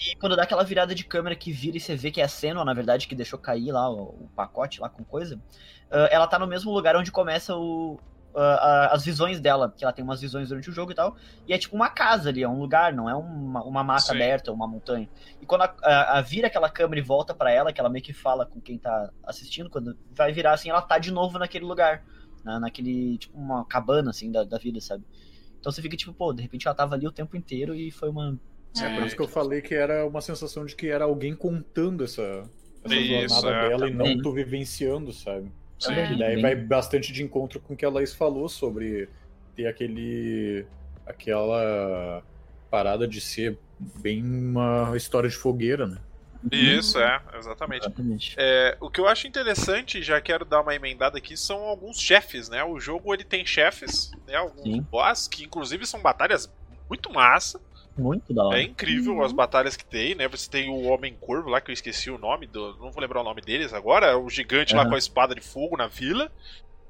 [0.00, 2.28] E quando dá aquela virada de câmera que vira e você vê que é a
[2.28, 6.26] Senua, na verdade, que deixou cair lá o, o pacote lá com coisa, uh, ela
[6.26, 7.98] tá no mesmo lugar onde começa o,
[8.34, 11.16] uh, as visões dela, que ela tem umas visões durante o jogo e tal,
[11.46, 14.14] e é tipo uma casa ali, é um lugar, não é uma, uma mata Sim.
[14.14, 15.08] aberta, uma montanha.
[15.40, 18.04] E quando a, a, a, vira aquela câmera e volta para ela, que ela meio
[18.04, 21.64] que fala com quem tá assistindo, quando vai virar assim, ela tá de novo naquele
[21.64, 22.02] lugar,
[22.44, 25.04] né, naquele, tipo, uma cabana, assim, da, da vida, sabe?
[25.58, 28.08] Então você fica tipo, pô, de repente ela tava ali o tempo inteiro e foi
[28.08, 28.38] uma
[28.78, 32.04] é por isso que eu falei que era uma sensação de que era alguém contando
[32.04, 32.44] essa,
[32.84, 35.50] essa isso, jornada é, dela e não tu vivenciando, sabe?
[35.78, 35.92] Sim.
[35.92, 39.08] E daí vai bastante de encontro com o que a Laís falou sobre
[39.56, 40.66] ter aquele.
[41.06, 42.22] aquela
[42.70, 43.58] parada de ser
[44.00, 45.98] bem uma história de fogueira, né?
[46.50, 47.86] Isso, é, exatamente.
[47.86, 48.34] exatamente.
[48.38, 52.48] É, o que eu acho interessante, já quero dar uma emendada aqui, são alguns chefes,
[52.48, 52.64] né?
[52.64, 54.36] O jogo ele tem chefes, né?
[54.36, 54.80] Alguns Sim.
[54.90, 56.50] boss, que inclusive são batalhas
[56.88, 57.60] muito massa.
[58.00, 58.58] Muito da hora.
[58.58, 59.22] É incrível uhum.
[59.22, 60.26] as batalhas que tem, né?
[60.28, 63.20] Você tem o Homem Corvo lá, que eu esqueci o nome, do, não vou lembrar
[63.20, 64.18] o nome deles agora.
[64.18, 64.80] O gigante uhum.
[64.80, 66.32] lá com a espada de fogo na vila.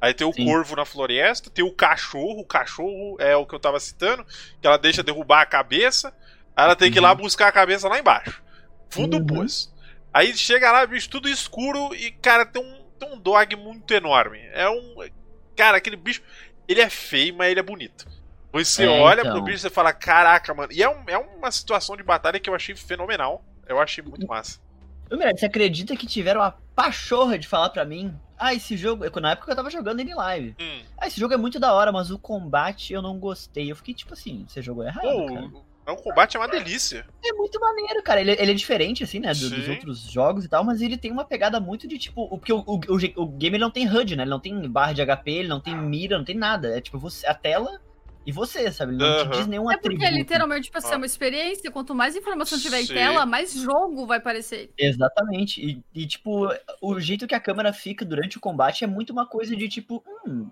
[0.01, 0.47] Aí tem o Sim.
[0.47, 2.41] corvo na floresta, tem o cachorro.
[2.41, 4.25] O cachorro é o que eu tava citando,
[4.61, 6.15] que ela deixa derrubar a cabeça.
[6.57, 6.93] Aí ela tem uhum.
[6.93, 7.19] que ir lá uhum.
[7.19, 8.43] buscar a cabeça lá embaixo.
[8.89, 9.41] Fundo do uhum.
[9.41, 9.75] poço.
[10.13, 14.39] Aí chega lá, bicho, tudo escuro e, cara, tem um, tem um dog muito enorme.
[14.53, 14.97] É um.
[15.57, 16.23] Cara, aquele bicho.
[16.67, 18.07] Ele é feio, mas ele é bonito.
[18.53, 19.33] Você é, olha então.
[19.33, 20.73] pro bicho e fala, caraca, mano.
[20.73, 23.45] E é, um, é uma situação de batalha que eu achei fenomenal.
[23.67, 24.59] Eu achei muito massa.
[25.09, 28.15] Você acredita que tiveram a pachorra de falar pra mim?
[28.39, 29.05] Ah, esse jogo.
[29.21, 30.55] Na época eu tava jogando ele live.
[30.61, 30.83] Hum.
[30.97, 33.71] Ah, esse jogo é muito da hora, mas o combate eu não gostei.
[33.71, 35.03] Eu fiquei tipo assim, você jogou errado.
[35.03, 35.51] Pô, cara.
[35.87, 37.05] É um combate é uma delícia.
[37.25, 38.21] É muito maneiro, cara.
[38.21, 39.33] Ele, ele é diferente, assim, né?
[39.35, 42.29] Do, dos outros jogos e tal, mas ele tem uma pegada muito de tipo.
[42.29, 44.23] Porque o, o, o, o game não tem HUD, né?
[44.23, 46.77] Ele não tem barra de HP, ele não tem mira, não tem nada.
[46.77, 47.81] É tipo, você, a tela
[48.27, 48.93] e você, sabe?
[48.93, 49.31] Ele não uhum.
[49.31, 50.03] te diz nenhum é atributo.
[50.03, 51.71] É porque literalmente, tipo assim, é uma experiência.
[51.71, 52.93] Quanto mais informação tiver Sim.
[52.93, 54.71] em tela, mais jogo vai parecer.
[54.77, 55.65] Exatamente.
[55.65, 56.49] E, e, tipo,
[56.83, 60.05] o jeito que a câmera fica durante o combate é muito uma coisa de tipo,
[60.27, 60.51] hum,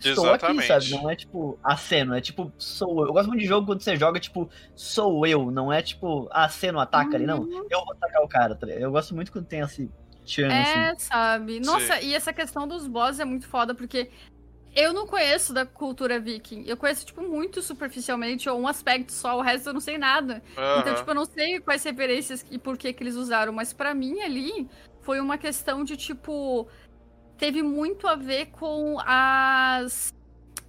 [0.00, 0.72] estou Exatamente.
[0.72, 1.02] aqui, sabe?
[1.02, 3.06] Não é tipo aceno, é tipo sou eu.
[3.06, 6.80] Eu gosto muito de jogo quando você joga, tipo, sou eu, não é tipo aceno
[6.80, 7.14] ataca uhum.
[7.14, 7.40] ali, não.
[7.42, 7.66] Uhum.
[7.70, 8.54] Eu vou atacar o cara.
[8.56, 9.88] Tá eu gosto muito quando tem esse
[10.38, 11.06] É, assim.
[11.06, 11.60] sabe?
[11.60, 12.08] Nossa, Sim.
[12.08, 14.10] e essa questão dos bosses é muito foda, porque
[14.76, 16.64] eu não conheço da cultura viking.
[16.66, 20.42] Eu conheço, tipo, muito superficialmente, ou um aspecto só, o resto eu não sei nada.
[20.56, 20.80] Uhum.
[20.80, 23.94] Então, tipo, eu não sei quais referências e por que que eles usaram, mas para
[23.94, 24.68] mim ali
[25.00, 26.68] foi uma questão de, tipo,
[27.38, 30.12] teve muito a ver com as.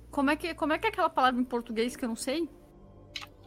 [0.10, 2.50] Como é que, como é, que é aquela palavra em português que eu não sei?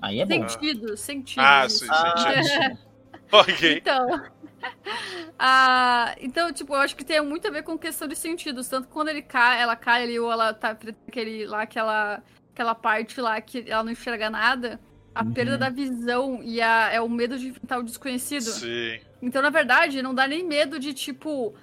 [0.03, 0.47] Aí é bom.
[0.47, 1.41] Sentido, sentido.
[1.41, 2.79] Ah, sim, sentido.
[3.33, 3.79] ok.
[3.79, 4.23] Então.
[5.39, 8.69] ah, então, tipo, eu acho que tem muito a ver com questão de sentidos.
[8.69, 10.77] Tanto quando ele cai, ela cai ali, ou ela tá
[11.09, 12.23] aquele lá, aquela,
[12.53, 14.81] aquela parte lá que ela não enxerga nada.
[15.15, 15.33] A uhum.
[15.33, 18.43] perda da visão e a, é o medo de enfrentar o desconhecido.
[18.43, 19.01] Sim.
[19.21, 21.55] Então, na verdade, não dá nem medo de, tipo,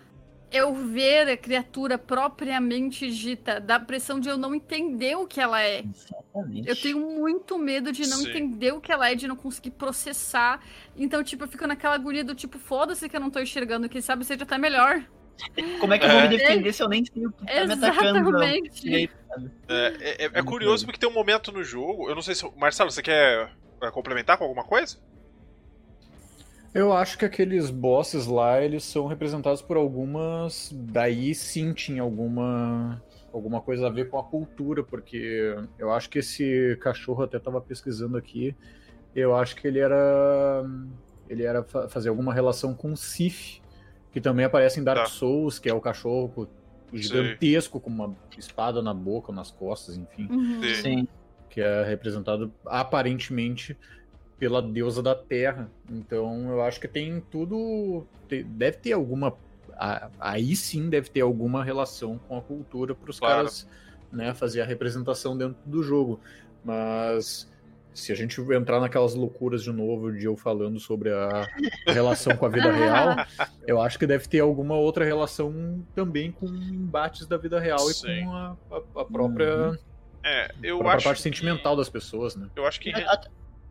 [0.52, 5.62] eu ver a criatura propriamente dita, da pressão de eu não entender o que ela
[5.62, 5.84] é.
[5.84, 6.70] Exatamente.
[6.70, 8.30] Eu tenho muito medo de não Sim.
[8.30, 10.62] entender o que ela é, de não conseguir processar.
[10.96, 14.02] Então, tipo, eu fico naquela agonia do tipo, foda-se que eu não tô enxergando, quem
[14.02, 15.04] sabe seja até melhor.
[15.80, 16.30] Como é que eu vou me é.
[16.30, 16.72] defender é.
[16.72, 18.44] se eu nem sei o que tá me atacando?
[18.44, 18.58] É,
[19.70, 22.50] é, é, é curioso porque tem um momento no jogo, eu não sei se.
[22.58, 23.52] Marcelo, você quer
[23.82, 24.98] é, complementar com alguma coisa?
[26.78, 30.72] Eu acho que aqueles bosses lá, eles são representados por algumas.
[30.72, 33.02] Daí sim tinha alguma.
[33.34, 37.60] Alguma coisa a ver com a cultura, porque eu acho que esse cachorro até estava
[37.60, 38.56] pesquisando aqui.
[39.16, 40.64] Eu acho que ele era.
[41.28, 43.60] Ele era fazer alguma relação com o Sif,
[44.12, 45.06] que também aparece em Dark tá.
[45.08, 46.48] Souls, que é o cachorro
[46.94, 47.84] gigantesco Sim.
[47.84, 50.28] com uma espada na boca, nas costas, enfim.
[50.30, 50.62] Uhum.
[50.76, 51.08] Sim.
[51.50, 53.76] Que é representado aparentemente
[54.40, 55.70] pela deusa da terra.
[55.90, 58.06] Então eu acho que tem tudo.
[58.30, 59.34] Deve ter alguma.
[60.20, 63.36] Aí sim deve ter alguma relação com a cultura para os claro.
[63.36, 63.68] caras
[64.12, 66.20] né, fazer a representação dentro do jogo.
[66.64, 67.48] Mas
[67.94, 71.48] se a gente entrar naquelas loucuras de novo de eu falando sobre a
[71.88, 73.16] relação com a vida real,
[73.66, 78.08] eu acho que deve ter alguma outra relação também com embates da vida real Sim.
[78.08, 79.80] e com a, a, a própria.
[80.24, 81.24] É, eu a acho parte que...
[81.24, 82.48] sentimental das pessoas, né?
[82.56, 82.92] Eu acho que.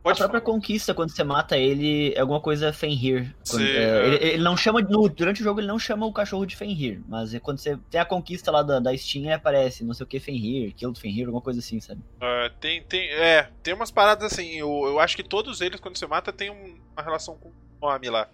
[0.07, 0.55] Pode a própria falar.
[0.55, 3.35] conquista, quando você mata ele, é alguma coisa Fenrir.
[3.51, 4.81] Quando, é, é, ele, ele, não chama.
[4.81, 7.03] No, durante o jogo ele não chama o cachorro de Fenrir.
[7.09, 10.07] Mas é quando você tem a conquista lá da, da Steam, aparece não sei o
[10.07, 12.01] que Fenrir, Kill do Fenrir, alguma coisa assim, sabe?
[12.19, 14.55] Uh, tem, tem, é, tem umas paradas assim.
[14.55, 18.09] Eu, eu acho que todos eles, quando você mata, tem uma relação com o nome
[18.09, 18.29] lá.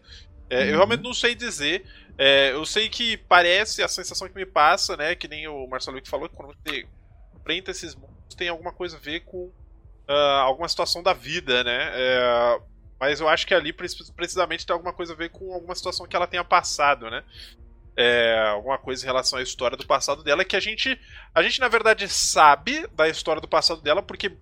[0.51, 0.67] É, uhum.
[0.67, 1.87] Eu realmente não sei dizer.
[2.19, 5.15] É, eu sei que parece, a sensação que me passa, né?
[5.15, 6.87] Que nem o Marcelo que falou, que quando você
[7.35, 9.51] enfrenta esses monstros, tem alguma coisa a ver com
[10.09, 11.91] uh, alguma situação da vida, né?
[11.93, 12.61] É,
[13.01, 16.15] mas eu acho que ali precisamente tem alguma coisa a ver com alguma situação que
[16.15, 17.25] ela tenha passado, né?
[17.97, 20.99] É, alguma coisa em relação à história do passado dela que a gente,
[21.35, 24.33] a gente na verdade sabe da história do passado dela porque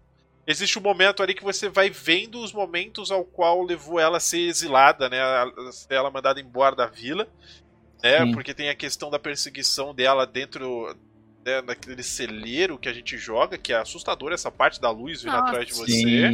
[0.47, 4.21] existe um momento ali que você vai vendo os momentos ao qual levou ela a
[4.21, 5.19] ser exilada, né?
[5.89, 7.27] Ela mandada embora da vila,
[8.03, 8.27] né?
[8.27, 8.33] Sim.
[8.33, 10.95] Porque tem a questão da perseguição dela dentro
[11.45, 15.37] né, naquele celeiro que a gente joga, que é assustador essa parte da luz vindo
[15.37, 16.31] atrás de você.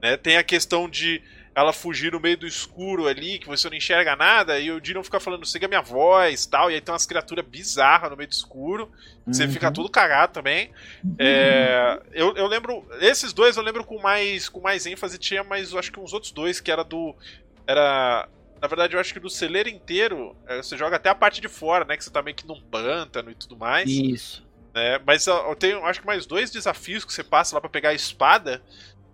[0.00, 0.16] Né?
[0.16, 1.22] Tem a questão de
[1.54, 5.04] ela fugir no meio do escuro ali, que você não enxerga nada, e o Dino
[5.04, 8.32] fica falando, siga minha voz tal, e aí tem umas criaturas bizarras no meio do
[8.32, 8.90] escuro,
[9.26, 9.32] uhum.
[9.32, 10.70] você fica tudo cagado também.
[11.04, 11.14] Uhum.
[11.18, 15.72] É, eu, eu lembro, esses dois eu lembro com mais, com mais ênfase, tinha mais,
[15.72, 17.14] eu acho que uns outros dois, que era do.
[17.66, 18.28] Era
[18.62, 21.48] na verdade, eu acho que do celeiro inteiro, é, você joga até a parte de
[21.48, 21.96] fora, né?
[21.96, 23.90] Que você tá meio que num pântano e tudo mais.
[23.90, 24.46] Isso.
[24.72, 25.00] Né?
[25.04, 27.94] Mas eu tenho, acho que mais dois desafios que você passa lá para pegar a
[27.94, 28.62] espada,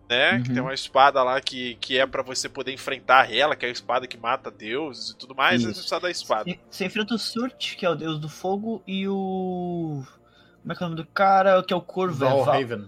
[0.06, 0.34] né?
[0.34, 0.42] Uhum.
[0.42, 3.70] Que tem uma espada lá que, que é para você poder enfrentar ela, que é
[3.70, 5.70] a espada que mata deuses e tudo mais, Isso.
[5.70, 6.54] e você precisa da espada.
[6.68, 10.04] Você enfrenta o Surt, que é o deus do fogo, e o.
[10.60, 11.62] Como é que é o nome do cara?
[11.62, 12.18] Que é o Corvo.
[12.18, 12.84] Valhaven.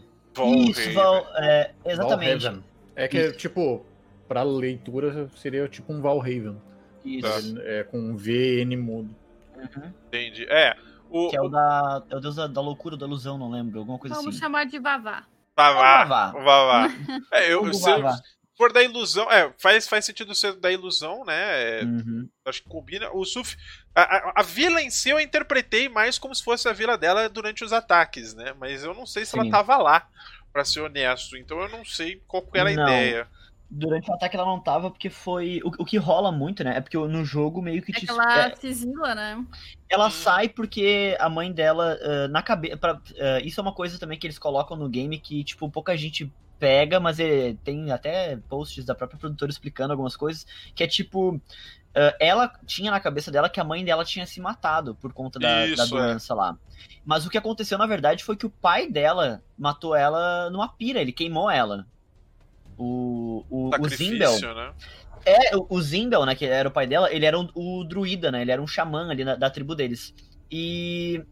[0.68, 1.26] Isso, Val...
[1.36, 2.42] É, exatamente.
[2.44, 2.64] Valhaven.
[2.94, 3.38] É que, Isso.
[3.38, 3.86] tipo,
[4.30, 6.56] para leitura seria tipo um Valhaven.
[7.04, 7.58] Isso.
[7.62, 9.12] É, com um VN mudo.
[9.56, 9.92] Uhum.
[10.06, 10.46] Entendi.
[10.48, 10.76] É.
[11.10, 13.80] O, que é o, da, é o deus da, da, loucura, da ilusão, não lembro.
[13.80, 14.38] Alguma coisa Vamos assim.
[14.38, 15.26] Vamos chamar de Vavá.
[15.56, 16.04] Vavá.
[16.04, 16.32] Vavá.
[16.44, 16.94] Vavá.
[17.32, 17.90] é, eu, se
[18.56, 21.80] for da ilusão, é, faz, faz sentido ser da ilusão, né?
[21.80, 22.28] É, uhum.
[22.44, 23.10] Acho que combina.
[23.12, 23.56] O Suf.
[23.92, 27.28] A, a, a, vila em si eu interpretei mais como se fosse a vila dela
[27.28, 28.54] durante os ataques, né?
[28.60, 29.40] Mas eu não sei se Sim.
[29.40, 30.06] ela tava lá,
[30.52, 31.36] para ser honesto.
[31.36, 32.84] Então eu não sei qual era a não.
[32.84, 33.28] ideia
[33.70, 35.60] durante o ataque ela não tava, porque foi.
[35.64, 36.76] O, o que rola muito, né?
[36.76, 38.10] É porque no jogo meio que é te.
[38.10, 39.44] Ela é, se exila, né?
[39.88, 40.10] Ela hum.
[40.10, 42.76] sai porque a mãe dela, uh, na cabeça.
[42.76, 46.30] Uh, isso é uma coisa também que eles colocam no game que, tipo, pouca gente
[46.58, 51.36] pega, mas é, tem até posts da própria produtora explicando algumas coisas, que é tipo,
[51.36, 51.40] uh,
[52.20, 55.66] ela tinha na cabeça dela que a mãe dela tinha se matado por conta da,
[55.66, 55.88] Isso, da é.
[55.88, 56.36] doença é.
[56.36, 56.58] lá.
[57.02, 61.00] Mas o que aconteceu, na verdade, foi que o pai dela matou ela numa pira,
[61.00, 61.86] ele queimou ela.
[62.82, 64.40] O, o, o Zimbel.
[64.40, 64.72] Né?
[65.26, 68.32] É, o, o Zimbel, né, que era o pai dela, ele era um, o druida,
[68.32, 68.40] né?
[68.40, 70.14] Ele era um xamã ali na, da tribo deles.
[70.50, 71.22] E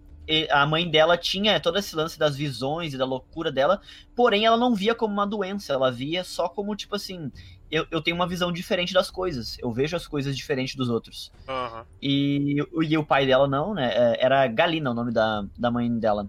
[0.50, 3.80] a mãe dela tinha todo esse lance das visões e da loucura dela,
[4.14, 7.32] porém ela não via como uma doença, ela via só como, tipo assim,
[7.70, 11.32] eu, eu tenho uma visão diferente das coisas, eu vejo as coisas diferente dos outros.
[11.48, 11.84] Uhum.
[12.02, 13.90] E, e o pai dela não, né?
[13.90, 16.28] É, era Galina o nome da, da mãe dela.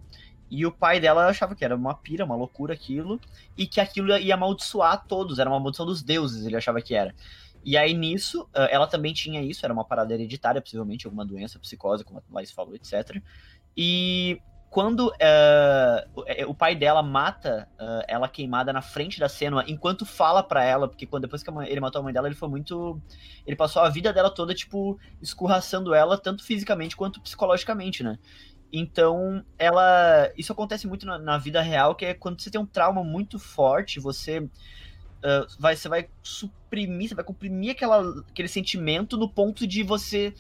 [0.50, 3.20] E o pai dela achava que era uma pira, uma loucura aquilo,
[3.58, 7.14] e que aquilo ia amaldiçoar todos, era uma maldição dos deuses, ele achava que era.
[7.64, 12.04] E aí nisso, ela também tinha isso, era uma parada hereditária, possivelmente alguma doença, psicose,
[12.04, 13.22] como a Laís falou, etc.
[13.76, 20.06] E quando uh, o pai dela mata uh, ela queimada na frente da cena, enquanto
[20.06, 22.48] fala para ela, porque quando depois que mãe, ele matou a mãe dela, ele foi
[22.48, 23.02] muito.
[23.48, 28.20] Ele passou a vida dela toda, tipo, escorraçando ela, tanto fisicamente quanto psicologicamente, né?
[28.72, 30.32] Então, ela.
[30.38, 33.40] Isso acontece muito na, na vida real, que é quando você tem um trauma muito
[33.40, 34.40] forte, você.
[34.40, 40.34] Uh, vai, você vai suprimir, você vai comprimir aquela, aquele sentimento no ponto de você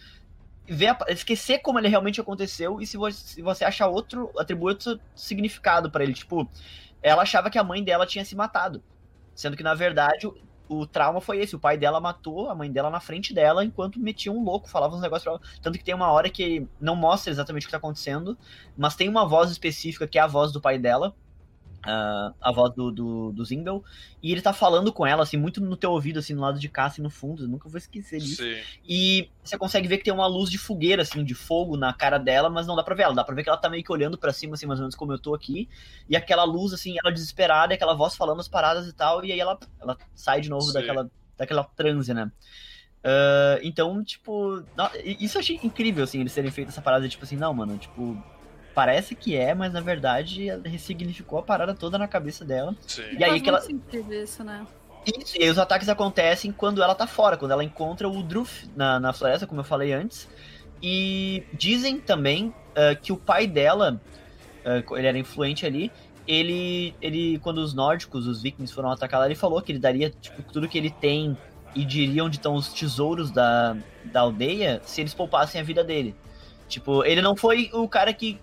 [0.66, 5.00] ver, esquecer como ele realmente aconteceu e se você, se você achar outro, atribuir outro
[5.16, 6.14] significado para ele.
[6.14, 6.50] Tipo,
[7.02, 8.82] ela achava que a mãe dela tinha se matado.
[9.36, 10.30] Sendo que, na verdade,
[10.70, 11.56] o, trauma foi esse.
[11.56, 14.96] O pai dela matou a mãe dela na frente dela enquanto metia um louco, falava
[14.96, 15.42] uns negócios pra ela.
[15.62, 18.38] Tanto que tem uma hora que não mostra exatamente o que tá acontecendo,
[18.78, 21.14] mas tem uma voz específica que é a voz do pai dela,
[21.80, 23.44] Uh, a voz do, do, do
[24.22, 26.68] e ele tá falando com ela, assim, muito no teu ouvido, assim, no lado de
[26.68, 28.44] cá, assim, no fundo, eu nunca vou esquecer disso.
[28.44, 28.58] Sim.
[28.88, 32.18] E você consegue ver que tem uma luz de fogueira, assim, de fogo na cara
[32.18, 33.92] dela, mas não dá pra ver ela, dá pra ver que ela tá meio que
[33.94, 35.70] olhando para cima, assim, mais ou menos como eu tô aqui,
[36.10, 39.40] e aquela luz, assim, ela desesperada, aquela voz falando as paradas e tal, e aí
[39.40, 42.30] ela, ela sai de novo daquela, daquela transe, né.
[43.00, 44.62] Uh, então, tipo,
[45.06, 48.22] isso eu achei incrível, assim, eles terem feito essa parada, tipo assim, não, mano, tipo,
[48.74, 52.76] parece que é, mas na verdade ela ressignificou a parada toda na cabeça dela.
[52.88, 53.04] Sim.
[53.18, 53.62] E aí que ela.
[54.10, 54.66] Isso, né?
[55.06, 58.70] Isso, e aí os ataques acontecem quando ela tá fora, quando ela encontra o Druf
[58.76, 60.28] na, na floresta, como eu falei antes.
[60.82, 64.00] E dizem também uh, que o pai dela,
[64.66, 65.92] uh, ele era influente ali,
[66.28, 70.10] ele, ele, quando os nórdicos, os vikings foram atacar lá, ele falou que ele daria
[70.10, 71.36] tipo, tudo que ele tem
[71.76, 73.76] e diria onde estão os tesouros da,
[74.06, 76.16] da aldeia se eles poupassem a vida dele.
[76.68, 78.40] Tipo, ele não foi o cara que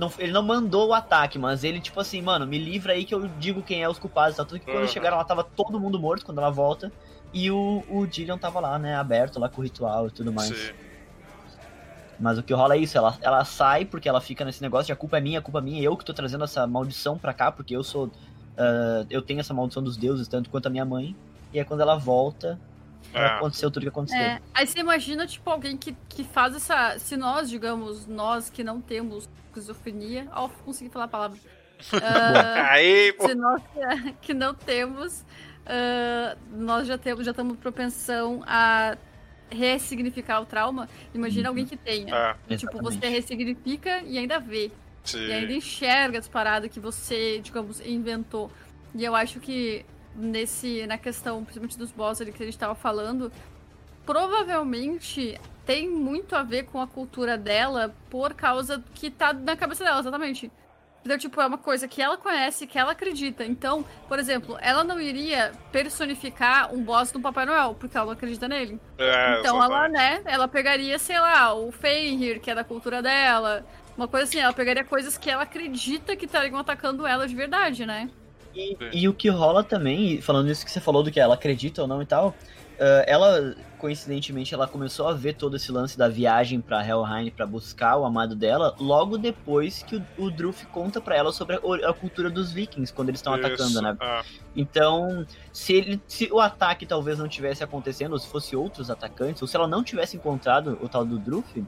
[0.00, 3.14] não, ele não mandou o ataque, mas ele, tipo assim, mano, me livra aí que
[3.14, 4.34] eu digo quem é os culpados.
[4.34, 4.46] Tá?
[4.46, 4.88] Tudo que quando uhum.
[4.88, 6.90] chegaram lá tava todo mundo morto quando ela volta.
[7.34, 10.48] E o, o Dillion tava lá, né, aberto lá com o ritual e tudo mais.
[10.48, 10.72] Sim.
[12.18, 14.92] Mas o que rola é isso, ela, ela sai porque ela fica nesse negócio de
[14.92, 17.34] a culpa é minha, a culpa é minha, eu que tô trazendo essa maldição pra
[17.34, 18.06] cá, porque eu sou.
[18.06, 21.14] Uh, eu tenho essa maldição dos deuses, tanto quanto a minha mãe.
[21.52, 22.58] E aí quando ela volta,
[23.14, 23.26] é.
[23.26, 24.18] aconteceu tudo que aconteceu.
[24.18, 26.98] É, aí você imagina, tipo, alguém que, que faz essa.
[26.98, 30.28] Se nós, digamos, nós que não temos esquizofrenia.
[30.32, 31.38] Ó, oh, consegui falar a palavra.
[31.92, 31.98] Uh,
[32.70, 33.62] Aí, se nós
[34.20, 38.96] que não temos, uh, nós já temos, já estamos propensão a
[39.50, 40.88] ressignificar o trauma.
[41.12, 41.50] Imagina uhum.
[41.50, 42.14] alguém que tenha.
[42.14, 44.70] Ah, tipo, você ressignifica e ainda vê.
[45.02, 45.26] Sim.
[45.26, 48.50] E ainda enxerga as paradas que você, digamos, inventou.
[48.94, 49.84] E eu acho que
[50.14, 53.32] nesse, na questão, principalmente dos boss ali que a gente estava falando,
[54.04, 59.84] provavelmente tem muito a ver com a cultura dela por causa que tá na cabeça
[59.84, 60.50] dela, exatamente.
[61.02, 63.44] Então, tipo, é uma coisa que ela conhece, que ela acredita.
[63.44, 68.12] Então, por exemplo, ela não iria personificar um boss do Papai Noel, porque ela não
[68.12, 68.78] acredita nele.
[68.98, 73.64] É, então ela, né, ela pegaria, sei lá, o Fenrir, que é da cultura dela.
[73.96, 77.86] Uma coisa assim, ela pegaria coisas que ela acredita que estariam atacando ela de verdade,
[77.86, 78.10] né?
[78.54, 81.82] E, e, o que rola também, falando isso que você falou do que ela acredita
[81.82, 82.34] ou não e tal,
[82.80, 87.44] Uh, ela, coincidentemente, ela começou a ver todo esse lance da viagem para Helheim para
[87.44, 91.90] buscar o amado dela, logo depois que o, o Druf conta para ela sobre a,
[91.90, 93.94] a, cultura dos vikings, quando eles estão atacando, né?
[94.00, 94.22] Ah.
[94.56, 99.42] Então, se, ele, se o ataque talvez não tivesse acontecendo, ou se fosse outros atacantes,
[99.42, 101.66] ou se ela não tivesse encontrado o tal do Druf, uh,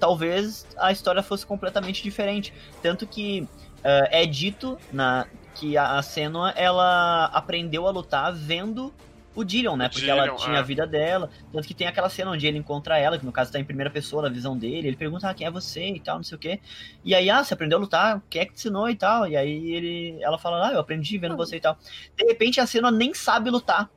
[0.00, 2.54] talvez a história fosse completamente diferente.
[2.82, 8.92] Tanto que uh, é dito na, que a, a Senua, ela aprendeu a lutar vendo
[9.34, 9.88] o Dillion, né?
[9.88, 10.62] Porque ela tinha a é.
[10.62, 11.30] vida dela.
[11.52, 13.90] Tanto que tem aquela cena onde ele encontra ela, que no caso tá em primeira
[13.90, 14.88] pessoa, na visão dele.
[14.88, 16.60] Ele pergunta ah, quem é você e tal, não sei o quê.
[17.04, 18.22] E aí, ah, você aprendeu a lutar?
[18.28, 19.26] Quem é que te ensinou e tal?
[19.28, 21.78] E aí ele, ela fala, ah, eu aprendi vendo você e tal.
[22.16, 23.88] De repente a cena nem sabe lutar.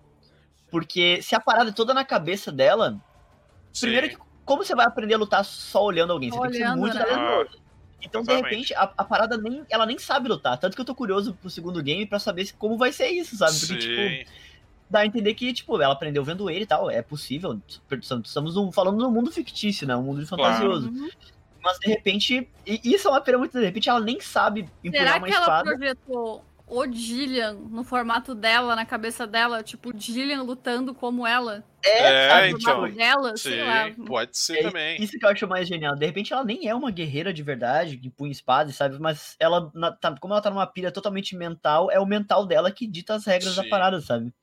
[0.70, 3.00] Porque se a parada é toda na cabeça dela,
[3.72, 3.88] Sim.
[3.88, 6.30] primeiro que como você vai aprender a lutar só olhando alguém?
[6.30, 7.06] Você olhando, tem que ser muito né?
[7.06, 7.63] talentoso.
[8.04, 8.44] Então, Exatamente.
[8.44, 10.58] de repente, a, a, parada nem, ela nem sabe lutar.
[10.58, 13.58] Tanto que eu tô curioso pro segundo game para saber como vai ser isso, sabe?
[13.58, 14.20] Porque, Sim.
[14.20, 14.32] tipo,
[14.90, 16.90] dá a entender que, tipo, ela aprendeu vendo ele e tal.
[16.90, 17.60] É possível.
[18.02, 19.96] Estamos falando num mundo fictício, né?
[19.96, 20.92] Um mundo fantasioso.
[20.92, 21.12] Claro.
[21.64, 25.06] Mas de repente, e isso é uma pena muito, de repente ela nem sabe empunhar
[25.08, 25.70] Será uma que espada.
[25.70, 26.44] ela projetou
[26.74, 31.64] o Gillian no formato dela, na cabeça dela, tipo, Gillian lutando como ela?
[31.86, 32.90] É, é então.
[32.90, 33.52] Dela, sim,
[34.08, 35.02] pode ser é também.
[35.02, 35.96] Isso que eu acho mais genial.
[35.96, 38.98] De repente ela nem é uma guerreira de verdade, que punha espada, sabe?
[39.00, 39.72] Mas ela,
[40.02, 43.26] tá, como ela tá numa pilha totalmente mental, é o mental dela que dita as
[43.26, 43.62] regras sim.
[43.62, 44.34] da parada, sabe?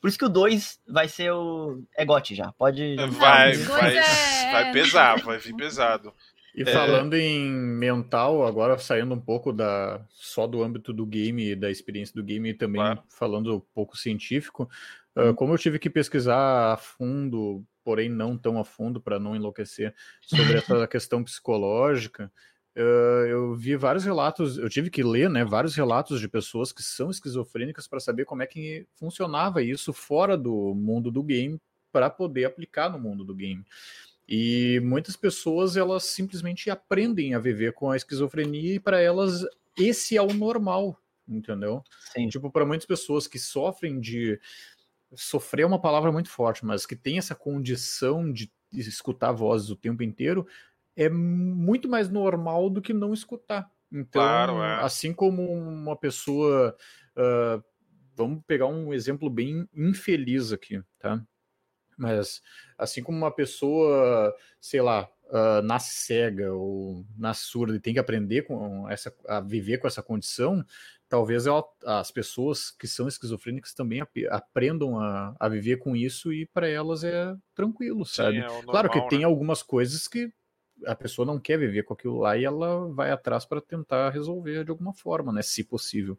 [0.00, 1.82] Por isso que o 2 vai ser o.
[1.96, 2.50] É gote já.
[2.52, 2.96] Pode.
[2.96, 4.52] Vai, vai, é...
[4.52, 6.14] vai pesar, vai vir pesado.
[6.54, 6.66] E é...
[6.66, 12.14] falando em mental, agora saindo um pouco da só do âmbito do game, da experiência
[12.14, 13.02] do game, e também claro.
[13.08, 14.68] falando um pouco científico,
[15.16, 19.36] uh, como eu tive que pesquisar a fundo, porém não tão a fundo para não
[19.36, 22.32] enlouquecer, sobre essa questão psicológica,
[22.76, 26.82] uh, eu vi vários relatos, eu tive que ler, né, vários relatos de pessoas que
[26.82, 31.60] são esquizofrênicas para saber como é que funcionava isso fora do mundo do game
[31.92, 33.64] para poder aplicar no mundo do game.
[34.32, 39.44] E muitas pessoas elas simplesmente aprendem a viver com a esquizofrenia e para elas
[39.76, 40.96] esse é o normal,
[41.26, 41.82] entendeu?
[42.12, 42.28] Sim.
[42.28, 44.40] Tipo, para muitas pessoas que sofrem de
[45.16, 49.76] sofrer é uma palavra muito forte, mas que tem essa condição de escutar vozes o
[49.76, 50.46] tempo inteiro,
[50.94, 53.68] é muito mais normal do que não escutar.
[53.90, 54.84] Então, claro, é.
[54.84, 56.76] assim como uma pessoa,
[57.16, 57.64] uh,
[58.14, 61.20] vamos pegar um exemplo bem infeliz aqui, tá?
[62.00, 62.40] Mas
[62.78, 68.00] assim como uma pessoa, sei lá, uh, nasce cega ou nasce surda e tem que
[68.00, 70.64] aprender com essa, a viver com essa condição,
[71.08, 76.32] talvez ela, as pessoas que são esquizofrênicas também ap aprendam a, a, viver com isso
[76.32, 78.38] e para elas é tranquilo, sabe?
[78.38, 79.06] Sim, é normal, claro que né?
[79.08, 80.32] tem algumas coisas que
[80.86, 84.64] a pessoa não quer viver com aquilo lá e ela vai atrás para tentar resolver
[84.64, 85.42] de alguma forma, né?
[85.42, 86.18] Se possível.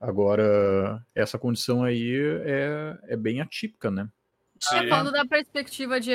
[0.00, 4.08] Agora, essa condição aí é, é bem atípica, né?
[4.72, 6.12] É, falando da perspectiva de.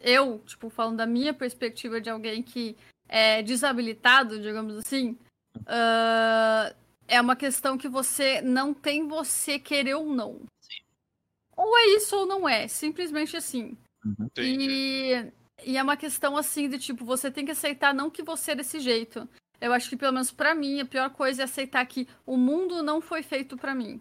[0.00, 2.76] Eu, tipo, falando da minha perspectiva de alguém que
[3.08, 5.18] é desabilitado, digamos assim.
[5.58, 6.74] Uh,
[7.06, 10.40] é uma questão que você não tem você querer ou não.
[10.60, 10.82] Sim.
[11.54, 12.66] Ou é isso ou não é.
[12.66, 13.76] Simplesmente assim.
[14.04, 14.30] Uhum.
[14.38, 15.30] E,
[15.64, 18.56] e é uma questão assim de tipo, você tem que aceitar não que você é
[18.56, 19.28] desse jeito.
[19.60, 22.82] Eu acho que, pelo menos para mim, a pior coisa é aceitar que o mundo
[22.82, 24.00] não foi feito para mim.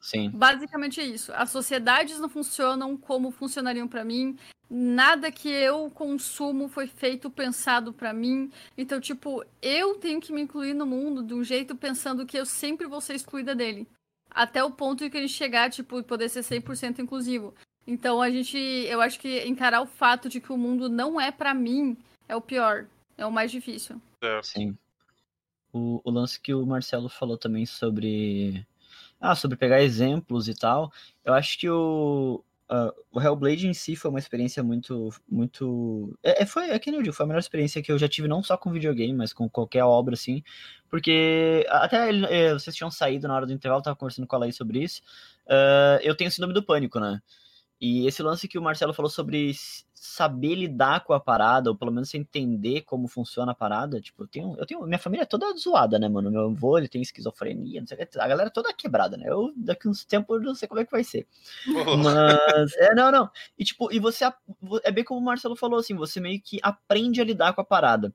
[0.00, 0.30] Sim.
[0.30, 1.32] Basicamente é isso.
[1.34, 4.36] As sociedades não funcionam como funcionariam para mim.
[4.68, 8.50] Nada que eu consumo foi feito pensado para mim.
[8.78, 12.46] Então, tipo, eu tenho que me incluir no mundo de um jeito pensando que eu
[12.46, 13.86] sempre vou ser excluída dele.
[14.30, 17.52] Até o ponto em que a gente chegar, tipo, poder ser 100% inclusivo.
[17.86, 21.32] Então, a gente, eu acho que encarar o fato de que o mundo não é
[21.32, 21.96] para mim
[22.28, 22.86] é o pior.
[23.18, 24.00] É o mais difícil.
[24.22, 24.40] É.
[24.42, 24.78] Sim.
[25.72, 28.64] O, o lance que o Marcelo falou também sobre
[29.20, 30.92] ah, sobre pegar exemplos e tal.
[31.24, 35.10] Eu acho que o, uh, o Hellblade em si foi uma experiência muito.
[35.28, 38.08] muito é, é, foi, é que eu digo, foi a melhor experiência que eu já
[38.08, 40.42] tive, não só com videogame, mas com qualquer obra, assim.
[40.88, 44.38] Porque até ele, eh, vocês tinham saído na hora do intervalo, tava conversando com a
[44.40, 45.02] Laís sobre isso.
[45.46, 47.20] Uh, eu tenho síndrome do pânico, né?
[47.80, 49.52] E esse lance que o Marcelo falou sobre
[50.02, 54.26] saber lidar com a parada, ou pelo menos entender como funciona a parada, tipo, eu
[54.26, 56.30] tenho, eu tenho, minha família é toda zoada, né, mano?
[56.30, 59.26] Meu avô, ele tem esquizofrenia, não sei o que, a galera é toda quebrada, né?
[59.28, 61.26] Eu, daqui uns tempos, não sei como é que vai ser.
[61.68, 61.98] Oh.
[61.98, 63.30] Mas, é, não, não.
[63.58, 64.24] E, tipo, e você,
[64.84, 67.64] é bem como o Marcelo falou, assim, você meio que aprende a lidar com a
[67.64, 68.10] parada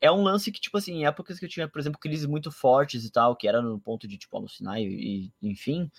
[0.00, 2.52] é um lance que, tipo assim, em épocas que eu tinha, por exemplo, crises muito
[2.52, 5.90] fortes e tal, que era no ponto de, tipo, alucinar e, e enfim,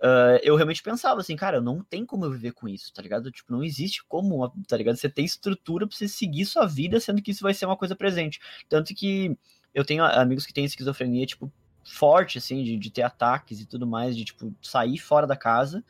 [0.00, 3.32] Uh, eu realmente pensava assim, cara, não tem como eu viver com isso, tá ligado?
[3.32, 4.96] Tipo, não existe como, tá ligado?
[4.96, 7.96] Você tem estrutura pra você seguir sua vida, sendo que isso vai ser uma coisa
[7.96, 8.40] presente.
[8.68, 9.36] Tanto que
[9.74, 11.52] eu tenho amigos que têm esquizofrenia, tipo,
[11.84, 15.84] forte, assim, de, de ter ataques e tudo mais, de, tipo, sair fora da casa.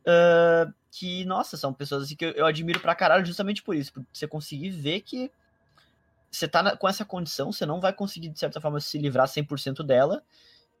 [0.00, 3.92] Uh, que, nossa, são pessoas assim que eu, eu, admiro pra caralho justamente por isso,
[3.92, 5.30] por você conseguir ver que
[6.30, 9.26] você tá na, com essa condição, você não vai conseguir, de certa forma, se livrar
[9.26, 10.22] 100% dela.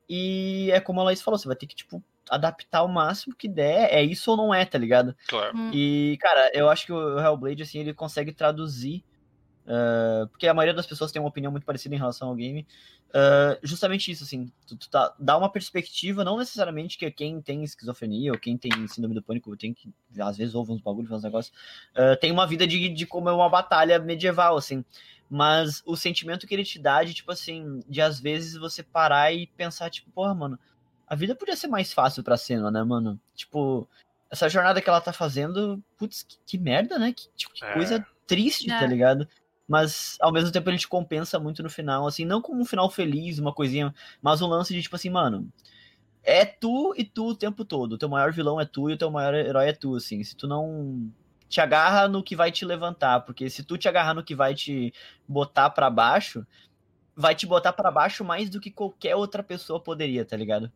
[0.08, 3.48] E é como a Laís falou, você vai ter que, tipo, adaptar o máximo que
[3.48, 5.14] der, é isso ou não é, tá ligado?
[5.26, 5.56] Claro.
[5.56, 5.70] Hum.
[5.72, 9.04] E, cara, eu acho que o Hellblade, assim, ele consegue traduzir,
[9.66, 12.66] uh, porque a maioria das pessoas tem uma opinião muito parecida em relação ao game,
[13.10, 17.64] uh, justamente isso, assim, tu, tu tá, dá uma perspectiva, não necessariamente que quem tem
[17.64, 21.22] esquizofrenia ou quem tem síndrome do pânico, tem que, às vezes, ouve uns bagulhos, uns
[21.22, 21.56] negócios,
[21.94, 24.84] uh, tem uma vida de, de como é uma batalha medieval, assim,
[25.30, 29.32] mas o sentimento que ele te dá de, tipo assim, de às vezes você parar
[29.32, 30.58] e pensar, tipo, porra, mano,
[31.08, 33.20] a vida podia ser mais fácil pra cena, né, mano?
[33.34, 33.88] Tipo,
[34.30, 37.12] essa jornada que ela tá fazendo, putz, que, que merda, né?
[37.12, 37.72] Que, tipo, que é.
[37.72, 38.80] coisa triste, tá é.
[38.80, 39.28] tá ligado?
[39.68, 42.88] mas ao mesmo tempo ele te compensa muito no final, assim, não como um final
[42.88, 45.46] feliz, uma coisinha, mas um lance de tipo assim, mano,
[46.22, 47.92] é tu e tu o tempo todo.
[47.92, 50.22] O teu maior vilão é tu e o teu maior herói é tu, assim.
[50.24, 51.12] Se tu não
[51.48, 54.54] te agarra no que vai te levantar, porque se tu te agarrar no que vai
[54.54, 54.92] te
[55.26, 56.46] botar para baixo,
[57.14, 60.72] vai te botar para baixo mais do que qualquer outra pessoa poderia, tá ligado?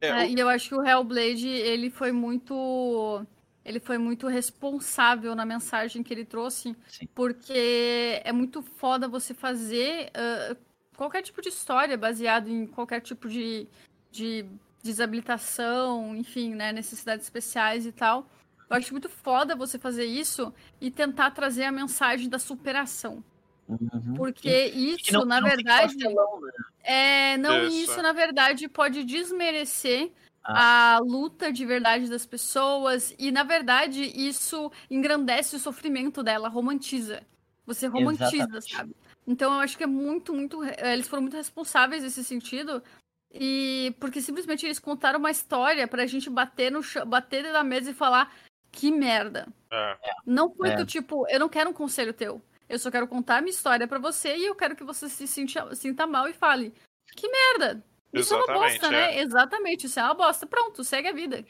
[0.00, 3.26] É, é, e eu acho que o Hellblade, ele foi muito
[3.64, 7.06] ele foi muito responsável na mensagem que ele trouxe, Sim.
[7.14, 10.56] porque é muito foda você fazer uh,
[10.96, 13.68] qualquer tipo de história baseado em qualquer tipo de,
[14.10, 14.46] de
[14.82, 18.26] desabilitação, enfim, né, necessidades especiais e tal.
[18.70, 23.22] Eu acho muito foda você fazer isso e tentar trazer a mensagem da superação.
[23.68, 24.14] Uhum.
[24.16, 25.94] Porque isso, não, na não verdade.
[25.94, 26.52] Pastelão, né?
[26.82, 27.92] É, não, isso.
[27.92, 30.10] isso, na verdade, pode desmerecer
[30.42, 30.96] ah.
[30.96, 33.14] a luta de verdade das pessoas.
[33.18, 37.22] E, na verdade, isso engrandece o sofrimento dela, romantiza.
[37.66, 38.74] Você romantiza, Exatamente.
[38.74, 38.96] sabe?
[39.26, 40.64] Então eu acho que é muito, muito.
[40.64, 42.82] Eles foram muito responsáveis nesse sentido.
[43.30, 47.94] E porque simplesmente eles contaram uma história pra gente bater no bater na mesa e
[47.94, 48.34] falar
[48.72, 49.46] que merda.
[49.70, 49.96] É.
[50.24, 50.76] Não foi é.
[50.76, 52.40] do tipo, eu não quero um conselho teu.
[52.68, 55.26] Eu só quero contar a minha história para você e eu quero que você se
[55.26, 56.72] sinta, sinta mal e fale:
[57.16, 57.82] Que merda!
[58.12, 58.98] Isso Exatamente, é uma bosta, né?
[58.98, 59.16] é.
[59.16, 59.20] né?
[59.22, 60.46] Exatamente, isso é uma bosta.
[60.46, 61.44] Pronto, segue a vida.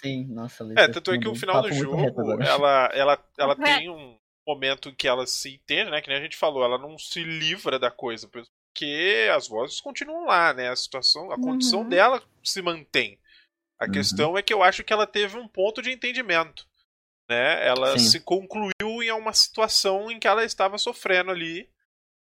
[0.00, 0.66] Sim, nossa.
[0.76, 2.00] É, tanto é que o final do jogo,
[2.42, 3.78] ela, ela, ela é.
[3.78, 4.16] tem um
[4.46, 6.00] momento que ela se entende, né?
[6.00, 10.26] Que nem a gente falou, ela não se livra da coisa, porque as vozes continuam
[10.26, 10.70] lá, né?
[10.70, 11.88] A situação, a condição uhum.
[11.88, 13.18] dela se mantém.
[13.78, 13.92] A uhum.
[13.92, 16.66] questão é que eu acho que ela teve um ponto de entendimento.
[17.30, 17.64] Né?
[17.64, 18.10] Ela Sim.
[18.10, 21.68] se concluiu em uma situação em que ela estava sofrendo ali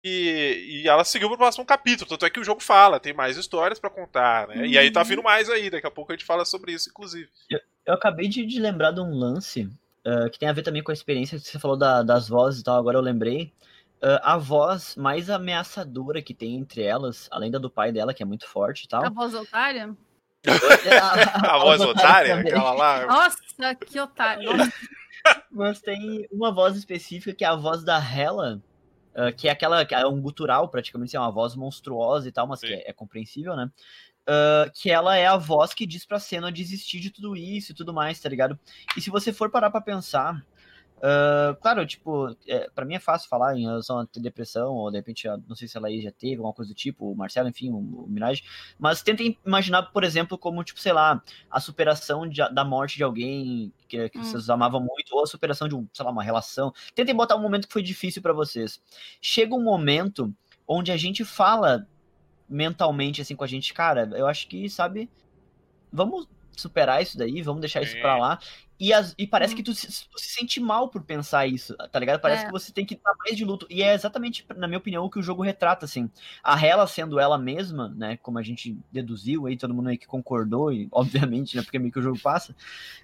[0.04, 2.08] e, e ela seguiu pro próximo capítulo.
[2.08, 4.58] Tanto é que o jogo fala, tem mais histórias para contar, né?
[4.58, 4.66] Uhum.
[4.66, 5.06] E aí tá uhum.
[5.06, 7.28] vindo mais aí, daqui a pouco a gente fala sobre isso, inclusive.
[7.50, 9.62] Eu, eu acabei de, de, lembrar de um lance
[10.06, 12.60] uh, que tem a ver também com a experiência que você falou da, das vozes
[12.60, 13.52] e tal, agora eu lembrei.
[14.00, 18.22] Uh, a voz mais ameaçadora que tem entre elas, além da do pai dela, que
[18.22, 19.04] é muito forte e tal.
[19.04, 19.92] A voz otária?
[20.46, 22.36] A, a, voz otária?
[22.36, 23.06] Aquela lá.
[23.06, 24.50] Nossa, que otário.
[25.50, 28.60] Mas tem uma voz específica que é a voz da Hela,
[29.14, 32.48] Uh, que é aquela que é um gutural, praticamente, é uma voz monstruosa e tal,
[32.48, 32.66] mas Sim.
[32.66, 33.70] que é, é, compreensível, né?
[34.28, 37.74] Uh, que ela é a voz que diz pra cena desistir de tudo isso e
[37.76, 38.58] tudo mais, tá ligado?
[38.96, 40.44] E se você for parar pra pensar,
[41.05, 44.90] Uh, claro, tipo, é, para mim é fácil falar em relação a ter depressão, ou
[44.90, 47.47] de repente, não sei se ela aí já teve, alguma coisa do tipo, o Marcelo,
[47.47, 48.43] enfim, o, o Mirage,
[48.78, 53.02] mas tentem imaginar, por exemplo, como, tipo, sei lá, a superação de, da morte de
[53.02, 54.22] alguém que, que hum.
[54.22, 56.72] vocês amavam muito, ou a superação de, um, sei lá, uma relação.
[56.94, 58.81] Tentem botar um momento que foi difícil para vocês.
[59.20, 60.35] Chega um momento
[60.66, 61.86] onde a gente fala
[62.48, 65.10] mentalmente, assim, com a gente, cara, eu acho que, sabe,
[65.93, 66.26] vamos
[66.60, 68.39] superar isso daí, vamos deixar isso para lá.
[68.78, 69.56] E, as, e parece hum.
[69.56, 72.20] que tu se, tu se, sente mal por pensar isso, tá ligado?
[72.20, 72.47] Parece é.
[72.47, 73.66] que você tem que estar mais de luto.
[73.70, 76.10] E é exatamente, na minha opinião, o que o jogo retrata, assim.
[76.43, 78.16] A Hela sendo ela mesma, né?
[78.16, 81.62] Como a gente deduziu aí, todo mundo aí que concordou, e obviamente, né?
[81.62, 82.55] Porque é meio que o jogo passa.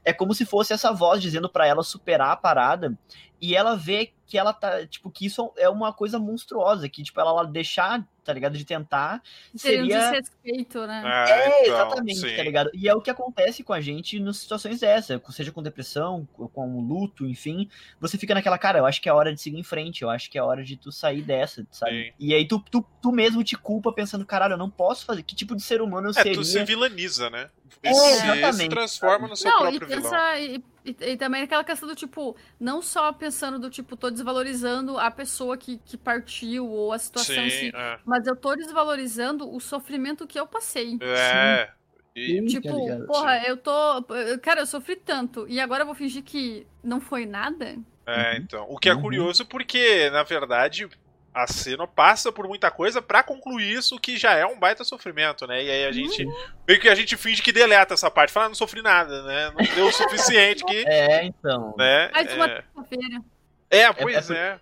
[0.04, 2.98] É como se fosse essa voz dizendo para ela superar a parada.
[3.40, 7.18] E ela vê que ela tá, tipo, que isso é uma coisa monstruosa, que, tipo,
[7.20, 8.56] ela, ela deixar tá ligado?
[8.56, 9.22] De tentar.
[9.54, 11.02] Seria, seria um desrespeito, né?
[11.04, 12.36] É, é então, exatamente, sim.
[12.36, 12.70] tá ligado?
[12.72, 16.80] E é o que acontece com a gente nas situações dessa, seja com depressão, com
[16.80, 17.68] luto, enfim.
[18.00, 20.30] Você fica naquela, cara, eu acho que é hora de seguir em frente, eu acho
[20.30, 22.04] que é hora de tu sair dessa, sabe?
[22.04, 22.12] Sim.
[22.18, 25.22] E aí tu, tu, tu mesmo te culpa pensando, caralho, eu não posso fazer.
[25.22, 26.32] Que tipo de ser humano eu é, seria?
[26.32, 27.50] É, tu se vilaniza, né?
[27.82, 28.56] É, exatamente.
[28.56, 30.36] se transforma no seu não, próprio e pensa, vilão.
[30.38, 30.64] E,
[31.00, 35.10] e, e, também aquela questão do tipo, não só pensando do tipo, tô desvalorizando a
[35.10, 37.98] pessoa que, que partiu ou a situação Sim, si, é.
[38.04, 40.98] mas eu tô desvalorizando o sofrimento que eu passei.
[41.00, 41.70] É.
[42.14, 42.44] E...
[42.46, 44.04] Tipo, porra, eu tô.
[44.42, 47.76] Cara, eu sofri tanto e agora eu vou fingir que não foi nada?
[48.06, 48.66] É, então.
[48.68, 49.00] O que é uhum.
[49.00, 50.88] curioso porque, na verdade,
[51.32, 55.46] a cena passa por muita coisa para concluir isso que já é um baita sofrimento,
[55.46, 55.64] né?
[55.64, 56.34] E aí a gente uhum.
[56.66, 59.52] meio que a gente finge que deleta essa parte, fala, ah, não sofri nada, né?
[59.56, 61.74] Não deu o suficiente que É, então.
[61.78, 62.10] Né?
[62.12, 62.64] Mais uma é...
[62.88, 63.22] feira
[63.70, 64.34] É, pois é.
[64.34, 64.60] é.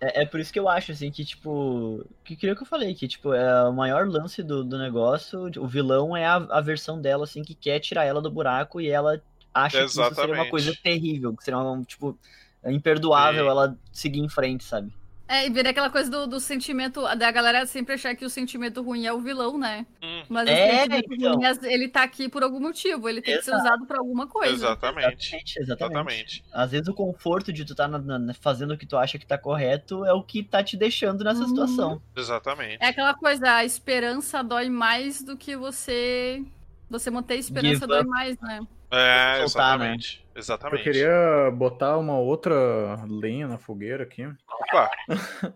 [0.00, 2.06] É, é, por isso que eu acho, assim, que, tipo.
[2.22, 5.50] Que queria que eu falei, que, tipo, é o maior lance do, do negócio.
[5.58, 8.88] O vilão é a, a versão dela, assim, que quer tirar ela do buraco e
[8.88, 9.20] ela
[9.52, 10.14] acha Exatamente.
[10.14, 12.16] que isso seria uma coisa terrível, que seria, um, tipo,
[12.64, 13.50] imperdoável Sim.
[13.50, 14.92] ela seguir em frente, sabe?
[15.28, 18.80] É, e vira aquela coisa do, do sentimento, da galera sempre achar que o sentimento
[18.80, 19.84] ruim é o vilão, né?
[20.02, 20.22] Hum.
[20.26, 21.34] Mas é, o sentimento então.
[21.34, 23.50] ruim, ele tá aqui por algum motivo, ele tem Exato.
[23.50, 24.54] que ser usado pra alguma coisa.
[24.54, 25.36] Exatamente.
[25.36, 26.44] Exatamente, exatamente.
[26.50, 28.00] Às vezes o conforto de tu estar tá
[28.40, 31.42] fazendo o que tu acha que tá correto é o que tá te deixando nessa
[31.42, 31.48] uhum.
[31.48, 32.02] situação.
[32.16, 32.78] Exatamente.
[32.80, 36.42] É aquela coisa, a esperança dói mais do que você.
[36.88, 38.08] Você manter a esperança Give dói up.
[38.08, 38.66] mais, né?
[38.90, 40.24] É, soltar, exatamente.
[40.24, 40.40] Né?
[40.40, 40.78] Exatamente.
[40.78, 44.24] Eu queria botar uma outra lenha na fogueira aqui.
[44.48, 44.90] Opa!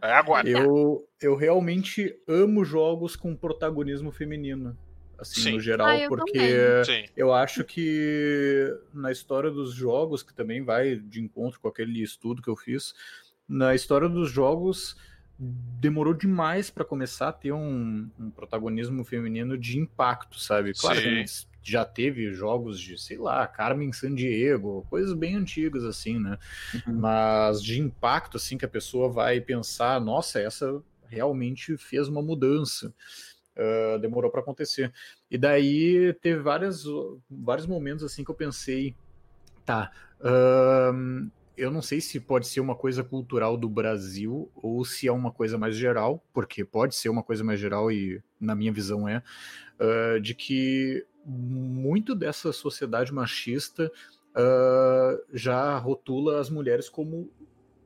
[0.02, 0.48] É agora.
[0.48, 4.76] eu, eu realmente amo jogos com protagonismo feminino.
[5.18, 5.52] Assim, Sim.
[5.52, 6.82] no geral, ah, eu porque
[7.16, 12.42] eu acho que na história dos jogos, que também vai de encontro com aquele estudo
[12.42, 12.92] que eu fiz,
[13.48, 14.96] na história dos jogos
[15.38, 20.72] demorou demais para começar a ter um, um, protagonismo feminino de impacto, sabe?
[20.74, 21.24] Claro Sim.
[21.24, 26.39] que já teve jogos de, sei lá, Carmen Sandiego, coisas bem antigas assim, né?
[26.86, 26.94] Uhum.
[26.94, 32.93] Mas de impacto assim que a pessoa vai pensar, nossa, essa realmente fez uma mudança.
[33.55, 34.90] Uh, demorou para acontecer.
[35.30, 36.84] E daí teve várias,
[37.30, 38.97] vários momentos assim que eu pensei,
[39.66, 45.06] tá, uh, eu não sei se pode ser uma coisa cultural do Brasil ou se
[45.06, 48.72] é uma coisa mais geral, porque pode ser uma coisa mais geral e na minha
[48.72, 49.22] visão é,
[49.78, 53.90] uh, de que muito dessa sociedade machista
[54.32, 57.31] uh, já rotula as mulheres como,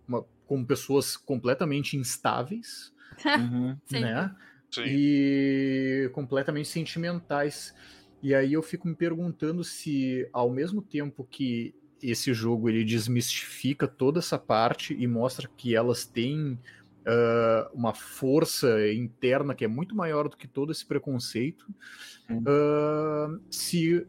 [0.06, 2.92] uma, como pessoas completamente instáveis,
[3.24, 4.34] uhum, né?
[4.70, 4.82] Sim.
[4.86, 7.74] E completamente sentimentais.
[8.22, 13.88] E aí eu fico me perguntando se, ao mesmo tempo que esse jogo ele desmistifica
[13.88, 16.58] toda essa parte e mostra que elas têm
[17.06, 21.66] uh, uma força interna que é muito maior do que todo esse preconceito.
[22.30, 24.06] Uh, se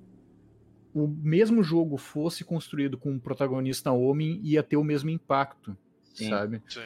[0.93, 5.77] o mesmo jogo fosse construído com um protagonista homem, ia ter o mesmo impacto,
[6.13, 6.29] Sim.
[6.29, 6.61] sabe?
[6.67, 6.81] Sim.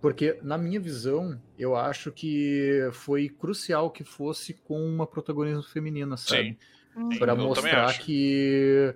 [0.00, 6.14] Porque, na minha visão, eu acho que foi crucial que fosse com uma protagonista feminina,
[6.18, 6.58] sabe?
[7.18, 8.94] Para mostrar que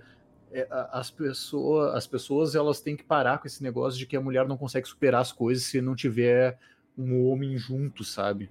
[0.90, 4.46] as pessoas, as pessoas elas têm que parar com esse negócio de que a mulher
[4.46, 6.58] não consegue superar as coisas se não tiver
[6.96, 8.50] um homem junto, sabe?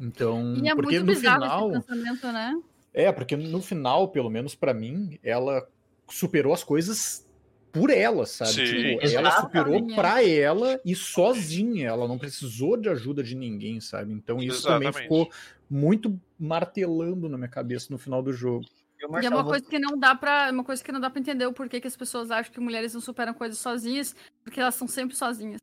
[0.00, 2.62] Então, e é porque muito no final, pensamento, né?
[2.92, 5.66] É, porque no final, pelo menos para mim, ela
[6.08, 7.26] superou as coisas
[7.72, 8.52] por ela, sabe?
[8.52, 8.64] Sim.
[8.64, 14.12] Tipo, ela superou para ela e sozinha, ela não precisou de ajuda de ninguém, sabe?
[14.12, 14.92] Então isso Exatamente.
[14.92, 15.30] também ficou
[15.68, 18.64] muito martelando na minha cabeça no final do jogo.
[19.22, 21.46] E é uma coisa que não dá para, uma coisa que não dá para entender
[21.46, 24.88] o porquê que as pessoas acham que mulheres não superam coisas sozinhas, porque elas são
[24.88, 25.60] sempre sozinhas.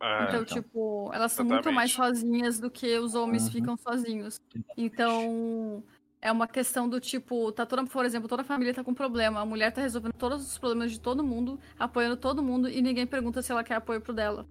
[0.00, 1.64] É, então, então, tipo, elas são exatamente.
[1.64, 3.52] muito mais sozinhas do que os homens uhum.
[3.52, 4.40] ficam sozinhos.
[4.76, 5.82] Então,
[6.20, 9.40] é uma questão do tipo, tá toda, por exemplo, toda a família tá com problema,
[9.40, 13.06] a mulher tá resolvendo todos os problemas de todo mundo, apoiando todo mundo e ninguém
[13.06, 14.46] pergunta se ela quer apoio pro dela.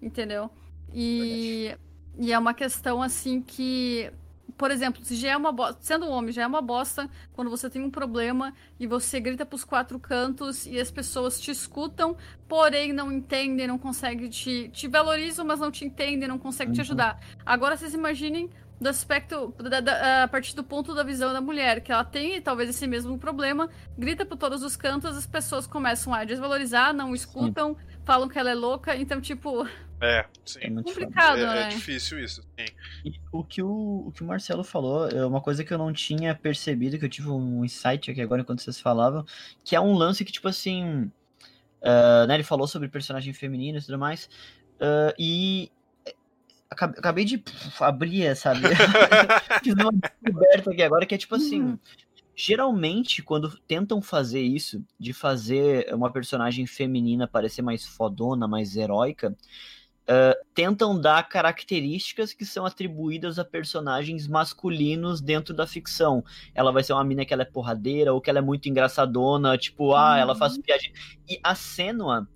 [0.00, 0.50] Entendeu?
[0.92, 1.76] E,
[2.18, 4.12] e é uma questão assim que
[4.56, 7.50] por exemplo, se já é uma bosta, sendo um homem, já é uma bosta quando
[7.50, 12.16] você tem um problema e você grita pros quatro cantos e as pessoas te escutam,
[12.48, 16.74] porém não entendem, não conseguem te, te valorizam, mas não te entendem, não conseguem uhum.
[16.74, 17.20] te ajudar.
[17.44, 18.50] Agora vocês imaginem
[18.82, 22.42] do aspecto, da, da, a partir do ponto da visão da mulher, que ela tem
[22.42, 27.14] talvez esse mesmo problema, grita por todos os cantos, as pessoas começam a desvalorizar, não
[27.14, 27.91] escutam, Sim.
[28.04, 29.66] Falam que ela é louca, então, tipo,
[30.02, 30.58] é, sim.
[30.60, 31.62] É complicado, é, é né?
[31.62, 32.66] É difícil isso, sim.
[33.04, 35.92] E o que o, o que o Marcelo falou é uma coisa que eu não
[35.92, 39.24] tinha percebido, que eu tive um insight aqui agora enquanto vocês falavam,
[39.64, 41.10] que é um lance que, tipo assim.
[41.80, 44.28] Uh, né, ele falou sobre personagem feminino e tudo mais.
[44.80, 45.70] Uh, e
[46.68, 47.42] acabei de
[47.80, 48.60] abrir, sabe?
[49.62, 51.62] Fiz uma descoberta aqui agora que é tipo assim.
[51.62, 51.78] Hum.
[52.44, 59.36] Geralmente, quando tentam fazer isso, de fazer uma personagem feminina parecer mais fodona, mais heróica,
[60.02, 66.24] Uh, tentam dar características que são atribuídas a personagens masculinos dentro da ficção.
[66.52, 69.56] Ela vai ser uma mina que ela é porradeira, ou que ela é muito engraçadona,
[69.56, 70.62] tipo, ah, ela faz uhum.
[70.62, 70.92] piadinha.
[71.28, 72.28] E a Senua,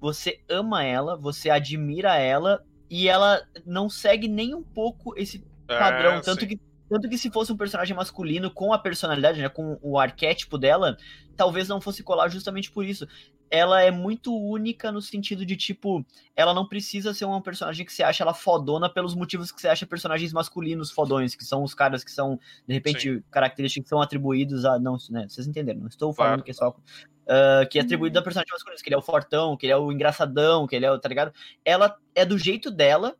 [0.00, 6.14] você ama ela, você admira ela, e ela não segue nem um pouco esse padrão.
[6.14, 6.58] É, tanto que
[6.88, 10.96] tanto que se fosse um personagem masculino com a personalidade, né, com o arquétipo dela,
[11.36, 13.06] talvez não fosse colar justamente por isso
[13.50, 16.04] ela é muito única no sentido de, tipo,
[16.34, 19.68] ela não precisa ser uma personagem que você acha ela fodona pelos motivos que você
[19.68, 23.22] acha personagens masculinos fodões, que são os caras que são, de repente, Sim.
[23.30, 24.78] características que são atribuídos a.
[24.78, 25.26] Não, né?
[25.28, 26.44] Vocês entenderam, não estou falando claro.
[26.44, 26.70] que é só.
[26.70, 29.76] Uh, que é atribuído a personagem masculino, que ele é o fortão, que ele é
[29.76, 30.98] o engraçadão, que ele é o.
[30.98, 31.32] tá ligado?
[31.64, 33.16] Ela é do jeito dela,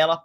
[0.00, 0.24] ela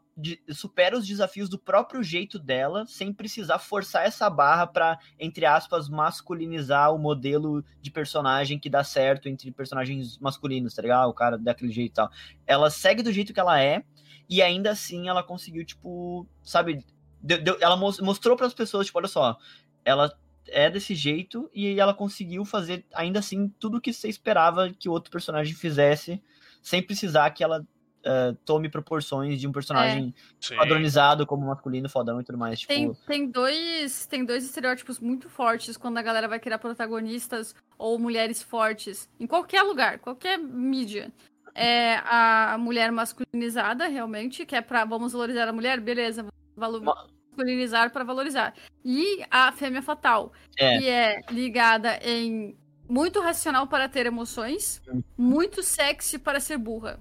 [0.49, 5.89] supera os desafios do próprio jeito dela, sem precisar forçar essa barra para entre aspas,
[5.89, 11.03] masculinizar o modelo de personagem que dá certo entre personagens masculinos, tá ligado?
[11.03, 12.10] Ah, o cara daquele jeito e tal.
[12.47, 13.84] Ela segue do jeito que ela é,
[14.30, 16.84] e ainda assim ela conseguiu, tipo, sabe?
[17.22, 19.38] Deu, deu, ela mostrou para as pessoas, tipo, olha só,
[19.84, 20.15] ela
[20.47, 24.88] é desse jeito e ela conseguiu fazer ainda assim tudo o que você esperava que
[24.88, 26.22] o outro personagem fizesse,
[26.61, 27.65] sem precisar que ela
[28.06, 30.14] uh, tome proporções de um personagem
[30.52, 30.56] é.
[30.56, 32.60] padronizado como masculino, fodão e tudo mais.
[32.60, 32.73] Tipo...
[32.73, 37.98] Tem, tem, dois, tem dois estereótipos muito fortes quando a galera vai criar protagonistas ou
[37.99, 41.11] mulheres fortes em qualquer lugar, qualquer mídia.
[41.53, 47.91] É a mulher masculinizada, realmente, que é pra vamos valorizar a mulher, beleza, valor, masculinizar
[47.91, 48.53] para valorizar.
[48.84, 50.77] E a fêmea fatal, é.
[50.77, 52.57] que é ligada em
[52.90, 54.82] muito racional para ter emoções,
[55.18, 56.99] muito sexy para ser burra.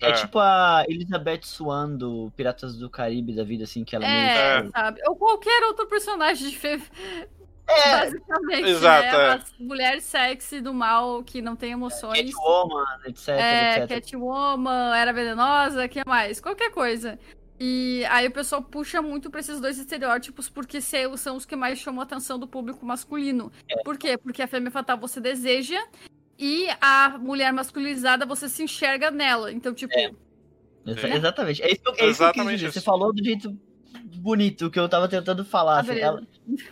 [0.00, 4.04] É, é, tipo a Elizabeth Swan do Piratas do Caribe da vida, assim, que ela
[4.04, 4.72] é, meio...
[4.72, 5.00] sabe?
[5.06, 6.82] Ou qualquer outro personagem de fe...
[7.66, 8.70] É, basicamente, né?
[8.70, 9.34] Exato, né?
[9.34, 9.62] É.
[9.62, 12.30] mulher sexy do mal que não tem emoções.
[12.30, 13.88] Catwoman, etc, é, etc.
[13.88, 16.40] Catwoman, era venenosa, que mais?
[16.40, 17.18] Qualquer coisa.
[17.58, 21.78] E aí o pessoal puxa muito pra esses dois estereótipos, porque são os que mais
[21.78, 23.50] chamam a atenção do público masculino.
[23.68, 23.82] É.
[23.82, 24.18] Por quê?
[24.18, 25.80] Porque a fêmea fatal você deseja
[26.38, 29.52] e a mulher masculinizada você se enxerga nela.
[29.52, 29.92] Então, tipo.
[29.94, 30.10] É.
[30.84, 31.16] Né?
[31.16, 31.62] Exatamente.
[31.62, 32.72] É isso, é isso que eu quis dizer.
[32.72, 33.56] Você falou do jeito
[34.24, 35.76] bonito que eu tava tentando falar.
[35.76, 36.22] Ah, assim, ela...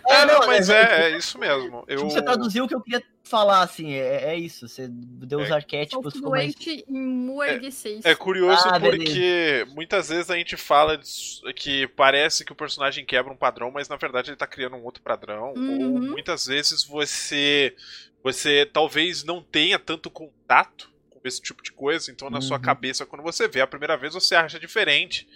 [0.06, 1.84] É, é, não, mas é, é, isso mesmo.
[1.86, 2.00] Eu...
[2.00, 4.68] Você traduziu o que eu queria falar, assim, é, é isso.
[4.68, 5.52] Você deu os é.
[5.52, 6.36] arquétipos como.
[6.36, 6.50] É,
[8.04, 11.00] é curioso ah, porque muitas vezes a gente fala
[11.54, 14.84] que parece que o personagem quebra um padrão, mas na verdade ele tá criando um
[14.84, 15.54] outro padrão.
[15.56, 15.94] Uhum.
[15.94, 17.74] Ou muitas vezes você.
[18.22, 22.42] Você talvez não tenha tanto contato com esse tipo de coisa, então na uhum.
[22.42, 25.28] sua cabeça, quando você vê a primeira vez, você acha diferente.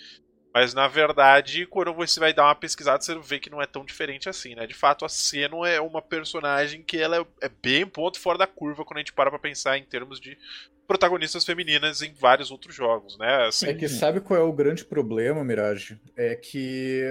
[0.55, 3.85] Mas na verdade, quando você vai dar uma pesquisada, você vê que não é tão
[3.85, 4.67] diferente assim, né?
[4.67, 8.83] De fato, a Seno é uma personagem que ela é, bem ponto fora da curva
[8.83, 10.39] quando a gente para pra pensar em termos de
[10.87, 13.47] protagonistas femininas em vários outros jogos, né?
[13.47, 13.67] Assim...
[13.67, 16.01] É que sabe qual é o grande problema, Mirage?
[16.17, 17.03] É que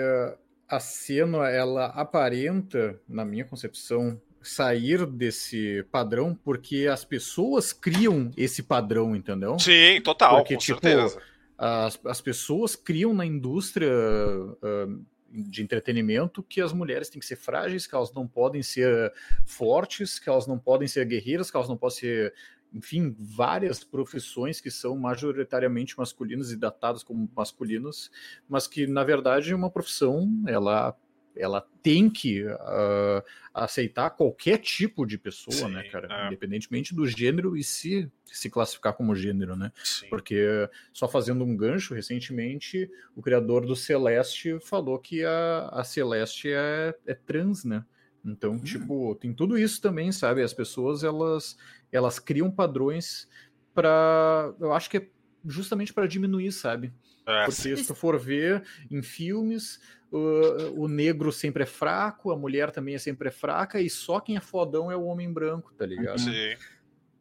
[0.67, 8.63] a Seno, ela aparenta, na minha concepção, sair desse padrão porque as pessoas criam esse
[8.63, 9.57] padrão, entendeu?
[9.59, 11.21] Sim, total, porque, tipo, certeza
[11.57, 17.35] as, as pessoas criam na indústria uh, de entretenimento que as mulheres têm que ser
[17.35, 19.13] frágeis, que elas não podem ser
[19.45, 22.33] fortes, que elas não podem ser guerreiras, que elas não podem ser,
[22.73, 28.11] enfim, várias profissões que são majoritariamente masculinas e datadas como masculinas,
[28.47, 30.95] mas que na verdade uma profissão ela
[31.37, 36.07] ela tem que uh, aceitar qualquer tipo de pessoa, Sim, né, cara?
[36.11, 36.27] É.
[36.27, 39.71] Independentemente do gênero e se se classificar como gênero, né?
[39.83, 40.07] Sim.
[40.09, 46.49] Porque, só fazendo um gancho, recentemente o criador do Celeste falou que a, a Celeste
[46.51, 47.85] é, é trans, né?
[48.25, 48.59] Então, hum.
[48.59, 50.41] tipo, tem tudo isso também, sabe?
[50.41, 51.57] As pessoas, elas,
[51.91, 53.29] elas criam padrões
[53.73, 55.07] para Eu acho que é
[55.45, 56.91] justamente para diminuir, sabe?
[57.25, 57.45] É.
[57.45, 59.79] Porque se tu for ver em filmes,
[60.11, 64.37] o, o negro sempre é fraco, a mulher também é sempre fraca, e só quem
[64.37, 66.19] é fodão é o homem branco, tá ligado?
[66.19, 66.55] Sim.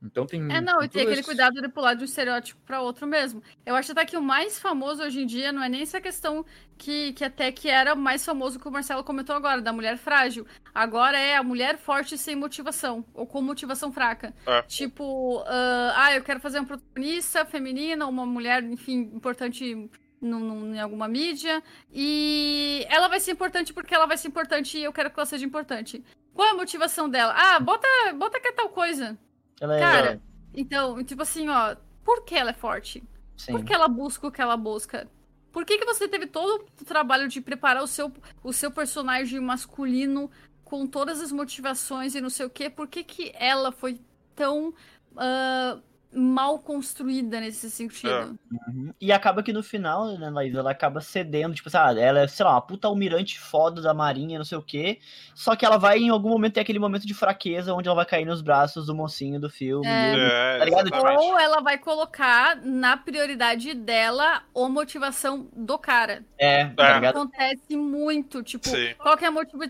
[0.04, 0.40] Então tem.
[0.52, 3.42] É, não, e tem aquele cuidado de pular de um estereótipo para outro mesmo.
[3.64, 6.44] Eu acho até que o mais famoso hoje em dia não é nem essa questão
[6.76, 10.46] que, que até que era mais famoso que o Marcelo comentou agora, da mulher frágil.
[10.74, 14.34] Agora é a mulher forte sem motivação, ou com motivação fraca.
[14.46, 14.62] É.
[14.62, 19.88] Tipo, uh, ah, eu quero fazer uma protagonista feminina, uma mulher, enfim, importante
[20.20, 21.62] num, em alguma mídia.
[21.92, 25.26] E ela vai ser importante porque ela vai ser importante e eu quero que ela
[25.26, 26.04] seja importante.
[26.34, 27.32] Qual é a motivação dela?
[27.36, 27.86] Ah, bota,
[28.16, 29.16] bota que é tal coisa.
[29.60, 30.22] Ela é Cara,
[30.54, 33.02] então, tipo assim, ó, por que ela é forte?
[33.36, 33.52] Sim.
[33.52, 35.08] Por que ela busca o que ela busca?
[35.52, 38.12] Por que, que você teve todo o trabalho de preparar o seu,
[38.42, 40.30] o seu personagem masculino
[40.64, 42.68] com todas as motivações e não sei o quê?
[42.68, 44.00] Por que, que ela foi
[44.34, 44.74] tão.
[45.12, 45.80] Uh,
[46.14, 48.08] mal construída nesse sentido.
[48.10, 48.70] É.
[48.70, 48.92] Uhum.
[49.00, 52.44] E acaba que no final, né, Laís, ela acaba cedendo, tipo, sabe, ela é, sei
[52.44, 54.98] lá, uma puta almirante foda da marinha, não sei o quê,
[55.34, 58.06] só que ela vai em algum momento ter aquele momento de fraqueza onde ela vai
[58.06, 59.86] cair nos braços do mocinho do filme.
[59.86, 60.58] É.
[60.58, 60.90] tá ligado?
[61.18, 66.24] Ou ela vai colocar na prioridade dela a motivação do cara.
[66.38, 67.16] É, tá ligado?
[67.16, 68.94] Acontece muito, tipo, Sim.
[68.98, 69.62] qual que é o motivo,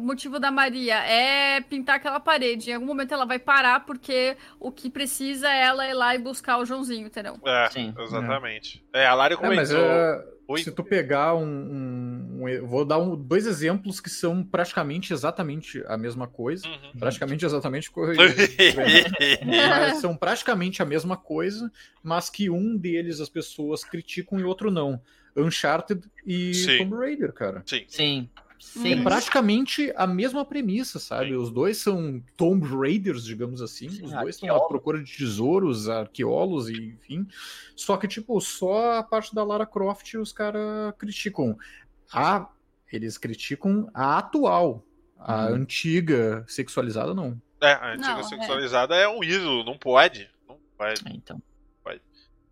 [0.00, 0.96] motivo da Maria?
[1.04, 2.70] É pintar aquela parede.
[2.70, 6.18] Em algum momento ela vai parar porque o que precisa é ela ir lá e
[6.18, 7.38] buscar o Joãozinho, entendeu?
[7.44, 7.94] É, Sim.
[7.98, 8.84] exatamente.
[8.92, 9.78] É, a Lara comentou...
[9.78, 11.44] É, mas, uh, se tu pegar um...
[11.44, 16.66] um, um vou dar um, dois exemplos que são praticamente exatamente a mesma coisa.
[16.66, 16.98] Uhum.
[16.98, 17.90] Praticamente exatamente...
[19.44, 21.70] mas são praticamente a mesma coisa,
[22.02, 25.00] mas que um deles as pessoas criticam e outro não.
[25.36, 26.78] Uncharted e Sim.
[26.78, 27.62] Tomb Raider, cara.
[27.66, 27.84] Sim.
[27.88, 28.30] Sim.
[28.58, 29.00] Sim.
[29.00, 31.28] É praticamente a mesma premissa, sabe?
[31.28, 31.36] Sim.
[31.36, 33.88] Os dois são Tomb Raiders, digamos assim.
[33.88, 37.26] Sim, Os dois estão à procura de tesouros, arqueólogos, e enfim.
[37.76, 41.56] Só que, tipo, só a parte da Lara Croft os caras criticam.
[42.12, 42.48] A,
[42.92, 44.84] eles criticam a atual.
[45.18, 45.54] A hum.
[45.54, 47.40] antiga sexualizada, não.
[47.60, 48.24] É, a antiga não, é.
[48.24, 49.02] sexualizada é.
[49.02, 49.08] é.
[49.08, 50.30] um ídolo, não pode.
[50.48, 51.02] Não pode.
[51.06, 51.42] É, então.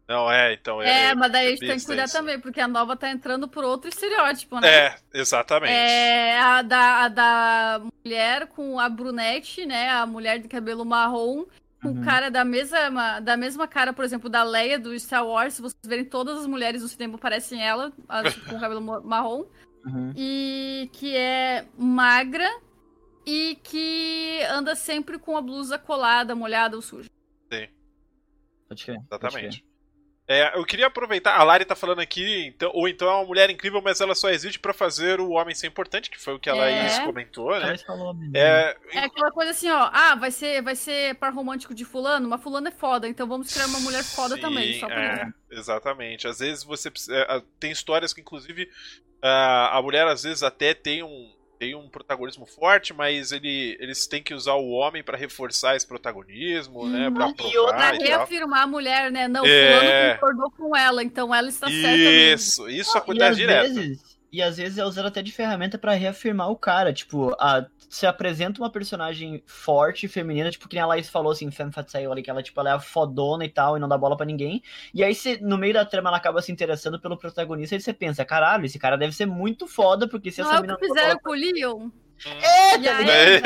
[0.08, 1.08] Não, é, então é.
[1.08, 3.64] É, mas daí a gente tem que cuidar também, porque a nova tá entrando por
[3.64, 4.68] outro estereótipo, né?
[4.68, 5.72] É, exatamente.
[5.72, 9.90] É a da, a da mulher com a brunete, né?
[9.90, 11.44] A mulher de cabelo marrom,
[11.82, 12.04] com uhum.
[12.04, 15.54] cara da mesma, da mesma cara, por exemplo, da Leia do Star Wars.
[15.54, 17.92] Se vocês verem, todas as mulheres do cinema parecem ela,
[18.48, 19.44] com cabelo marrom.
[19.84, 20.12] Uhum.
[20.16, 22.48] E que é magra
[23.24, 27.10] e que anda sempre com a blusa colada, molhada ou suja.
[27.52, 27.68] Sim.
[28.68, 29.00] Pode crer.
[29.10, 29.62] Exatamente.
[29.62, 29.75] Pode
[30.28, 33.48] é, eu queria aproveitar, a Lari tá falando aqui, então, ou então é uma mulher
[33.48, 36.50] incrível, mas ela só existe para fazer o homem ser importante, que foi o que
[36.50, 36.58] a é.
[36.58, 37.76] Laís comentou, né?
[38.34, 42.28] É, é aquela coisa assim, ó, ah, vai ser, vai ser par romântico de fulano,
[42.28, 45.28] mas fulano é foda, então vamos criar uma mulher foda Sim, também, só por é,
[45.50, 46.26] Exatamente.
[46.26, 48.68] Às vezes você é, tem histórias que, inclusive,
[49.22, 54.22] a mulher às vezes até tem um, tem um protagonismo forte, mas ele, eles têm
[54.22, 57.10] que usar o homem para reforçar esse protagonismo, né?
[57.10, 59.28] Pra e outra reafirmar a mulher, né?
[59.28, 60.16] Não, é...
[60.18, 63.74] fulano concordou com ela, então ela está certa Isso, isso acontece direto.
[63.74, 66.92] Vezes, e às vezes é usado até de ferramenta para reafirmar o cara.
[66.92, 67.66] Tipo, a,
[67.96, 72.04] se apresenta uma personagem forte, feminina, tipo, que nem a Laís falou, assim, Femme Fatale,
[72.06, 74.26] ali, que ela, tipo, ela é a fodona e tal, e não dá bola para
[74.26, 74.62] ninguém.
[74.92, 78.22] E aí, no meio da trama, ela acaba se interessando pelo protagonista, e você pensa,
[78.22, 81.18] caralho, esse cara deve ser muito foda, porque se não essa é o que fizeram
[81.20, 81.88] com o Leon?
[82.24, 83.42] É, tá ligado?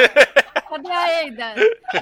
[0.69, 1.55] Cadê a Eida?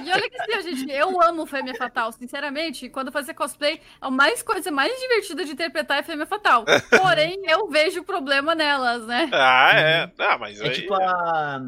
[0.03, 2.87] E olha que assim, gente, eu amo Fêmea Fatal, sinceramente.
[2.89, 6.65] Quando fazer cosplay, a mais coisa mais divertida de interpretar é Fêmea Fatal.
[6.89, 9.27] Porém, eu vejo problema nelas, né?
[9.33, 10.11] Ah, é.
[10.19, 10.73] Ah, mas é aí...
[10.73, 11.59] tipo a...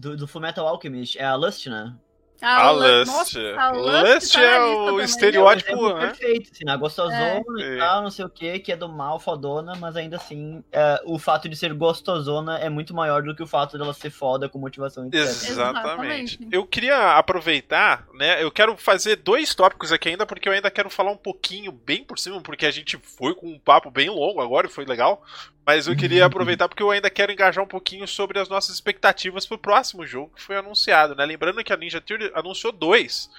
[0.00, 1.94] Do, do Fullmetal Alchemist, é a Lust, né?
[2.40, 3.06] A, a Lust.
[3.06, 5.04] Nossa, Lust, tá é o também.
[5.04, 6.06] estereótipo, é né?
[6.06, 7.74] Perfeito, assim, a gostosona é.
[7.74, 11.02] e tal, não sei o que, que é do mal, fodona, mas ainda assim, é,
[11.04, 14.48] o fato de ser gostosona é muito maior do que o fato dela ser foda
[14.48, 15.20] com motivação etc.
[15.20, 16.48] Exatamente.
[16.50, 18.42] Eu queria aproveitar, né?
[18.42, 22.02] Eu quero fazer dois tópicos aqui ainda, porque eu ainda quero falar um pouquinho bem
[22.02, 25.22] por cima, porque a gente foi com um papo bem longo agora e foi legal.
[25.66, 29.46] Mas eu queria aproveitar porque eu ainda quero engajar um pouquinho sobre as nossas expectativas
[29.46, 31.24] pro próximo jogo que foi anunciado, né?
[31.24, 33.30] Lembrando que a Ninja Theory anunciou dois.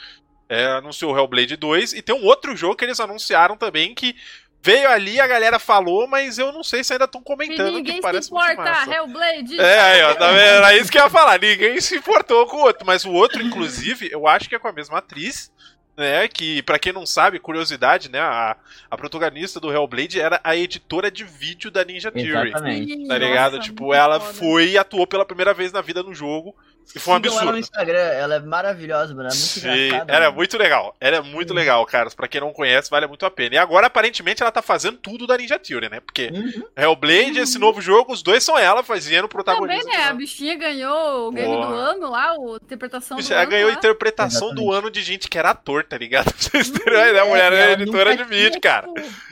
[0.48, 4.16] É, anunciou o Hellblade 2 e tem um outro jogo que eles anunciaram também que
[4.64, 7.74] veio ali, a galera falou, mas eu não sei se ainda estão comentando.
[7.74, 9.60] ninguém que parece se importa, Hellblade.
[9.60, 10.40] É, aí, ó, tá vendo?
[10.40, 11.40] Era isso que eu ia falar.
[11.40, 14.68] Ninguém se importou com o outro, mas o outro, inclusive, eu acho que é com
[14.68, 15.52] a mesma atriz
[15.96, 16.28] né?
[16.28, 18.20] Que, para quem não sabe, curiosidade, né?
[18.20, 18.56] A,
[18.90, 22.50] a protagonista do Hellblade era a editora de vídeo da Ninja Theory.
[22.50, 23.08] Exatamente.
[23.08, 23.58] Tá ligado?
[23.58, 24.34] Nossa, tipo, ela foda.
[24.34, 26.56] foi e atuou pela primeira vez na vida no jogo.
[26.96, 27.42] E foi um absurdo.
[27.42, 29.30] Ela no Instagram, ela é maravilhosa, mano.
[29.30, 29.90] Ela é muito Sim.
[30.08, 30.96] Ela é muito legal.
[31.00, 31.56] Ela é muito uhum.
[31.56, 32.10] legal, cara.
[32.12, 33.56] Pra quem não conhece, vale muito a pena.
[33.56, 36.00] E agora, aparentemente, ela tá fazendo tudo da Ninja Theory, né?
[36.00, 36.64] Porque uhum.
[36.76, 37.44] Hellblade, uhum.
[37.44, 39.84] esse novo jogo, os dois são ela fazendo o protagonismo.
[39.84, 40.06] Também, né?
[40.06, 43.42] A bichinha ganhou o game do ano lá, o interpretação do ela ano.
[43.42, 43.76] Ela ganhou lá.
[43.76, 44.66] interpretação Exatamente.
[44.66, 46.32] do ano de gente que era ator, tá ligado?
[46.38, 47.22] Vocês terem uhum.
[47.22, 48.88] A mulher é, editora de vídeo, cara.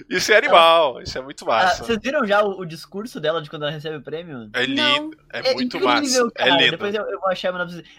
[0.09, 1.01] Isso é animal.
[1.01, 1.83] Isso é muito massa.
[1.83, 4.49] Ah, vocês viram já o, o, discurso dela de quando ela recebe o prêmio?
[4.53, 5.17] É lindo.
[5.31, 6.27] É, é, muito incrível, massa.
[6.35, 6.49] É cara.
[6.49, 6.71] É lindo.
[6.71, 7.48] Depois eu, eu vou achar,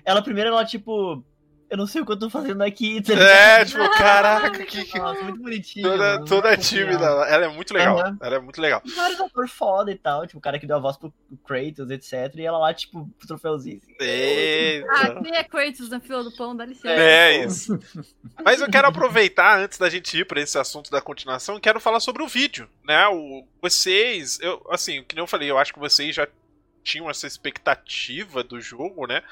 [0.04, 1.24] ela primeiro, ela, tipo,
[1.70, 3.00] eu não sei o que eu tô fazendo aqui.
[3.00, 4.98] Tá é, tipo, caraca, que.
[4.98, 5.88] Nossa, muito bonitinho.
[5.88, 7.04] Toda, mano, toda tímida.
[7.04, 7.96] Ela é muito legal.
[7.96, 8.18] Uhum.
[8.20, 8.82] Ela é muito legal.
[8.96, 11.14] Vários atores foda e tal, tipo, o cara que deu a voz pro
[11.46, 12.34] Kratos, etc.
[12.34, 13.80] E ela lá, tipo, troféuzinho.
[13.80, 13.94] Assim.
[14.00, 14.88] Eita.
[14.90, 16.88] Ah, quem é Kratos na fila do pão, dá licença.
[16.88, 17.78] É, isso.
[18.44, 22.00] Mas eu quero aproveitar, antes da gente ir pra esse assunto da continuação, quero falar
[22.00, 23.06] sobre o vídeo, né?
[23.06, 26.26] O, vocês, eu, assim, que nem eu falei, eu acho que vocês já
[26.82, 29.22] tinham essa expectativa do jogo, né?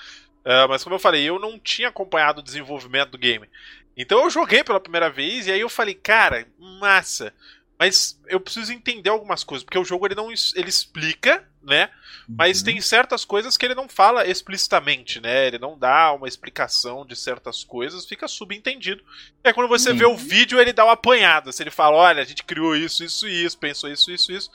[0.40, 3.48] Uh, mas como eu falei, eu não tinha acompanhado o desenvolvimento do game.
[3.96, 7.34] Então eu joguei pela primeira vez e aí eu falei, cara, massa.
[7.78, 11.90] Mas eu preciso entender algumas coisas, porque o jogo ele não ele explica, né?
[12.28, 12.64] Mas uhum.
[12.64, 15.46] tem certas coisas que ele não fala explicitamente, né?
[15.46, 19.04] Ele não dá uma explicação de certas coisas, fica subentendido.
[19.44, 19.96] É quando você uhum.
[19.96, 21.52] vê o vídeo, ele dá uma apanhada.
[21.52, 24.50] Se ele fala, olha, a gente criou isso, isso e isso, pensou isso, isso, isso.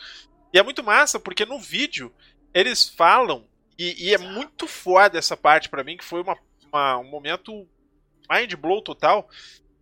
[0.53, 2.13] E é muito massa, porque no vídeo
[2.53, 3.45] eles falam
[3.77, 6.37] e, e é muito foda essa parte para mim, que foi uma,
[6.71, 7.67] uma, um momento
[8.29, 9.27] mind blow total.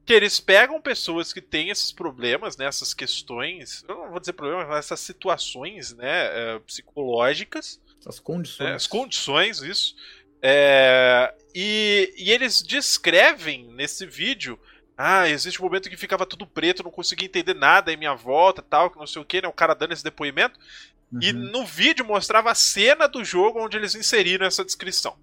[0.06, 4.34] Que eles pegam pessoas que têm esses problemas, né, essas questões, eu não vou dizer
[4.34, 7.80] problemas, mas essas situações né, é, psicológicas.
[8.06, 8.70] As condições.
[8.70, 9.96] Né, as condições, isso.
[10.42, 14.60] É, e, e eles descrevem nesse vídeo
[15.04, 18.62] ah, existe um momento que ficava tudo preto, não conseguia entender nada em minha volta,
[18.62, 19.48] tal, que não sei o que, né?
[19.48, 20.60] O cara dando esse depoimento.
[21.12, 21.20] Uhum.
[21.22, 25.16] E no vídeo mostrava a cena do jogo onde eles inseriram essa descrição.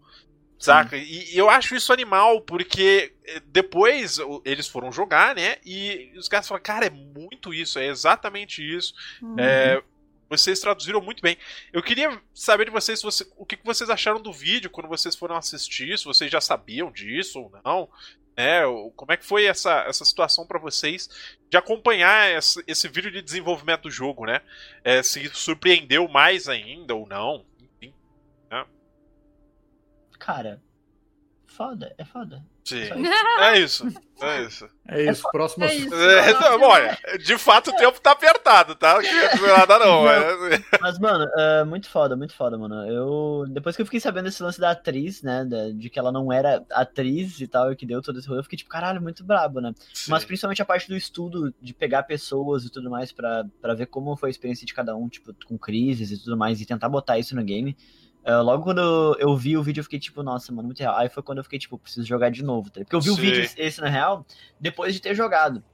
[0.59, 0.97] Saca?
[0.97, 1.03] Uhum.
[1.03, 5.57] E, eu acho isso animal, porque eh, depois eles foram jogar, né?
[5.65, 8.93] E os caras falaram, cara, é muito isso, é exatamente isso.
[9.23, 9.37] Uhum.
[9.39, 9.81] É,
[10.29, 11.37] vocês traduziram muito bem.
[11.73, 15.37] Eu queria saber de vocês você, o que vocês acharam do vídeo quando vocês foram
[15.37, 17.89] assistir, se vocês já sabiam disso ou não.
[18.37, 18.63] É,
[18.95, 21.09] como é que foi essa, essa situação para vocês
[21.51, 24.43] de acompanhar esse, esse, vídeo de desenvolvimento do jogo, né?
[24.85, 27.45] É, se surpreendeu mais ainda ou não?
[27.61, 27.93] Enfim.
[28.49, 28.65] Né?
[30.21, 30.63] Cara,
[31.59, 32.45] foda, é foda.
[32.65, 32.89] Sim.
[33.41, 33.87] É isso.
[34.21, 34.69] É isso.
[34.89, 35.23] É isso.
[35.31, 35.95] Próximo é isso.
[35.95, 38.95] É, não, olha, de fato o tempo tá apertado, tá?
[38.95, 40.03] Não queria nada, não.
[40.03, 42.85] Mas, mas mano, é muito foda, muito foda, mano.
[42.87, 43.45] Eu.
[43.49, 45.47] Depois que eu fiquei sabendo esse lance da atriz, né?
[45.73, 48.45] De que ela não era atriz e tal, e que deu todo esse rolê, eu
[48.45, 49.73] fiquei tipo, caralho, muito brabo, né?
[49.95, 50.11] Sim.
[50.11, 53.45] Mas principalmente a parte do estudo, de pegar pessoas e tudo mais, pra
[53.77, 56.67] ver como foi a experiência de cada um, tipo, com crises e tudo mais, e
[56.67, 57.77] tentar botar isso no game.
[58.29, 60.95] Uh, logo quando eu vi o vídeo, eu fiquei tipo, nossa, mano, muito real.
[60.97, 62.81] Aí foi quando eu fiquei tipo, preciso jogar de novo, tá?
[62.81, 63.13] Porque eu vi Sim.
[63.13, 64.27] o vídeo esse, na real,
[64.61, 65.65] depois de ter jogado.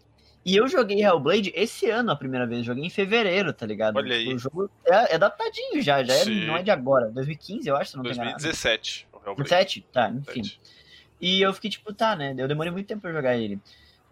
[0.44, 3.96] E eu joguei Hellblade esse ano a primeira vez, joguei em fevereiro, tá ligado?
[3.96, 4.32] Olha aí.
[4.32, 7.10] O jogo é, é datadinho já, já é, não é de agora.
[7.10, 9.08] 2015, eu acho, se não 2017.
[9.10, 10.42] 2017, tá, enfim.
[10.42, 10.60] 2017.
[11.20, 12.34] E eu fiquei tipo, tá, né?
[12.36, 13.58] Eu demorei muito tempo pra jogar ele.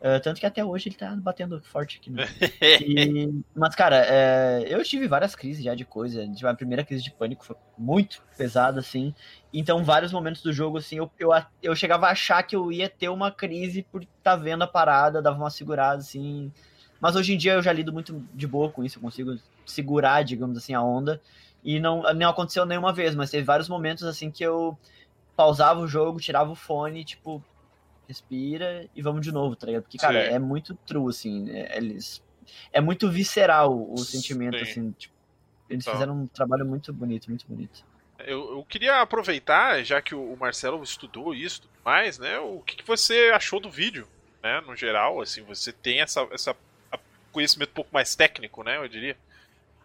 [0.02, 2.10] Uh, tanto que até hoje ele tá batendo forte aqui.
[2.10, 2.26] Né?
[2.84, 6.28] E, mas, cara, é, eu tive várias crises já de coisa.
[6.44, 9.14] A primeira crise de pânico foi muito pesada, assim.
[9.54, 11.30] Então, vários momentos do jogo, assim, eu, eu,
[11.62, 14.66] eu chegava a achar que eu ia ter uma crise por estar tá vendo a
[14.66, 16.50] parada, dava uma segurada, assim.
[17.00, 20.24] Mas hoje em dia eu já lido muito de boa com isso, eu consigo segurar,
[20.24, 21.20] digamos assim, a onda.
[21.62, 24.76] E não, não aconteceu nenhuma vez, mas teve vários momentos, assim, que eu
[25.36, 27.42] pausava o jogo, tirava o fone, tipo,
[28.12, 29.82] respira e vamos de novo, tá ligado?
[29.82, 30.34] Porque, cara, Sim.
[30.34, 32.22] é muito true, assim, é, eles...
[32.72, 34.62] É muito visceral o sentimento, Sim.
[34.62, 35.14] assim, tipo,
[35.70, 35.94] eles então.
[35.94, 37.84] fizeram um trabalho muito bonito, muito bonito.
[38.18, 42.38] Eu, eu, queria aproveitar, já que o Marcelo estudou isso e mais, né?
[42.38, 44.06] O que, que, você achou do vídeo,
[44.42, 44.60] né?
[44.60, 46.54] No geral, assim, você tem essa, essa
[47.32, 48.76] conhecimento um pouco mais técnico, né?
[48.76, 49.16] Eu diria.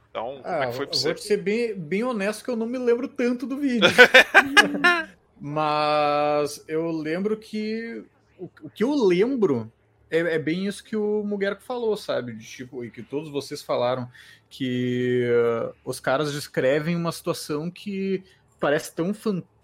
[0.10, 1.14] Então, como ah, é que foi pra você?
[1.14, 3.90] Vou ser bem, bem honesto que eu não me lembro tanto do vídeo.
[5.40, 8.04] Mas eu lembro que
[8.38, 9.72] o, o que eu lembro
[10.10, 12.34] é, é, bem isso que o Muguerco falou, sabe?
[12.34, 14.10] De, tipo, e que todos vocês falaram,
[14.50, 18.24] que uh, os caras descrevem uma situação que
[18.60, 19.57] parece tão fantástica,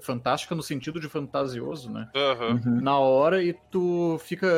[0.00, 2.08] fantástica no sentido de fantasioso, né?
[2.14, 2.80] Uhum.
[2.80, 4.48] Na hora e tu fica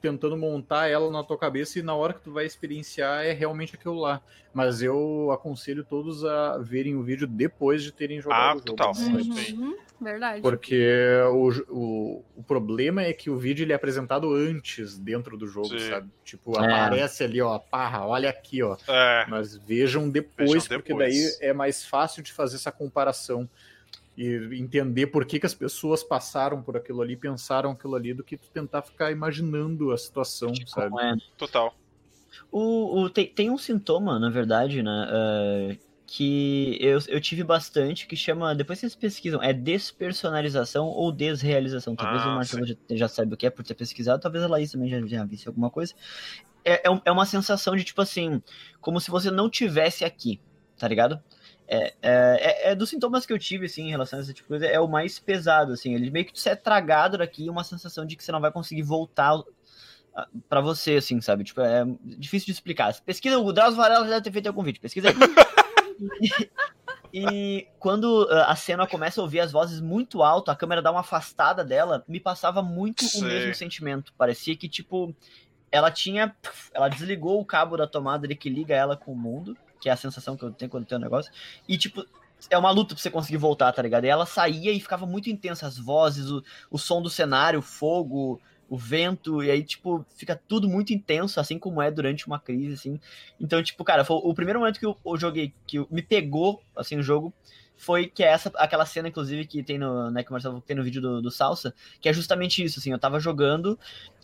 [0.00, 3.74] tentando montar ela na tua cabeça e na hora que tu vai experienciar é realmente
[3.74, 4.20] aquilo lá.
[4.52, 8.76] Mas eu aconselho todos a verem o vídeo depois de terem jogado ah, o jogo.
[8.76, 8.92] Total.
[8.94, 9.76] Uhum.
[10.00, 10.40] Verdade.
[10.40, 10.96] Porque
[11.32, 15.78] o, o, o problema é que o vídeo ele é apresentado antes dentro do jogo,
[15.78, 15.90] Sim.
[15.90, 16.08] sabe?
[16.24, 16.72] Tipo, é.
[16.72, 18.76] aparece ali, ó, parra, olha aqui, ó.
[18.86, 19.26] É.
[19.28, 21.38] Mas vejam depois, vejam porque depois.
[21.40, 23.48] daí é mais fácil de fazer essa comparação
[24.18, 28.24] e entender por que, que as pessoas passaram por aquilo ali, pensaram aquilo ali, do
[28.24, 30.92] que tu tentar ficar imaginando a situação, tipo, sabe?
[31.00, 31.14] É.
[31.36, 31.72] Total.
[32.50, 35.06] O, o, tem, tem um sintoma, na verdade, né?
[35.08, 41.94] Uh, que eu, eu tive bastante, que chama, depois vocês pesquisam, é despersonalização ou desrealização.
[41.94, 44.48] Talvez ah, o Marcelo já, já saiba o que é por ter pesquisado, talvez a
[44.48, 45.94] Laís também já, já visse alguma coisa.
[46.64, 48.42] É, é, é uma sensação de, tipo assim,
[48.80, 50.40] como se você não tivesse aqui,
[50.76, 51.22] tá ligado?
[51.70, 54.46] É, é, é, é, dos sintomas que eu tive, assim, em relação a essa tipo
[54.46, 55.94] de coisa, é o mais pesado, assim.
[55.94, 58.82] Ele meio que você é tragado daqui uma sensação de que você não vai conseguir
[58.82, 59.38] voltar
[60.48, 61.44] para você, assim, sabe?
[61.44, 62.98] Tipo, é difícil de explicar.
[63.02, 65.14] Pesquisa, o Drauzio Varela já deve ter feito algum vídeo, pesquisa aí.
[67.12, 70.90] E, quando ah, a cena começa a ouvir as vozes muito alto, a câmera dá
[70.90, 73.22] uma afastada dela, me passava muito Sei.
[73.22, 74.12] o mesmo sentimento.
[74.16, 75.14] Parecia que, tipo,
[75.72, 76.36] ela tinha.
[76.72, 79.92] Ela desligou o cabo da tomada ali que liga ela com o mundo, que é
[79.92, 81.32] a sensação que eu tenho quando tem um negócio.
[81.68, 82.04] E, tipo,
[82.50, 84.04] é uma luta pra você conseguir voltar, tá ligado?
[84.04, 87.62] E ela saía e ficava muito intensa, as vozes, o, o som do cenário, o
[87.62, 92.38] fogo, o vento, e aí, tipo, fica tudo muito intenso, assim como é durante uma
[92.38, 93.00] crise, assim.
[93.40, 96.98] Então, tipo, cara, foi o primeiro momento que eu, eu joguei, que me pegou, assim,
[96.98, 97.32] o jogo,
[97.76, 100.76] foi que é essa, aquela cena, inclusive, que tem no, né, que o Marcelo tem
[100.76, 103.78] no vídeo do, do Salsa, que é justamente isso, assim, eu tava jogando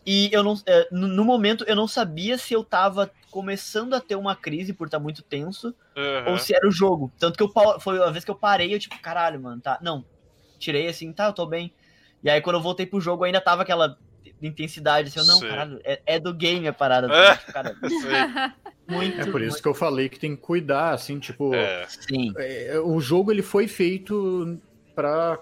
[0.06, 4.16] e eu não, é, no, momento eu não sabia se eu tava começando a ter
[4.16, 6.32] uma crise por estar tá muito tenso, uhum.
[6.32, 7.12] ou se era o jogo.
[7.18, 10.04] Tanto que eu, foi a vez que eu parei, eu tipo, caralho, mano, tá, não,
[10.58, 11.72] tirei assim, tá, eu tô bem.
[12.22, 13.98] E aí quando eu voltei pro jogo ainda tava aquela
[14.42, 15.08] intensidade.
[15.08, 17.12] Assim, eu, não, caralho, é, é, do game a parada.
[17.12, 17.36] É.
[17.36, 17.76] Tipo, cara,
[18.88, 19.62] muito, é por isso muito...
[19.62, 21.54] que eu falei que tem que cuidar, assim, tipo.
[21.54, 21.86] É.
[21.88, 22.32] Sim.
[22.36, 24.58] É, o jogo ele foi feito
[24.94, 25.38] para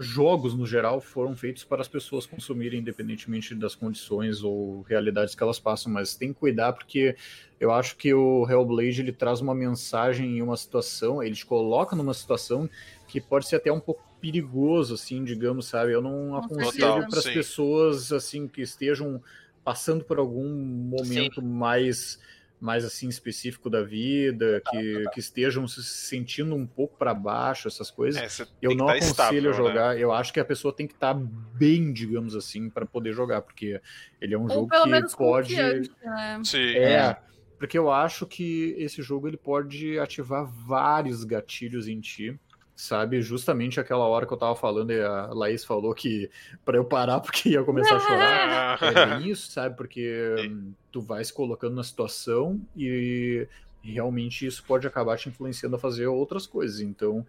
[0.00, 5.42] jogos no geral foram feitos para as pessoas consumirem independentemente das condições ou realidades que
[5.42, 7.14] elas passam, mas tem que cuidar porque
[7.60, 11.94] eu acho que o Hellblade ele traz uma mensagem em uma situação, ele te coloca
[11.94, 12.68] numa situação
[13.06, 15.92] que pode ser até um pouco perigoso, assim, digamos, sabe?
[15.92, 19.22] Eu não aconselho para as pessoas, assim, que estejam
[19.62, 21.46] passando por algum momento sim.
[21.46, 22.18] mais
[22.60, 27.90] mais assim específico da vida, que, que estejam se sentindo um pouco para baixo, essas
[27.90, 29.94] coisas, é, eu não aconselho estável, jogar.
[29.94, 30.02] Né?
[30.02, 31.20] Eu acho que a pessoa tem que estar tá
[31.54, 33.80] bem, digamos assim, para poder jogar, porque
[34.20, 35.56] ele é um Ou jogo que pode.
[35.56, 36.40] Né?
[36.44, 36.76] Sim.
[36.76, 37.16] É,
[37.58, 42.38] porque eu acho que esse jogo ele pode ativar vários gatilhos em ti
[42.80, 43.20] sabe?
[43.20, 46.30] Justamente aquela hora que eu tava falando e a Laís falou que
[46.64, 48.00] para eu parar porque ia começar a
[48.80, 48.82] chorar.
[48.82, 49.76] é bem isso, sabe?
[49.76, 53.46] Porque hum, tu vai se colocando na situação e
[53.82, 56.80] realmente isso pode acabar te influenciando a fazer outras coisas.
[56.80, 57.26] Então,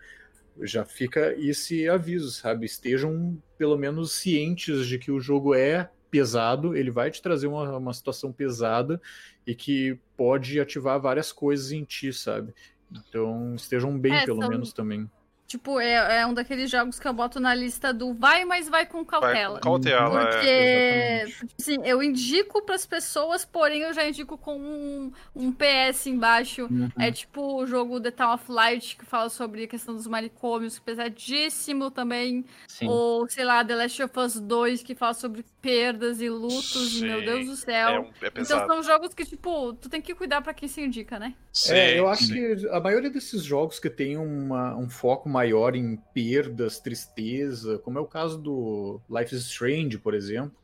[0.62, 2.66] já fica esse aviso, sabe?
[2.66, 7.78] Estejam pelo menos cientes de que o jogo é pesado, ele vai te trazer uma,
[7.78, 9.02] uma situação pesada
[9.48, 12.54] e que pode ativar várias coisas em ti, sabe?
[12.92, 14.50] Então, estejam bem, é, pelo são...
[14.50, 15.10] menos também.
[15.52, 18.86] Tipo, é, é, um daqueles jogos que eu boto na lista do vai, mas vai
[18.86, 19.56] com cautela.
[19.56, 21.26] Vai com cautela, Porque, é.
[21.60, 26.70] assim, eu indico pras pessoas, porém eu já indico com um, um PS embaixo.
[26.72, 26.88] Uhum.
[26.98, 30.80] É tipo o jogo The Town of Light, que fala sobre a questão dos manicômios,
[30.80, 32.46] pesadíssimo também.
[32.70, 32.88] Sim.
[32.88, 37.00] Ou, sei lá, The Last of Us 2, que fala sobre perdas e lutos, Sim.
[37.00, 37.90] e meu Deus do céu.
[37.90, 40.80] É, um, é então são jogos que, tipo, tu tem que cuidar pra quem se
[40.80, 41.34] indica, né?
[41.52, 45.41] Sim, é, eu acho que a maioria desses jogos que tem uma, um foco mais
[45.42, 50.56] maior em perdas, tristeza, como é o caso do Life is Strange, por exemplo.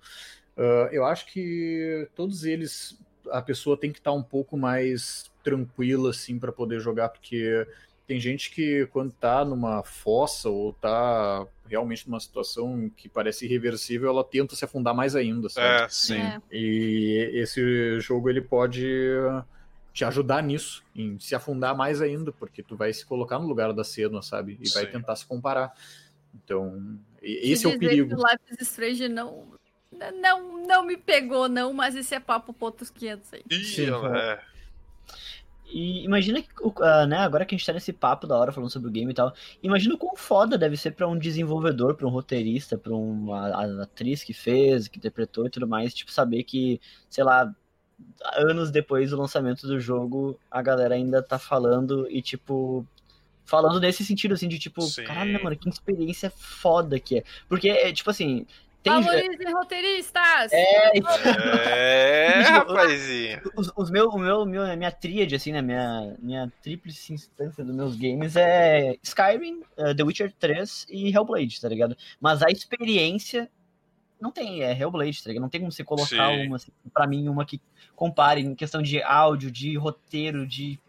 [0.55, 2.99] Uh, eu acho que todos eles
[3.31, 7.67] a pessoa tem que estar um pouco mais tranquila assim para poder jogar, porque
[8.05, 14.09] tem gente que quando tá numa fossa ou tá realmente numa situação que parece irreversível,
[14.09, 15.83] ela tenta se afundar mais ainda, sabe?
[15.83, 16.21] É, sim.
[16.21, 16.39] É.
[16.51, 18.85] E esse jogo ele pode
[19.97, 23.73] te ajudar nisso, em se afundar mais ainda, porque tu vai se colocar no lugar
[23.73, 24.55] da cena, sabe?
[24.61, 24.75] E Sim.
[24.75, 25.73] vai tentar se comparar.
[26.35, 28.13] Então, esse é o perigo.
[28.13, 29.47] O Life is Strange não,
[30.21, 33.43] não, não me pegou, não, mas esse é papo por outros 500 aí.
[33.63, 34.39] Sim, é.
[35.65, 38.69] E imagina que, uh, né, agora que a gente tá nesse papo da hora falando
[38.69, 39.33] sobre o game e tal,
[39.63, 44.23] imagina o quão foda deve ser para um desenvolvedor, para um roteirista, para uma atriz
[44.23, 46.79] que fez, que interpretou e tudo mais, tipo, saber que,
[47.09, 47.51] sei lá,
[48.35, 52.85] anos depois do lançamento do jogo, a galera ainda tá falando e, tipo,
[53.45, 55.03] falando nesse sentido, assim, de tipo, Sim.
[55.03, 57.23] caralho, mano, que experiência foda que é.
[57.47, 58.45] Porque, é, tipo assim.
[58.83, 58.93] Tem...
[58.93, 60.53] Valorizem roteiristas!
[60.53, 63.41] É, é rapazinho.
[63.55, 67.65] Os, os meu, o meu, meu, a minha tríade, assim, né, minha, minha tríplice instância
[67.65, 71.97] dos meus games é Skyrim, uh, The Witcher 3 e Hellblade, tá ligado?
[72.21, 73.49] Mas a experiência
[74.19, 75.43] não tem, é Hellblade, tá ligado?
[75.43, 76.47] Não tem como você colocar Sim.
[76.47, 77.61] uma, assim, pra mim, uma que
[77.95, 80.79] compare em questão de áudio, de roteiro, de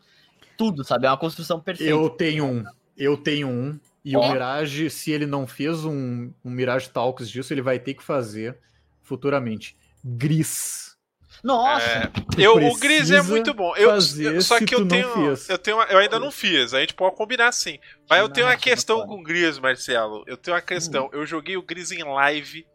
[0.57, 1.07] tudo, sabe?
[1.07, 1.91] É uma construção perfeita.
[1.91, 2.65] Eu tenho um,
[2.97, 4.21] eu tenho um, e oh.
[4.21, 8.03] o Mirage, se ele não fez um, um Mirage Talks disso, ele vai ter que
[8.03, 8.59] fazer
[9.03, 9.77] futuramente.
[10.05, 10.97] Gris.
[11.43, 11.85] Nossa!
[11.85, 13.77] É, eu, o Gris é muito bom.
[13.77, 14.01] Eu,
[14.41, 15.81] só que eu tenho, eu tenho.
[15.83, 16.75] Eu ainda não fiz.
[16.75, 17.79] A gente pode combinar sim.
[18.11, 20.25] Mas eu tenho uma questão com o Gris, Marcelo.
[20.27, 21.07] Eu tenho uma questão.
[21.07, 21.11] Hum.
[21.13, 22.67] Eu joguei o Gris em live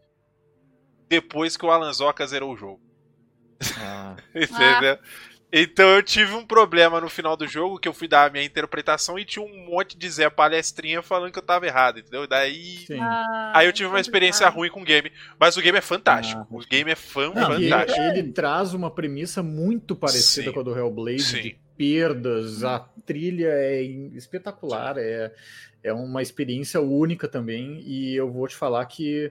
[1.08, 2.80] depois que o Alan Zoka zerou o jogo.
[3.78, 4.16] Ah.
[4.34, 4.98] Entendeu?
[5.56, 8.42] Então eu tive um problema no final do jogo que eu fui dar a minha
[8.42, 12.26] interpretação e tinha um monte de Zé palestrinha falando que eu tava errado, entendeu?
[12.26, 12.84] Daí.
[13.00, 15.12] Ah, aí eu tive uma experiência ruim com o game.
[15.38, 16.40] Mas o game é fantástico.
[16.40, 18.00] Ah, o game é fan Não, fantástico.
[18.00, 20.52] Ele, ele, traz uma premissa muito parecida Sim.
[20.52, 21.42] com a do Hellblade, Sim.
[21.42, 25.32] de perdas, a trilha é espetacular, é,
[25.84, 27.80] é uma experiência única também.
[27.86, 29.30] E eu vou te falar que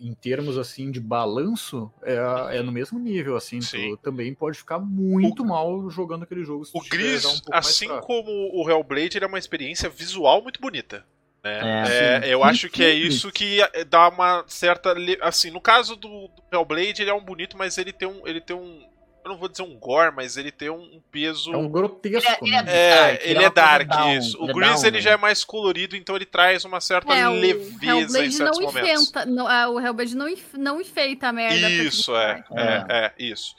[0.00, 3.60] em termos assim de balanço, é, é no mesmo nível, assim.
[4.02, 6.66] Também pode ficar muito o, mal jogando aquele jogo.
[6.72, 11.04] o Gris, um assim como o Hellblade, ele é uma experiência visual muito bonita.
[11.42, 11.60] Né?
[11.88, 13.58] É, é, eu acho que é isso que
[13.88, 14.94] dá uma certa.
[15.22, 18.40] Assim, no caso do, do Hellblade, ele é um bonito, mas ele tem um, ele
[18.40, 18.84] tem um,
[19.26, 21.52] eu não vou dizer um gore, mas ele tem um peso.
[21.52, 22.46] É um grotesco.
[22.46, 22.72] Ele é, né?
[22.72, 24.40] é, ele é dark, down, isso.
[24.40, 28.30] O Gris ele já é mais colorido, então ele traz uma certa é, leveza em
[28.30, 29.08] certos não momentos.
[29.10, 31.68] Uh, o Hellblade não, não enfeita a merda.
[31.68, 33.56] Isso, é, é, é, isso.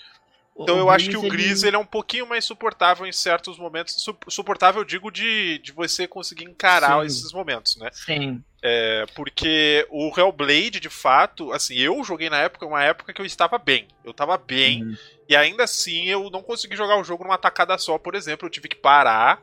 [0.59, 1.69] Então o eu acho que o Gris ele...
[1.69, 1.75] ele...
[1.75, 4.03] é um pouquinho mais suportável em certos momentos.
[4.27, 7.05] Suportável, eu digo, de, de você conseguir encarar Sim.
[7.05, 7.89] esses momentos, né?
[7.93, 8.43] Sim.
[8.63, 13.25] É, porque o Hellblade, de fato, assim, eu joguei na época, uma época que eu
[13.25, 13.87] estava bem.
[14.03, 14.95] Eu estava bem, uhum.
[15.29, 18.47] e ainda assim eu não consegui jogar o jogo numa tacada só, por exemplo.
[18.47, 19.41] Eu tive que parar,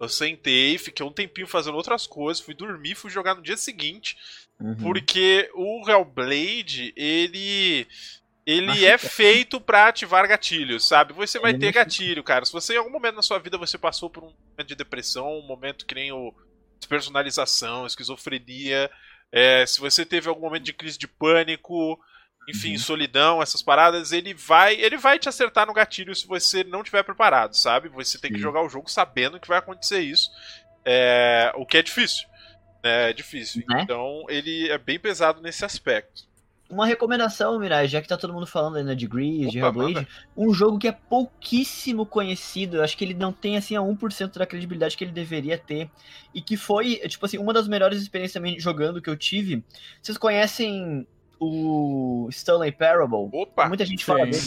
[0.00, 4.16] eu sentei, fiquei um tempinho fazendo outras coisas, fui dormir, fui jogar no dia seguinte.
[4.60, 4.76] Uhum.
[4.76, 7.88] Porque o Hellblade, ele
[8.44, 11.12] ele é feito para ativar gatilhos, sabe?
[11.12, 12.44] Você vai ter gatilho, cara.
[12.44, 15.38] Se você em algum momento na sua vida você passou por um momento de depressão,
[15.38, 16.34] um momento que nem o
[16.78, 18.90] despersonalização, esquizofrenia,
[19.30, 21.98] é, se você teve algum momento de crise de pânico,
[22.48, 22.78] enfim, uhum.
[22.78, 27.04] solidão, essas paradas, ele vai, ele vai te acertar no gatilho se você não tiver
[27.04, 27.88] preparado, sabe?
[27.90, 28.36] Você tem Sim.
[28.36, 30.28] que jogar o jogo sabendo que vai acontecer isso.
[30.84, 32.28] É, o que é difícil.
[32.82, 33.10] Né?
[33.10, 33.62] É difícil.
[33.68, 33.82] Né?
[33.82, 36.31] Então, ele é bem pesado nesse aspecto.
[36.72, 40.54] Uma recomendação, Mirai, já que tá todo mundo falando ainda de Grease, de Hellblade, um
[40.54, 44.46] jogo que é pouquíssimo conhecido, eu acho que ele não tem assim a 1% da
[44.46, 45.90] credibilidade que ele deveria ter,
[46.34, 49.62] e que foi, tipo assim, uma das melhores experiências também jogando que eu tive.
[50.00, 51.06] Vocês conhecem
[51.38, 53.28] o Stolen Parable.
[53.32, 53.68] Opa!
[53.68, 54.38] Muita gente fala dele.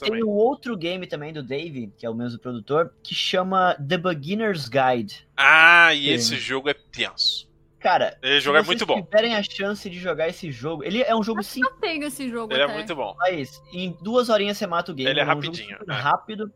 [0.00, 3.98] Tem um outro game também do Dave, que é o mesmo produtor, que chama The
[3.98, 5.26] Beginner's Guide.
[5.36, 7.52] Ah, e esse jogo é tenso.
[7.84, 8.96] Cara, esse jogo é muito bom.
[8.96, 11.60] Se tiverem a chance de jogar esse jogo, ele é um jogo sim.
[11.62, 12.50] Eu tenho esse jogo.
[12.50, 12.72] Ele é até.
[12.72, 13.14] é muito bom.
[13.18, 15.10] Mas em duas horinhas você mata o game.
[15.10, 15.76] Ele é, é um rapidinho.
[15.86, 15.92] É.
[15.92, 16.50] Rápido.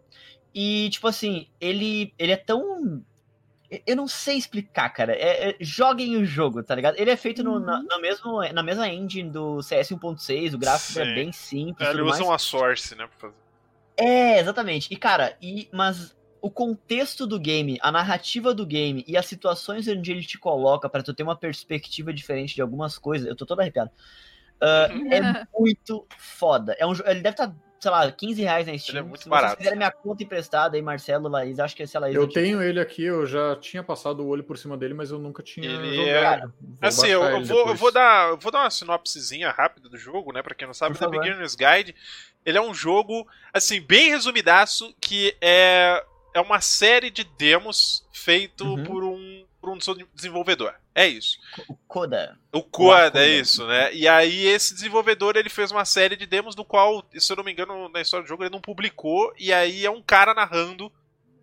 [0.55, 3.05] E, tipo assim, ele, ele é tão.
[3.87, 5.13] Eu não sei explicar, cara.
[5.13, 6.99] É, é, joguem o jogo, tá ligado?
[6.99, 7.87] Ele é feito no, na, uhum.
[7.87, 11.11] na, mesmo, na mesma engine do CS 1.6, o gráfico é Sim.
[11.11, 11.87] é bem simples.
[11.87, 13.43] É, ele usa uma source, né, pra fazer.
[13.99, 14.89] É, exatamente.
[14.91, 19.87] E, cara, e, mas o contexto do game, a narrativa do game e as situações
[19.89, 23.45] onde ele te coloca para tu ter uma perspectiva diferente de algumas coisas, eu tô
[23.47, 23.91] todo arrepiado.
[24.61, 26.77] Uh, é muito foda.
[26.79, 28.97] É um, ele deve estar, tá, sei lá, 15 reais na Steam.
[28.97, 29.53] Ele é muito Se barato.
[29.53, 32.15] Se quiserem minha conta emprestada aí, Marcelo, Laís, acho que esse é Laís.
[32.15, 35.19] Eu tenho ele aqui, eu já tinha passado o olho por cima dele, mas eu
[35.19, 36.53] nunca tinha ele jogado.
[36.83, 36.87] É...
[36.87, 40.33] Assim, eu, eu, vou, eu, vou, dar, eu vou dar uma sinopsezinha rápida do jogo,
[40.33, 40.43] né?
[40.43, 41.95] Pra quem não sabe, The Beginner's Guide.
[42.45, 46.03] Ele é um jogo, assim, bem resumidaço, que é
[46.35, 48.85] é uma série de demos feito uhum.
[48.85, 49.79] por um por um
[50.15, 50.73] desenvolvedor.
[50.95, 51.39] É isso.
[51.69, 52.39] O Coda.
[52.53, 53.93] O Coda, é isso, né?
[53.93, 57.45] E aí esse desenvolvedor ele fez uma série de demos no qual, se eu não
[57.45, 60.93] me engano, na história do jogo ele não publicou e aí é um cara narrando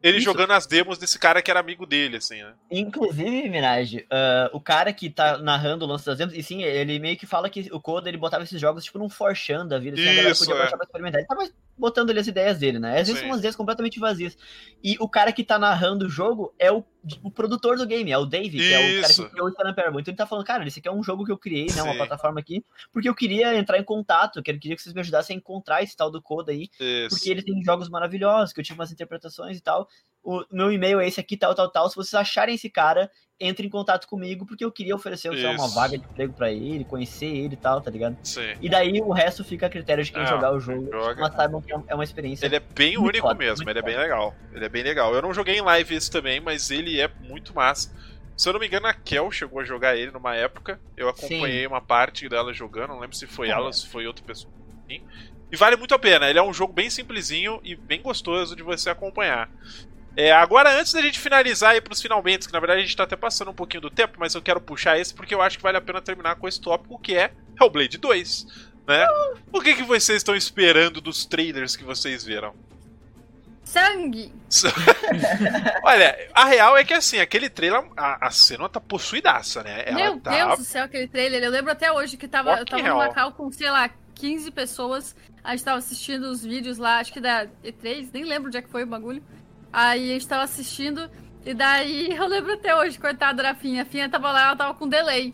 [0.01, 0.25] ele Isso.
[0.25, 2.53] jogando as demos desse cara que era amigo dele, assim, né?
[2.69, 6.99] Inclusive, Mirage, uh, o cara que tá narrando o lance das demos, e sim, ele
[6.99, 9.95] meio que fala que o Coda ele botava esses jogos tipo num forchan da vida,
[9.95, 10.57] assim, Isso, a galera podia é.
[10.57, 11.19] baixar pra experimentar.
[11.19, 12.99] Ele tava botando ali as ideias dele, né?
[12.99, 14.37] Às vezes são umas ideias completamente vazias.
[14.83, 16.83] E o cara que tá narrando o jogo é o,
[17.23, 19.75] o produtor do game, é o Dave, que é o cara que criou o Stanley
[19.75, 20.01] Parable.
[20.01, 21.83] Então ele tá falando, cara, esse aqui é um jogo que eu criei, né?
[21.83, 21.97] Uma Sim.
[21.97, 25.35] plataforma aqui, porque eu queria entrar em contato, que eu queria que vocês me ajudassem
[25.35, 27.15] a encontrar esse tal do Coda aí, Isso.
[27.15, 29.87] porque ele tem jogos maravilhosos, que eu tive umas interpretações e tal.
[30.23, 31.89] O meu e-mail é esse aqui, tal, tal, tal.
[31.89, 35.67] Se vocês acharem esse cara, entre em contato comigo, porque eu queria oferecer sei, uma
[35.67, 38.17] vaga de emprego para ele, conhecer ele e tal, tá ligado?
[38.23, 38.53] Sim.
[38.61, 40.89] E daí o resto fica a critério de quem ah, jogar o jogo.
[40.91, 41.21] Joga.
[41.21, 42.45] Mas saibam que é uma experiência.
[42.45, 44.33] Ele é bem único foda, mesmo, ele é bem legal.
[44.53, 45.13] Ele é bem legal.
[45.13, 47.93] Eu não joguei em live esse também, mas ele é muito massa.
[48.37, 50.79] Se eu não me engano, a Kel chegou a jogar ele numa época.
[50.95, 51.67] Eu acompanhei Sim.
[51.67, 53.51] uma parte dela jogando, não lembro se foi é.
[53.51, 54.53] ela ou se foi outra pessoa.
[55.51, 56.29] E vale muito a pena.
[56.29, 59.49] Ele é um jogo bem simplesinho e bem gostoso de você acompanhar.
[60.15, 63.03] É, agora, antes da gente finalizar aí pros finalmente, que na verdade a gente tá
[63.03, 65.63] até passando um pouquinho do tempo, mas eu quero puxar esse porque eu acho que
[65.63, 68.47] vale a pena terminar com esse tópico que é Hellblade 2.
[68.87, 69.05] Né?
[69.51, 72.53] O que, que vocês estão esperando dos trailers que vocês viram?
[73.63, 74.31] Sangue!
[75.83, 79.83] Olha, a real é que assim, aquele trailer, a, a cena tá possuidaça, né?
[79.87, 80.31] Ela Meu tá...
[80.31, 81.43] Deus do céu, aquele trailer.
[81.43, 85.15] Eu lembro até hoje que tava, eu tava no local com, sei lá, 15 pessoas.
[85.43, 88.61] A gente tava assistindo os vídeos lá, acho que da E3, nem lembro onde é
[88.61, 89.21] que foi o bagulho.
[89.75, 91.11] Aí a gente tava assistindo,
[91.45, 93.81] e daí eu lembro até hoje, coitada da Finha.
[93.81, 95.33] A Finha tava lá, ela tava com delay.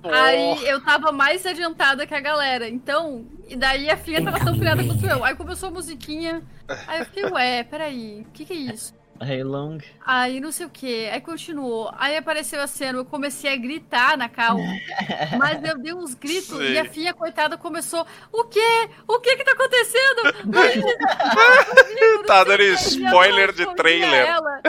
[0.00, 0.08] Oh.
[0.08, 2.68] Aí eu tava mais adiantada que a galera.
[2.68, 5.24] Então, e daí a Finha tava tão pilhada quanto eu.
[5.24, 6.40] Aí começou a musiquinha.
[6.86, 8.94] Aí eu fiquei, ué, peraí, o que que é isso?
[9.22, 9.78] Hey Long.
[10.04, 11.06] Aí não sei o que.
[11.10, 11.92] Aí continuou.
[11.98, 14.56] Aí apareceu a cena, eu comecei a gritar na cal.
[15.38, 16.72] mas eu dei uns gritos Sim.
[16.72, 18.88] e a filha, coitada, começou: O quê?
[19.06, 20.50] O que que tá acontecendo?
[22.26, 24.26] tá dando spoiler de trailer.
[24.26, 24.62] Ela.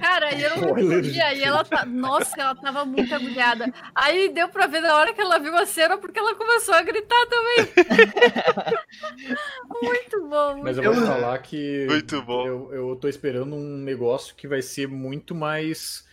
[0.00, 1.34] Cara, e eu não respondia.
[1.34, 1.84] E ela tá.
[1.84, 3.70] Nossa, ela tava muito agulhada.
[3.94, 6.80] Aí deu pra ver na hora que ela viu a cena, porque ela começou a
[6.80, 7.68] gritar também.
[9.82, 10.52] muito bom.
[10.52, 11.84] Muito mas eu vou falar que.
[11.86, 12.46] Muito bom.
[12.46, 16.04] Eu, eu tô esperando um negócio que vai ser muito mais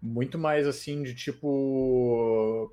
[0.00, 2.72] muito mais assim de tipo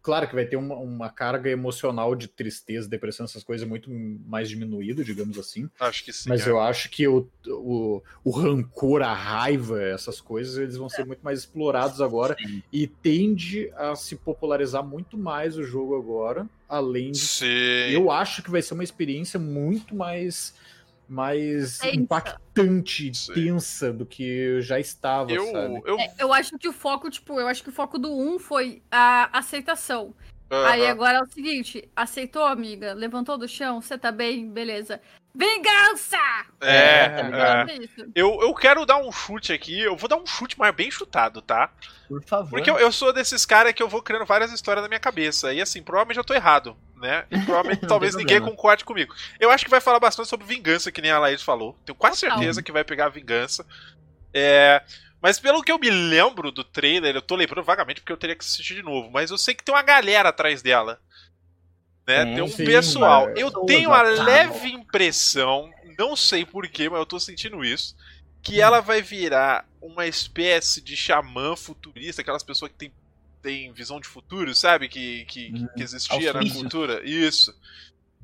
[0.00, 4.48] claro que vai ter uma, uma, carga emocional de tristeza, depressão, essas coisas muito mais
[4.48, 5.68] diminuído, digamos assim.
[5.80, 6.28] Acho que sim.
[6.28, 6.50] Mas é.
[6.50, 11.22] eu acho que o, o, o, rancor, a raiva, essas coisas, eles vão ser muito
[11.22, 12.62] mais explorados agora sim.
[12.72, 17.46] e tende a se popularizar muito mais o jogo agora, além de sim.
[17.90, 20.54] eu acho que vai ser uma experiência muito mais
[21.08, 21.96] mais Tensa.
[21.96, 23.32] impactante, Sim.
[23.32, 25.82] tensa do que já estava, eu, sabe?
[25.84, 25.98] Eu...
[25.98, 28.82] É, eu acho que o foco, tipo, eu acho que o foco do 1 foi
[28.90, 30.14] a aceitação.
[30.50, 30.64] Uhum.
[30.66, 32.92] Aí agora é o seguinte: aceitou, amiga?
[32.92, 33.80] Levantou do chão?
[33.80, 34.50] Você tá bem?
[34.50, 35.00] Beleza.
[35.34, 36.18] Vingança!
[36.60, 37.78] É, é, tá é.
[38.14, 39.80] Eu, eu quero dar um chute aqui.
[39.80, 41.72] Eu vou dar um chute, mas bem chutado, tá?
[42.06, 42.50] Por favor.
[42.50, 45.52] Porque eu, eu sou desses caras que eu vou criando várias histórias na minha cabeça.
[45.52, 47.24] E assim, provavelmente eu tô errado, né?
[47.30, 49.14] E provavelmente talvez ninguém concorde comigo.
[49.40, 51.76] Eu acho que vai falar bastante sobre vingança, que nem a Laís falou.
[51.84, 53.66] Tenho quase certeza que vai pegar vingança.
[54.34, 54.82] É.
[55.22, 58.36] Mas pelo que eu me lembro do trailer, eu tô lembrando vagamente porque eu teria
[58.36, 61.00] que assistir de novo, mas eu sei que tem uma galera atrás dela.
[62.06, 62.16] Né?
[62.16, 63.28] É, tem um sim, pessoal.
[63.30, 67.96] Eu tenho a leve impressão, não sei porquê, mas eu tô sentindo isso,
[68.42, 68.62] que hum.
[68.62, 72.92] ela vai virar uma espécie de xamã futurista, aquelas pessoas que tem,
[73.42, 74.88] tem visão de futuro, sabe?
[74.88, 75.68] Que, que, hum.
[75.76, 77.02] que existia na cultura.
[77.04, 77.54] Isso.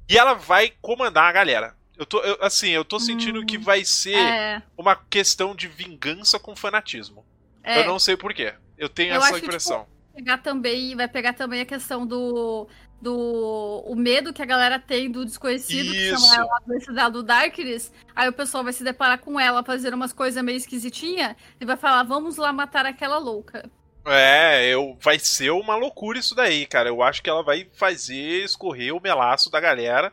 [0.09, 1.77] E ela vai comandar a galera.
[1.97, 4.63] Eu tô, eu, assim, eu tô sentindo hum, que vai ser é.
[4.77, 7.27] uma questão de vingança com fanatismo.
[7.63, 7.81] É.
[7.81, 8.55] Eu não sei porquê.
[8.79, 9.81] Eu tenho eu essa impressão.
[9.81, 12.69] Que, tipo, pegar também, vai pegar também a questão do
[13.01, 16.15] do o medo que a galera tem do desconhecido, Isso.
[16.15, 16.51] que chama
[16.97, 17.93] ela a do Darkness.
[18.15, 21.77] Aí o pessoal vai se deparar com ela fazendo umas coisas meio esquisitinha e vai
[21.77, 23.71] falar: "Vamos lá matar aquela louca".
[24.05, 26.89] É, eu, vai ser uma loucura isso daí, cara.
[26.89, 30.13] Eu acho que ela vai fazer escorrer o melaço da galera.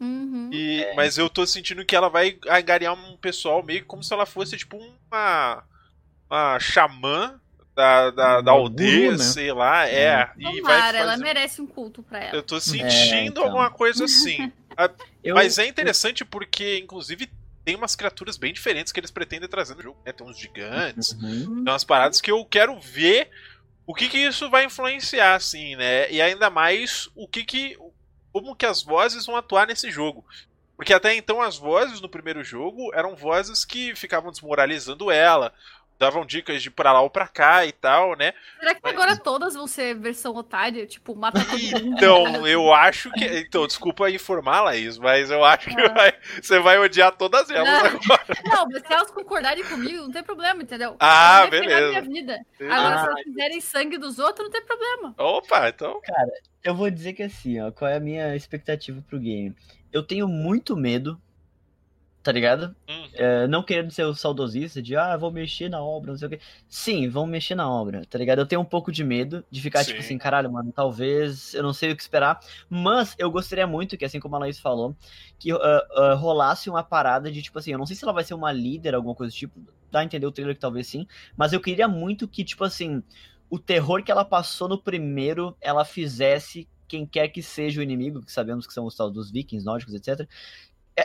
[0.00, 0.50] Uhum.
[0.52, 0.94] E, é.
[0.94, 4.56] Mas eu tô sentindo que ela vai angariar um pessoal meio como se ela fosse,
[4.56, 5.62] tipo, uma,
[6.28, 7.40] uma xamã
[7.74, 9.18] da, da, da aldeia, né?
[9.18, 10.30] sei lá, é.
[10.38, 10.98] E vai fazer...
[10.98, 12.36] ela merece um culto pra ela.
[12.36, 13.44] Eu tô sentindo é, então.
[13.44, 14.52] alguma coisa assim.
[15.22, 16.26] eu, Mas é interessante eu...
[16.26, 17.28] porque, inclusive,
[17.64, 19.98] tem umas criaturas bem diferentes que eles pretendem trazer no jogo.
[20.06, 20.12] Né?
[20.12, 21.64] Tem uns gigantes, uhum.
[21.64, 23.30] tem umas paradas que eu quero ver
[23.86, 26.10] o que que isso vai influenciar, assim, né?
[26.10, 27.76] E ainda mais o que que
[28.32, 30.24] como que as vozes vão atuar nesse jogo.
[30.76, 35.52] Porque até então as vozes no primeiro jogo eram vozes que ficavam desmoralizando ela,
[35.98, 38.32] davam dicas de pra lá ou pra cá e tal, né?
[38.58, 38.92] Será que Mas...
[38.92, 40.86] agora todas vão ser versão otária?
[40.86, 41.96] Tipo, mata todo mundo?
[41.96, 43.24] Então, eu acho que.
[43.24, 45.92] Então, desculpa informar, Laís, mas eu acho que ah.
[45.92, 46.14] vai...
[46.40, 48.00] você vai odiar todas elas não.
[48.00, 48.24] agora.
[48.44, 50.96] Não, mas se elas concordarem comigo, não tem problema, entendeu?
[51.00, 51.88] Ah, beleza.
[51.88, 52.46] Minha vida.
[52.60, 52.98] Agora, ah.
[52.98, 55.14] se elas fizerem sangue dos outros, não tem problema.
[55.18, 56.00] Opa, então.
[56.02, 59.54] Cara, eu vou dizer que assim, ó, qual é a minha expectativa pro game?
[59.92, 61.20] Eu tenho muito medo,
[62.24, 62.74] tá ligado?
[62.88, 63.08] Uhum.
[63.12, 66.30] É, não querendo ser o saudosista de, ah, vou mexer na obra, não sei o
[66.30, 66.40] quê.
[66.66, 68.38] Sim, vão mexer na obra, tá ligado?
[68.38, 69.92] Eu tenho um pouco de medo de ficar, tipo Sim.
[69.92, 72.40] tipo assim, caralho, mano, talvez eu não sei o que esperar.
[72.68, 74.96] Mas eu gostaria muito que, assim como a Laís falou,
[75.38, 78.24] que uh, uh, rolasse uma parada de, tipo assim, eu não sei se ela vai
[78.24, 79.60] ser uma líder, alguma coisa do tipo,
[79.90, 81.06] dá a entender o trailer que talvez sim,
[81.36, 83.02] mas eu queria muito que, tipo assim
[83.50, 88.22] o terror que ela passou no primeiro, ela fizesse quem quer que seja o inimigo,
[88.22, 90.28] que sabemos que são os tal dos vikings, nórdicos, etc.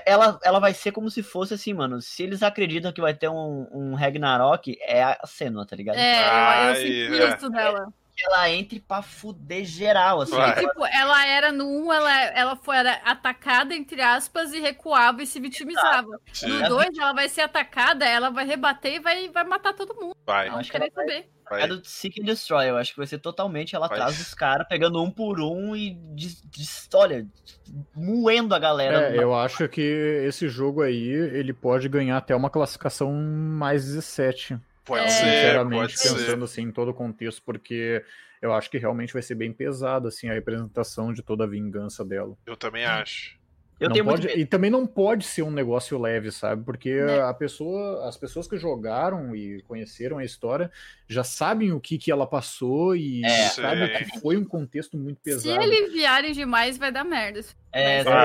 [0.05, 2.01] Ela, ela vai ser como se fosse assim, mano.
[2.01, 5.97] Se eles acreditam que vai ter um, um Ragnarok, é a cena, tá ligado?
[5.97, 7.35] É, eu, eu senti é.
[7.35, 7.87] isso dela
[8.25, 10.35] ela entre pra fuder geral, assim.
[10.59, 15.27] Tipo, ela era no 1, ela, ela foi era atacada, entre aspas, e recuava e
[15.27, 16.19] se vitimizava.
[16.31, 16.47] Sim.
[16.47, 20.15] No 2, ela vai ser atacada, ela vai rebater e vai, vai matar todo mundo.
[20.25, 20.49] Vai.
[20.49, 21.29] Não querer saber.
[21.49, 21.63] Vai.
[21.63, 24.67] É do Seek and Destroy, eu acho que vai ser totalmente ela atrás dos caras,
[24.67, 27.27] pegando um por um e, de, de, olha,
[27.95, 29.15] moendo a galera.
[29.15, 34.59] É, eu acho que esse jogo aí, ele pode ganhar até uma classificação mais 17.
[34.89, 36.43] Pode é, ser, sinceramente, pode pensando ser.
[36.43, 38.03] assim em todo o contexto, porque
[38.41, 42.03] eu acho que realmente vai ser bem pesado assim a representação de toda a vingança
[42.03, 42.35] dela.
[42.43, 43.37] Eu também acho.
[43.79, 44.39] Eu não tenho pode, muito...
[44.39, 46.65] E também não pode ser um negócio leve, sabe?
[46.65, 47.21] Porque né?
[47.21, 50.69] a pessoa, as pessoas que jogaram e conheceram a história
[51.07, 55.21] já sabem o que, que ela passou e é, sabem que foi um contexto muito
[55.21, 55.43] pesado.
[55.43, 57.39] Se aliviarem demais, vai dar merda.
[57.71, 58.01] É, é.
[58.01, 58.15] Então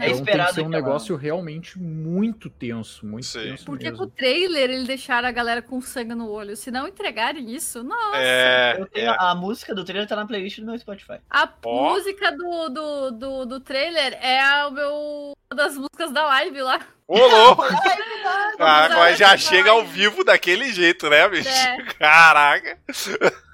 [0.00, 3.42] é esperado tem que ser um negócio realmente muito tenso, muito Sim.
[3.42, 3.98] tenso Porque mesmo.
[3.98, 6.56] com o trailer ele deixaram a galera com sangue no olho.
[6.56, 8.16] Se não entregarem isso, nossa.
[8.16, 9.08] É, é.
[9.18, 11.18] A música do trailer tá na playlist do meu Spotify.
[11.28, 11.90] A oh.
[11.90, 16.80] música do, do, do, do trailer é o meu uma das músicas da live lá.
[17.06, 17.62] Ô, louco!
[18.58, 21.48] ah, mas já chega ao vivo daquele jeito, né, bicho?
[21.48, 21.82] É.
[21.98, 22.78] Caraca!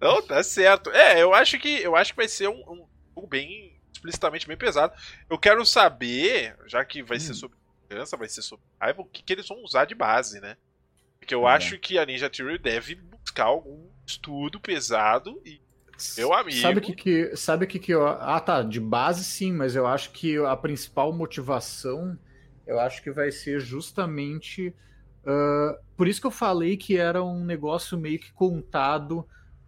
[0.00, 0.90] Não, tá certo.
[0.90, 3.73] É, eu acho que eu acho que vai ser um, um jogo bem
[4.04, 4.92] explicitamente bem pesado.
[5.30, 7.20] Eu quero saber, já que vai hum.
[7.20, 7.56] ser sobre
[7.88, 10.56] criança, vai ser sobre raiva, o que, que eles vão usar de base, né?
[11.18, 11.52] Porque eu é.
[11.52, 15.60] acho que a Ninja Theory deve buscar algum estudo pesado e
[16.18, 16.60] meu amigo.
[16.60, 19.86] Sabe o que, que sabe que que eu, ah tá, de base sim, mas eu
[19.86, 22.18] acho que a principal motivação
[22.66, 24.74] eu acho que vai ser justamente
[25.20, 29.26] uh, por isso que eu falei que era um negócio meio que contado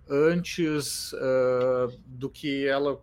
[0.08, 3.00] antes uh, do que ela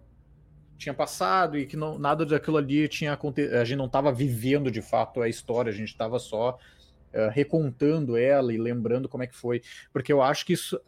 [0.77, 3.55] tinha passado e que não, nada daquilo ali tinha acontecido.
[3.55, 6.57] A gente não estava vivendo de fato a história, a gente estava só
[7.13, 9.61] uh, recontando ela e lembrando como é que foi.
[9.91, 10.79] Porque eu acho que isso,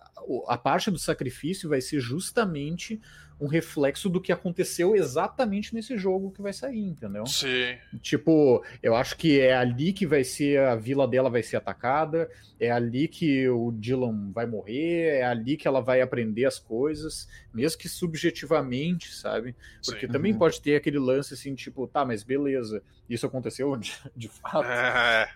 [0.48, 3.00] a parte do sacrifício vai ser justamente
[3.40, 7.26] um reflexo do que aconteceu exatamente nesse jogo que vai sair, entendeu?
[7.26, 7.78] Sim.
[8.02, 12.30] Tipo, eu acho que é ali que vai ser a vila dela vai ser atacada,
[12.60, 17.28] é ali que o Dylan vai morrer, é ali que ela vai aprender as coisas,
[17.54, 19.56] mesmo que subjetivamente, sabe?
[19.84, 20.12] Porque Sim.
[20.12, 20.40] também uhum.
[20.40, 24.66] pode ter aquele lance assim, tipo, tá, mas beleza, isso aconteceu de, de fato.
[24.66, 25.30] É.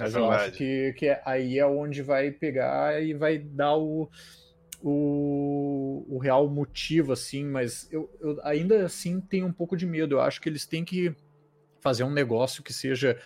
[0.00, 4.08] Mas é eu acho que, que aí é onde vai pegar e vai dar o
[4.82, 10.14] o, o real motivo, assim, mas eu, eu ainda assim tenho um pouco de medo.
[10.14, 11.14] Eu acho que eles têm que
[11.80, 13.18] fazer um negócio que seja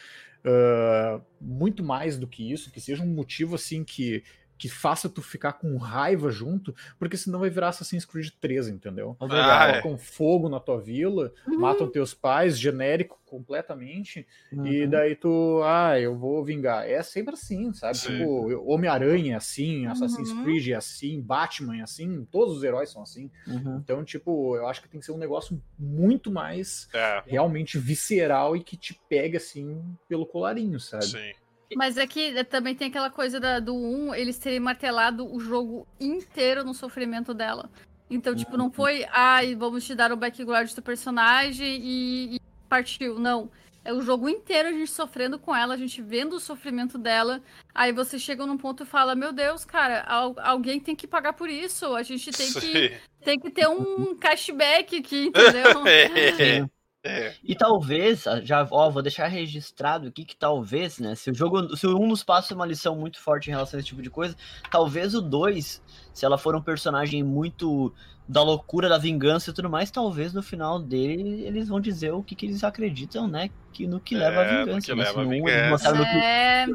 [0.45, 4.23] uh, muito mais do que isso, que seja um motivo assim que
[4.65, 9.15] que faça tu ficar com raiva junto, porque senão vai virar Assassin's Creed 3, entendeu?
[9.21, 9.83] Ah, é.
[9.83, 11.59] Com fogo na tua vila, uhum.
[11.59, 14.67] matam teus pais, genérico completamente, uhum.
[14.67, 16.89] e daí tu, ah, eu vou vingar.
[16.89, 17.99] É sempre assim, sabe?
[17.99, 18.17] Sim.
[18.17, 20.45] Tipo, Homem-Aranha é assim, Assassin's uhum.
[20.45, 23.31] Creed é assim, Batman é assim, todos os heróis são assim.
[23.47, 23.77] Uhum.
[23.85, 27.23] Então, tipo, eu acho que tem que ser um negócio muito mais é.
[27.27, 31.05] realmente visceral e que te pega assim pelo colarinho, sabe?
[31.05, 31.33] Sim.
[31.77, 35.87] Mas é que também tem aquela coisa da, do 1, eles terem martelado o jogo
[36.01, 37.71] inteiro no sofrimento dela.
[38.09, 43.19] Então, tipo, não foi, ai, vamos te dar o background do personagem e, e partiu.
[43.19, 43.51] Não.
[43.85, 47.43] É o jogo inteiro a gente sofrendo com ela, a gente vendo o sofrimento dela.
[47.75, 50.03] Aí você chega num ponto e fala: Meu Deus, cara,
[50.39, 51.95] alguém tem que pagar por isso.
[51.95, 55.85] A gente tem que, tem que ter um cashback aqui, entendeu?
[55.87, 56.67] é.
[57.07, 57.35] É.
[57.45, 61.77] E talvez, ah, já ó, vou deixar registrado aqui que talvez, né, se o jogo,
[61.77, 64.09] se o 1 nos passa uma lição muito forte em relação a esse tipo de
[64.09, 64.35] coisa,
[64.71, 65.83] talvez o 2,
[66.15, 67.93] se ela for um personagem muito
[68.27, 72.23] da loucura da vingança e tudo mais, talvez no final dele eles vão dizer o
[72.23, 73.51] que, que eles acreditam, né?
[73.71, 74.87] Que no que leva a é, vingança.
[74.87, 75.89] Que leva a vingança.
[76.17, 76.67] É,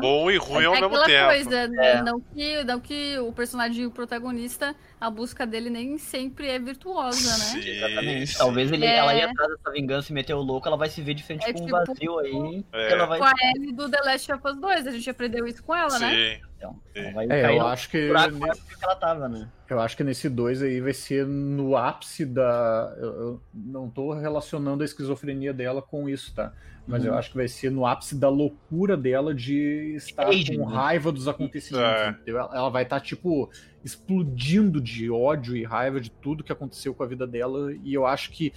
[0.00, 1.26] bom e ruim é, ao mesmo tempo.
[1.26, 2.02] Coisa, é.
[2.02, 7.30] não, que, não que o personagem o protagonista, a busca dele nem sempre é virtuosa,
[7.30, 7.62] né?
[7.62, 8.26] Sim, Exatamente.
[8.26, 8.38] Sim.
[8.38, 11.14] Talvez ele, ela ia atrás dessa vingança e meter o louco, ela vai se ver
[11.14, 12.64] de frente é, com tipo, um vazio aí.
[12.72, 12.92] É.
[12.92, 13.18] Ela vai...
[13.18, 15.98] Com a Ellie do The Last of Us 2, a gente aprendeu isso com ela,
[15.98, 16.10] né?
[16.10, 16.46] Sim.
[16.56, 18.08] Então, é, eu acho que.
[18.08, 19.48] que ela tava, né?
[19.68, 22.94] Eu acho que nesse 2 aí vai ser no ápice da.
[22.98, 26.52] Eu, eu, não tô relacionando a esquizofrenia dela com isso, tá?
[26.86, 27.10] Mas uhum.
[27.10, 30.74] eu acho que vai ser no ápice da loucura dela de estar com né?
[30.74, 32.02] raiva dos acontecimentos.
[32.26, 32.30] É.
[32.30, 33.50] Ela vai estar, tá, tipo,
[33.84, 37.74] explodindo de ódio e raiva de tudo que aconteceu com a vida dela.
[37.82, 38.52] E eu acho que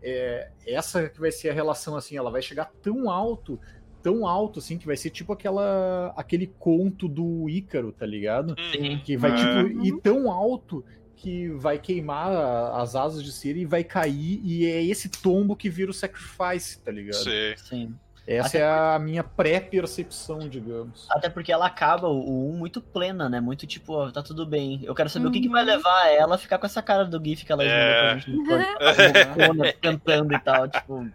[0.00, 3.58] é, essa que vai ser a relação, assim, ela vai chegar tão alto
[4.02, 8.56] tão alto assim que vai ser tipo aquela aquele conto do Ícaro, tá ligado?
[8.72, 9.00] Sim.
[9.04, 10.84] Que vai tipo ir tão alto
[11.16, 12.32] que vai queimar
[12.74, 16.80] as asas de Siri e vai cair e é esse tombo que vira o sacrifice,
[16.80, 17.22] tá ligado?
[17.22, 17.54] Sim.
[17.56, 17.94] Sim.
[18.26, 21.08] Essa Até é a minha pré-percepção, digamos.
[21.10, 23.40] Até porque ela acaba o 1 muito plena, né?
[23.40, 24.80] Muito tipo, ó, tá tudo bem.
[24.84, 25.30] Eu quero saber uhum.
[25.30, 25.70] o que, que, vai uhum.
[25.70, 28.10] levar ela a ficar com essa cara do GIF que ela é.
[28.10, 28.44] pra gente no
[29.82, 31.10] cantando e tal, tipo.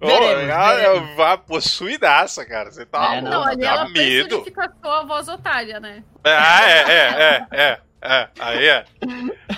[0.00, 2.70] Oh, ela é vá possuidaça, cara.
[2.70, 4.42] Você tá é, não, louco, ali ela medo.
[4.42, 6.04] personificou a voz otária, né?
[6.22, 8.28] Ah, é, é, é, é, é.
[8.38, 8.84] Aí é.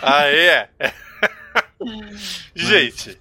[0.02, 0.68] Aí é.
[2.54, 3.20] Gente,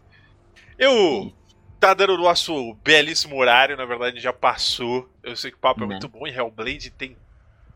[0.78, 1.34] eu
[1.80, 5.10] tá dando o nosso belíssimo horário, na verdade já passou.
[5.24, 7.18] Eu sei que o papo é muito bom e Hellblade tem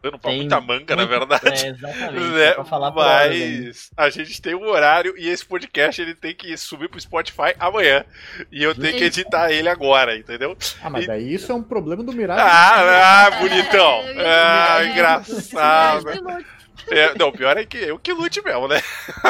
[0.01, 1.65] dando pra tem muita manga, muito, na verdade.
[1.65, 2.29] É, exatamente.
[2.29, 2.55] Né?
[2.95, 7.53] Mas a gente tem um horário e esse podcast ele tem que subir pro Spotify
[7.59, 8.05] amanhã.
[8.51, 10.57] E eu tenho que editar ele agora, entendeu?
[10.81, 11.07] Ah, mas e...
[11.07, 12.41] daí isso é um problema do Mirage.
[12.41, 14.01] Ah, ah bonitão.
[14.17, 16.05] ah, engraçado.
[16.91, 18.81] É, não, pior é que eu que lute mesmo, né?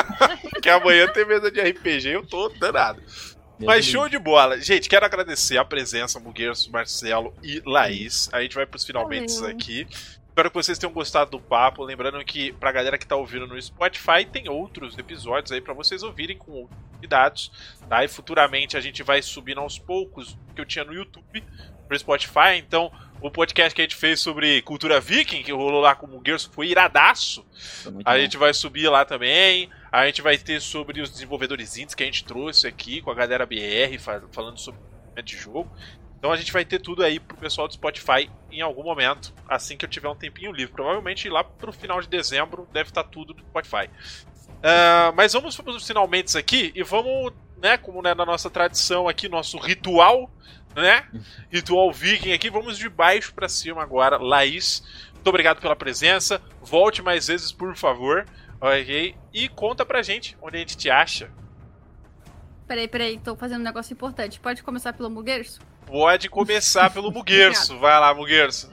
[0.51, 3.01] Porque amanhã tem mesa de RPG eu tô danado.
[3.59, 4.59] Mas show de bola.
[4.61, 8.29] Gente, quero agradecer a presença, Mugueiros, Marcelo e Laís.
[8.31, 9.85] A gente vai pros finalmente aqui.
[10.39, 11.83] Espero que vocês tenham gostado do papo.
[11.83, 16.01] Lembrando que, pra galera que tá ouvindo no Spotify, tem outros episódios aí para vocês
[16.01, 17.51] ouvirem com outros convidados.
[17.89, 18.05] Tá?
[18.05, 21.43] E futuramente a gente vai subindo aos poucos o que eu tinha no YouTube
[21.85, 22.55] pro Spotify.
[22.55, 22.89] Então,
[23.19, 26.49] o podcast que a gente fez sobre cultura viking, que rolou lá com o Gerson,
[26.53, 27.45] foi iradaço.
[27.83, 28.19] Foi a bom.
[28.21, 29.69] gente vai subir lá também.
[29.91, 33.13] A gente vai ter sobre os desenvolvedores indies que a gente trouxe aqui com a
[33.13, 33.99] galera BR,
[34.31, 34.79] falando sobre
[35.21, 35.69] de jogo.
[36.19, 39.77] Então a gente vai ter tudo aí pro pessoal do Spotify em algum momento, assim
[39.77, 40.73] que eu tiver um tempinho livre.
[40.73, 43.89] Provavelmente lá pro final de dezembro deve estar tá tudo no Spotify.
[44.59, 47.31] Uh, mas vamos para os finalmente aqui e vamos,
[47.61, 50.29] né, como né, na nossa tradição aqui, nosso ritual,
[50.75, 51.07] né?
[51.49, 54.17] Ritual viking aqui, vamos de baixo para cima agora.
[54.17, 54.83] Laís,
[55.13, 56.41] muito obrigado pela presença.
[56.61, 58.25] Volte mais vezes, por favor.
[58.59, 59.15] Ok?
[59.33, 61.31] E conta pra gente onde a gente te acha.
[62.67, 64.39] Peraí, peraí, tô fazendo um negócio importante.
[64.39, 65.59] Pode começar pelo Muguerço?
[65.89, 67.77] Pode começar pelo Muguerço.
[67.79, 68.69] Vai lá, Muguerço.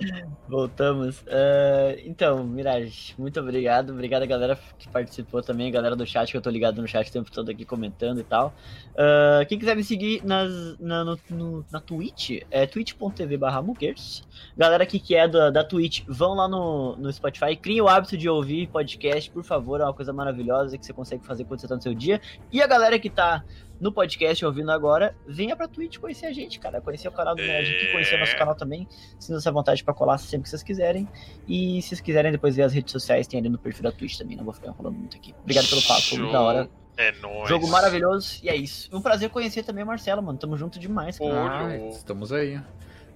[0.46, 1.20] Voltamos.
[1.22, 3.90] Uh, então, Mirage, muito obrigado.
[3.90, 6.86] Obrigado a galera que participou também, a galera do chat, que eu tô ligado no
[6.86, 8.54] chat o tempo todo aqui comentando e tal.
[8.90, 13.64] Uh, quem quiser me seguir nas, na, no, no, na Twitch, é twitch.tv barra
[14.56, 18.28] Galera que é da, da Twitch, vão lá no, no Spotify, criem o hábito de
[18.28, 21.76] ouvir podcast, por favor, é uma coisa maravilhosa que você consegue fazer quando você tá
[21.76, 22.20] no seu dia.
[22.52, 23.42] E a galera que tá
[23.80, 26.80] no podcast ouvindo agora, venha pra Twitch conhecer a gente, cara.
[26.80, 28.88] Conhecer o canal do Nerd aqui, conhecer o nosso canal também.
[29.18, 31.08] Sinta-se à vontade pra colar sempre que vocês quiserem.
[31.46, 34.16] E se vocês quiserem depois ver as redes sociais, tem ali no perfil da Twitch
[34.16, 34.36] também.
[34.36, 35.34] Não vou ficar enrolando muito aqui.
[35.42, 36.70] Obrigado pelo papo, foi muito da hora.
[36.96, 37.48] É nóis.
[37.48, 38.88] Jogo maravilhoso, e é isso.
[38.90, 40.38] Um prazer conhecer também o Marcelo, mano.
[40.38, 41.66] Tamo junto demais, cara.
[41.66, 42.58] Ah, estamos aí.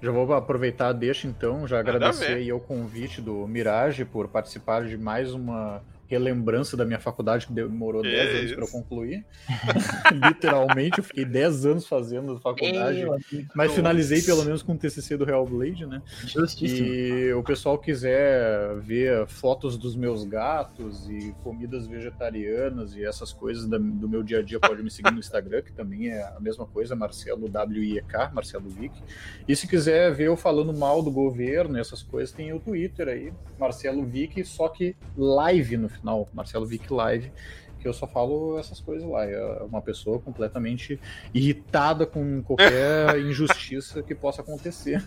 [0.03, 4.97] Já vou aproveitar, deixa então, já agradecer aí o convite do Mirage por participar de
[4.97, 9.24] mais uma relembrança da minha faculdade, que demorou 10 é anos para eu concluir.
[10.28, 13.07] Literalmente, eu fiquei 10 anos fazendo faculdade,
[13.55, 16.03] mas finalizei pelo menos com o TCC do Real Blade, né?
[16.27, 16.89] Justíssimo.
[16.89, 23.66] E o pessoal quiser ver fotos dos meus gatos e comidas vegetarianas e essas coisas
[23.66, 26.66] do meu dia a dia, pode me seguir no Instagram, que também é a mesma
[26.66, 29.01] coisa, Marcelo WIEK, Marcelo Vick.
[29.47, 33.07] E se quiser ver eu falando mal do governo e essas coisas, tem o Twitter
[33.07, 37.33] aí, Marcelo Vick, só que live no final final, Marcelo Vick Live,
[37.81, 39.25] que eu só falo essas coisas lá.
[39.25, 41.01] É uma pessoa completamente
[41.33, 45.03] irritada com qualquer injustiça que possa acontecer.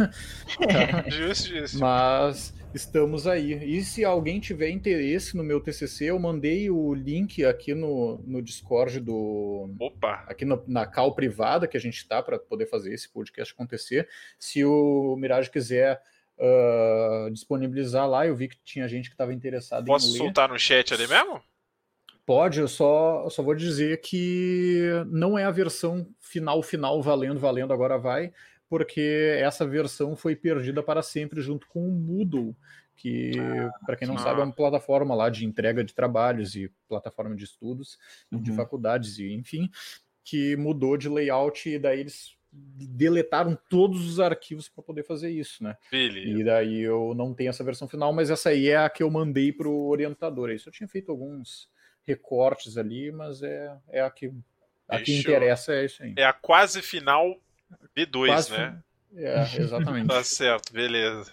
[1.07, 1.77] Justiça.
[1.77, 3.77] Mas estamos aí.
[3.77, 8.41] E se alguém tiver interesse no meu TCC, eu mandei o link aqui no, no
[8.41, 9.69] Discord do.
[9.79, 10.25] Opa!
[10.27, 14.09] Aqui no, na cal privada que a gente está para poder fazer esse podcast acontecer.
[14.39, 16.01] Se o Mirage quiser
[16.43, 18.27] uh, disponibilizar lá.
[18.27, 20.17] Eu vi que tinha gente que estava interessada Posso em ler.
[20.17, 21.41] Posso soltar no chat ali mesmo?
[22.25, 27.39] Pode, eu só, eu só vou dizer que não é a versão final, final, valendo,
[27.39, 28.31] valendo, agora vai,
[28.69, 32.55] porque essa versão foi perdida para sempre junto com o Moodle,
[32.95, 34.19] que, ah, para quem não ah.
[34.19, 37.97] sabe, é uma plataforma lá de entrega de trabalhos e plataforma de estudos,
[38.31, 38.41] uhum.
[38.41, 39.69] de faculdades, e enfim,
[40.23, 45.63] que mudou de layout e daí eles deletaram todos os arquivos para poder fazer isso,
[45.63, 45.75] né?
[45.89, 46.39] Beleza.
[46.39, 49.09] E daí eu não tenho essa versão final, mas essa aí é a que eu
[49.09, 50.51] mandei para o orientador.
[50.51, 51.67] Isso eu tinha feito alguns
[52.03, 54.31] recortes ali, mas é, é a que
[54.87, 56.13] a que interessa é isso aí.
[56.17, 57.35] É a quase final
[57.97, 58.79] B2, quase né?
[59.15, 60.07] É, exatamente.
[60.09, 61.31] tá certo, beleza.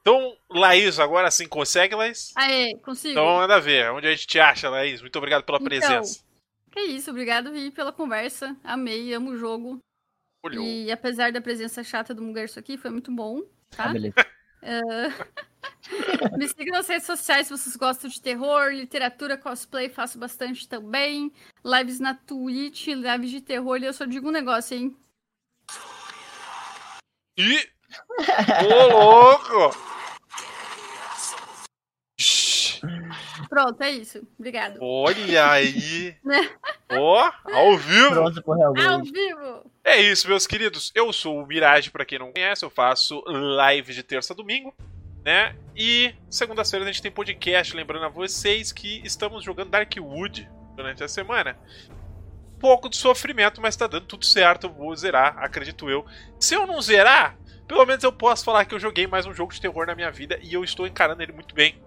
[0.00, 2.32] Então, Laís, agora sim consegue, Laís?
[2.36, 3.12] Aê, consigo.
[3.12, 3.90] Então manda ver.
[3.90, 5.00] Onde a gente te acha, Laís?
[5.00, 6.24] Muito obrigado pela então, presença.
[6.76, 8.56] É isso, obrigado, Vi, pela conversa.
[8.62, 9.80] Amei, amo o jogo.
[10.46, 10.64] Olhou.
[10.64, 13.84] E apesar da presença chata do Mugerso aqui, foi muito bom, tá?
[13.84, 14.14] Ah, beleza.
[14.62, 15.46] Uh...
[16.36, 21.32] Me sigam nas redes sociais se vocês gostam de terror, literatura, cosplay, faço bastante também.
[21.64, 23.78] Lives na Twitch, lives de terror.
[23.78, 24.96] E eu só digo um negócio, hein?
[27.36, 27.68] Ih!
[28.64, 29.76] Ô, louco!
[33.48, 34.26] Pronto, é isso.
[34.38, 34.78] Obrigado.
[34.80, 36.16] Olha aí!
[36.90, 38.10] Ó, oh, ao vivo!
[38.10, 39.70] Pronto pro Ao vivo!
[39.84, 40.92] É isso, meus queridos.
[40.94, 44.74] Eu sou o Mirage, para quem não conhece, eu faço live de terça a domingo,
[45.24, 45.56] né?
[45.74, 51.08] E segunda-feira a gente tem podcast, lembrando a vocês que estamos jogando Darkwood durante a
[51.08, 51.58] semana.
[52.58, 56.06] Pouco de sofrimento, mas tá dando tudo certo, eu vou zerar, acredito eu.
[56.40, 57.36] Se eu não zerar,
[57.68, 60.10] pelo menos eu posso falar que eu joguei mais um jogo de terror na minha
[60.10, 61.80] vida e eu estou encarando ele muito bem.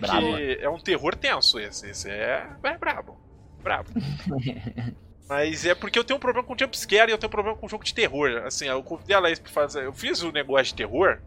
[0.00, 0.36] Porque bravo.
[0.36, 1.88] é um terror tenso esse.
[1.88, 3.16] Esse é, é brabo.
[3.62, 3.90] Brabo.
[5.28, 7.68] Mas é porque eu tenho um problema com jumpscare e eu tenho um problema com
[7.68, 8.42] jogo de terror.
[8.44, 9.84] Assim, eu convidei a Laís pra fazer.
[9.84, 11.18] Eu fiz o um negócio de terror.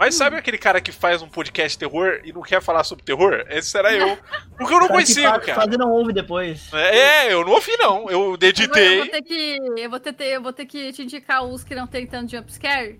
[0.00, 3.44] Mas sabe aquele cara que faz um podcast terror e não quer falar sobre terror?
[3.50, 4.16] Esse era eu.
[4.56, 5.60] Porque eu não consigo, faz, cara.
[5.60, 6.72] Fazer não ouve depois.
[6.72, 8.08] É, eu não ouvi, não.
[8.08, 9.00] Eu editei.
[9.00, 11.74] Eu vou ter que, eu vou ter, eu vou ter que te indicar os que
[11.74, 12.98] não tem tanto jumpscare.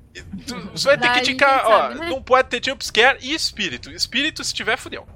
[0.72, 2.10] Você vai ter que indicar, ó, sabe, né?
[2.10, 3.90] não pode ter jumpscare e espírito.
[3.90, 5.06] Espírito, se tiver, fudeu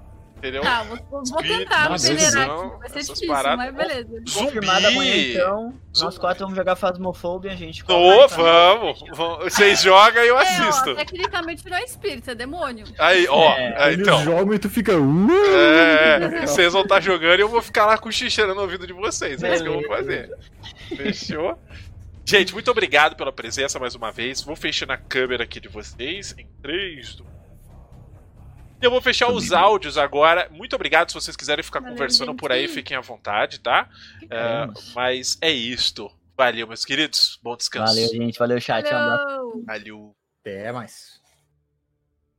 [0.44, 0.62] entendeu?
[0.62, 2.78] Tá, vou, vou tentar Nossa, peneirar aqui.
[2.78, 3.56] Vai ser difícil, paradas.
[3.56, 4.22] mas beleza.
[4.28, 4.68] Zumbi!
[4.68, 5.74] Amanhã, então.
[6.00, 7.82] Nós quatro vamos jogar Phasmophobia, a gente.
[7.88, 9.52] Ô, vamos, vamos!
[9.52, 10.90] Vocês jogam e eu é, assisto.
[10.90, 12.86] Ó, tecnicamente não é espírito, é demônio.
[12.98, 13.52] Aí, ó.
[13.52, 14.14] É, aí, então.
[14.14, 14.98] Eles jogam e tu fica.
[14.98, 18.86] Uh, é, vocês vão estar tá jogando e eu vou ficar lá cochichando no ouvido
[18.86, 19.42] de vocês.
[19.42, 20.30] É isso que eu vou fazer.
[20.96, 21.58] Fechou?
[22.26, 24.42] Gente, muito obrigado pela presença mais uma vez.
[24.42, 27.33] Vou fechando a câmera aqui de vocês em 3, 2,
[28.80, 30.48] eu vou fechar os áudios agora.
[30.50, 32.40] Muito obrigado se vocês quiserem ficar Valeu, conversando gente.
[32.40, 33.88] por aí, fiquem à vontade, tá?
[34.30, 36.10] É, mas é isto.
[36.36, 37.38] Valeu, meus queridos.
[37.42, 37.94] Bom descanso.
[37.94, 38.38] Valeu, gente.
[38.38, 38.84] Valeu, chat.
[38.88, 39.64] Valeu.
[39.64, 40.16] Valeu.
[40.40, 41.20] Até mais.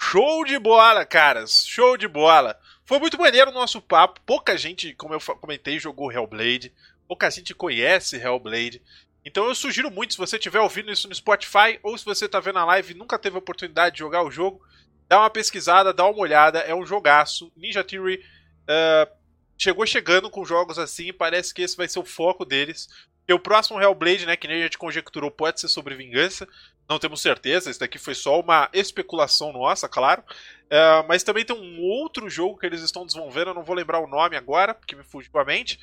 [0.02, 1.66] Show de bola, caras.
[1.66, 2.60] Show de bola.
[2.84, 4.22] Foi muito maneiro o nosso papo.
[4.26, 6.74] Pouca gente, como eu comentei, jogou Hellblade.
[7.08, 8.82] pouca gente conhece Hellblade.
[9.26, 12.40] Então eu sugiro muito, se você estiver ouvindo isso no Spotify ou se você está
[12.40, 14.62] vendo a live e nunca teve a oportunidade de jogar o jogo,
[15.08, 17.52] dá uma pesquisada, dá uma olhada, é um jogaço.
[17.56, 18.24] Ninja Theory
[18.64, 19.12] uh,
[19.58, 22.88] chegou chegando com jogos assim, parece que esse vai ser o foco deles.
[23.28, 26.48] E o próximo Hellblade, né, que nem a gente conjecturou, pode ser sobre vingança.
[26.88, 30.22] Não temos certeza, esse daqui foi só uma especulação nossa, claro.
[30.66, 34.00] Uh, mas também tem um outro jogo que eles estão desenvolvendo, eu não vou lembrar
[34.00, 35.80] o nome agora, porque me fugiu a mente.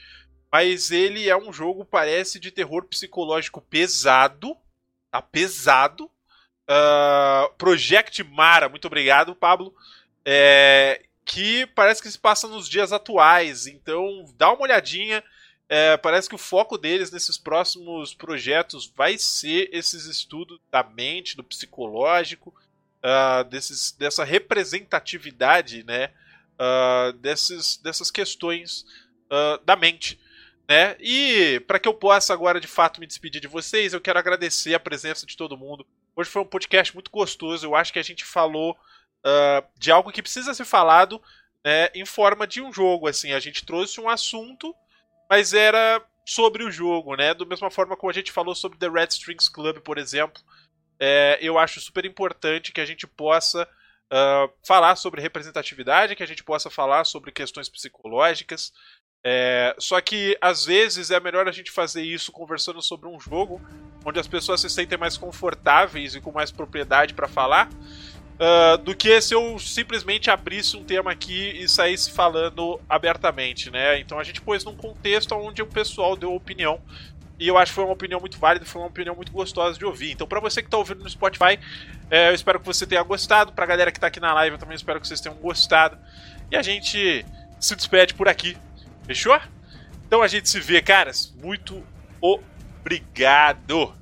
[0.53, 4.57] Mas ele é um jogo, parece, de terror psicológico pesado.
[5.11, 6.11] Tá pesado.
[6.69, 9.75] Uh, Project Mara, muito obrigado, Pablo.
[10.25, 13.67] É, que parece que se passa nos dias atuais.
[13.67, 15.23] Então, dá uma olhadinha.
[15.69, 21.37] É, parece que o foco deles nesses próximos projetos vai ser esses estudos da mente,
[21.37, 22.55] do psicológico,
[23.03, 26.11] uh, desses, dessa representatividade, né?
[26.59, 28.85] Uh, desses, dessas questões
[29.31, 30.21] uh, da mente.
[30.69, 30.97] Né?
[31.01, 34.75] E para que eu possa agora de fato me despedir de vocês, eu quero agradecer
[34.75, 35.87] a presença de todo mundo.
[36.23, 37.67] Hoje foi um podcast muito gostoso.
[37.67, 38.79] Eu acho que a gente falou
[39.27, 41.21] uh, de algo que precisa ser falado
[41.65, 43.09] né, em forma de um jogo.
[43.09, 44.73] Assim, a gente trouxe um assunto,
[45.29, 47.35] mas era sobre o jogo, né?
[47.35, 50.41] Da mesma forma como a gente falou sobre The Red Strings Club, por exemplo.
[51.01, 56.27] É, eu acho super importante que a gente possa uh, falar sobre representatividade, que a
[56.27, 58.73] gente possa falar sobre questões psicológicas,
[59.25, 63.61] é, só que às vezes é melhor a gente fazer isso conversando sobre um jogo
[64.05, 68.97] onde as pessoas se sentem mais confortáveis e com mais propriedade para falar, uh, do
[68.97, 74.01] que se eu simplesmente abrisse um tema aqui e saísse falando abertamente, né?
[74.01, 76.81] Então a gente pôs num contexto onde o pessoal deu opinião.
[77.39, 79.85] E eu acho que foi uma opinião muito válida, foi uma opinião muito gostosa de
[79.85, 80.13] ouvir.
[80.13, 81.59] Então, para você que está ouvindo no Spotify,
[82.09, 83.53] é, eu espero que você tenha gostado.
[83.53, 85.99] Pra galera que está aqui na live, eu também espero que vocês tenham gostado.
[86.53, 87.27] E a gente
[87.59, 88.57] se despede por aqui.
[89.07, 89.39] Fechou?
[90.07, 91.35] Então a gente se vê, caras.
[91.43, 91.83] Muito
[92.21, 93.95] obrigado.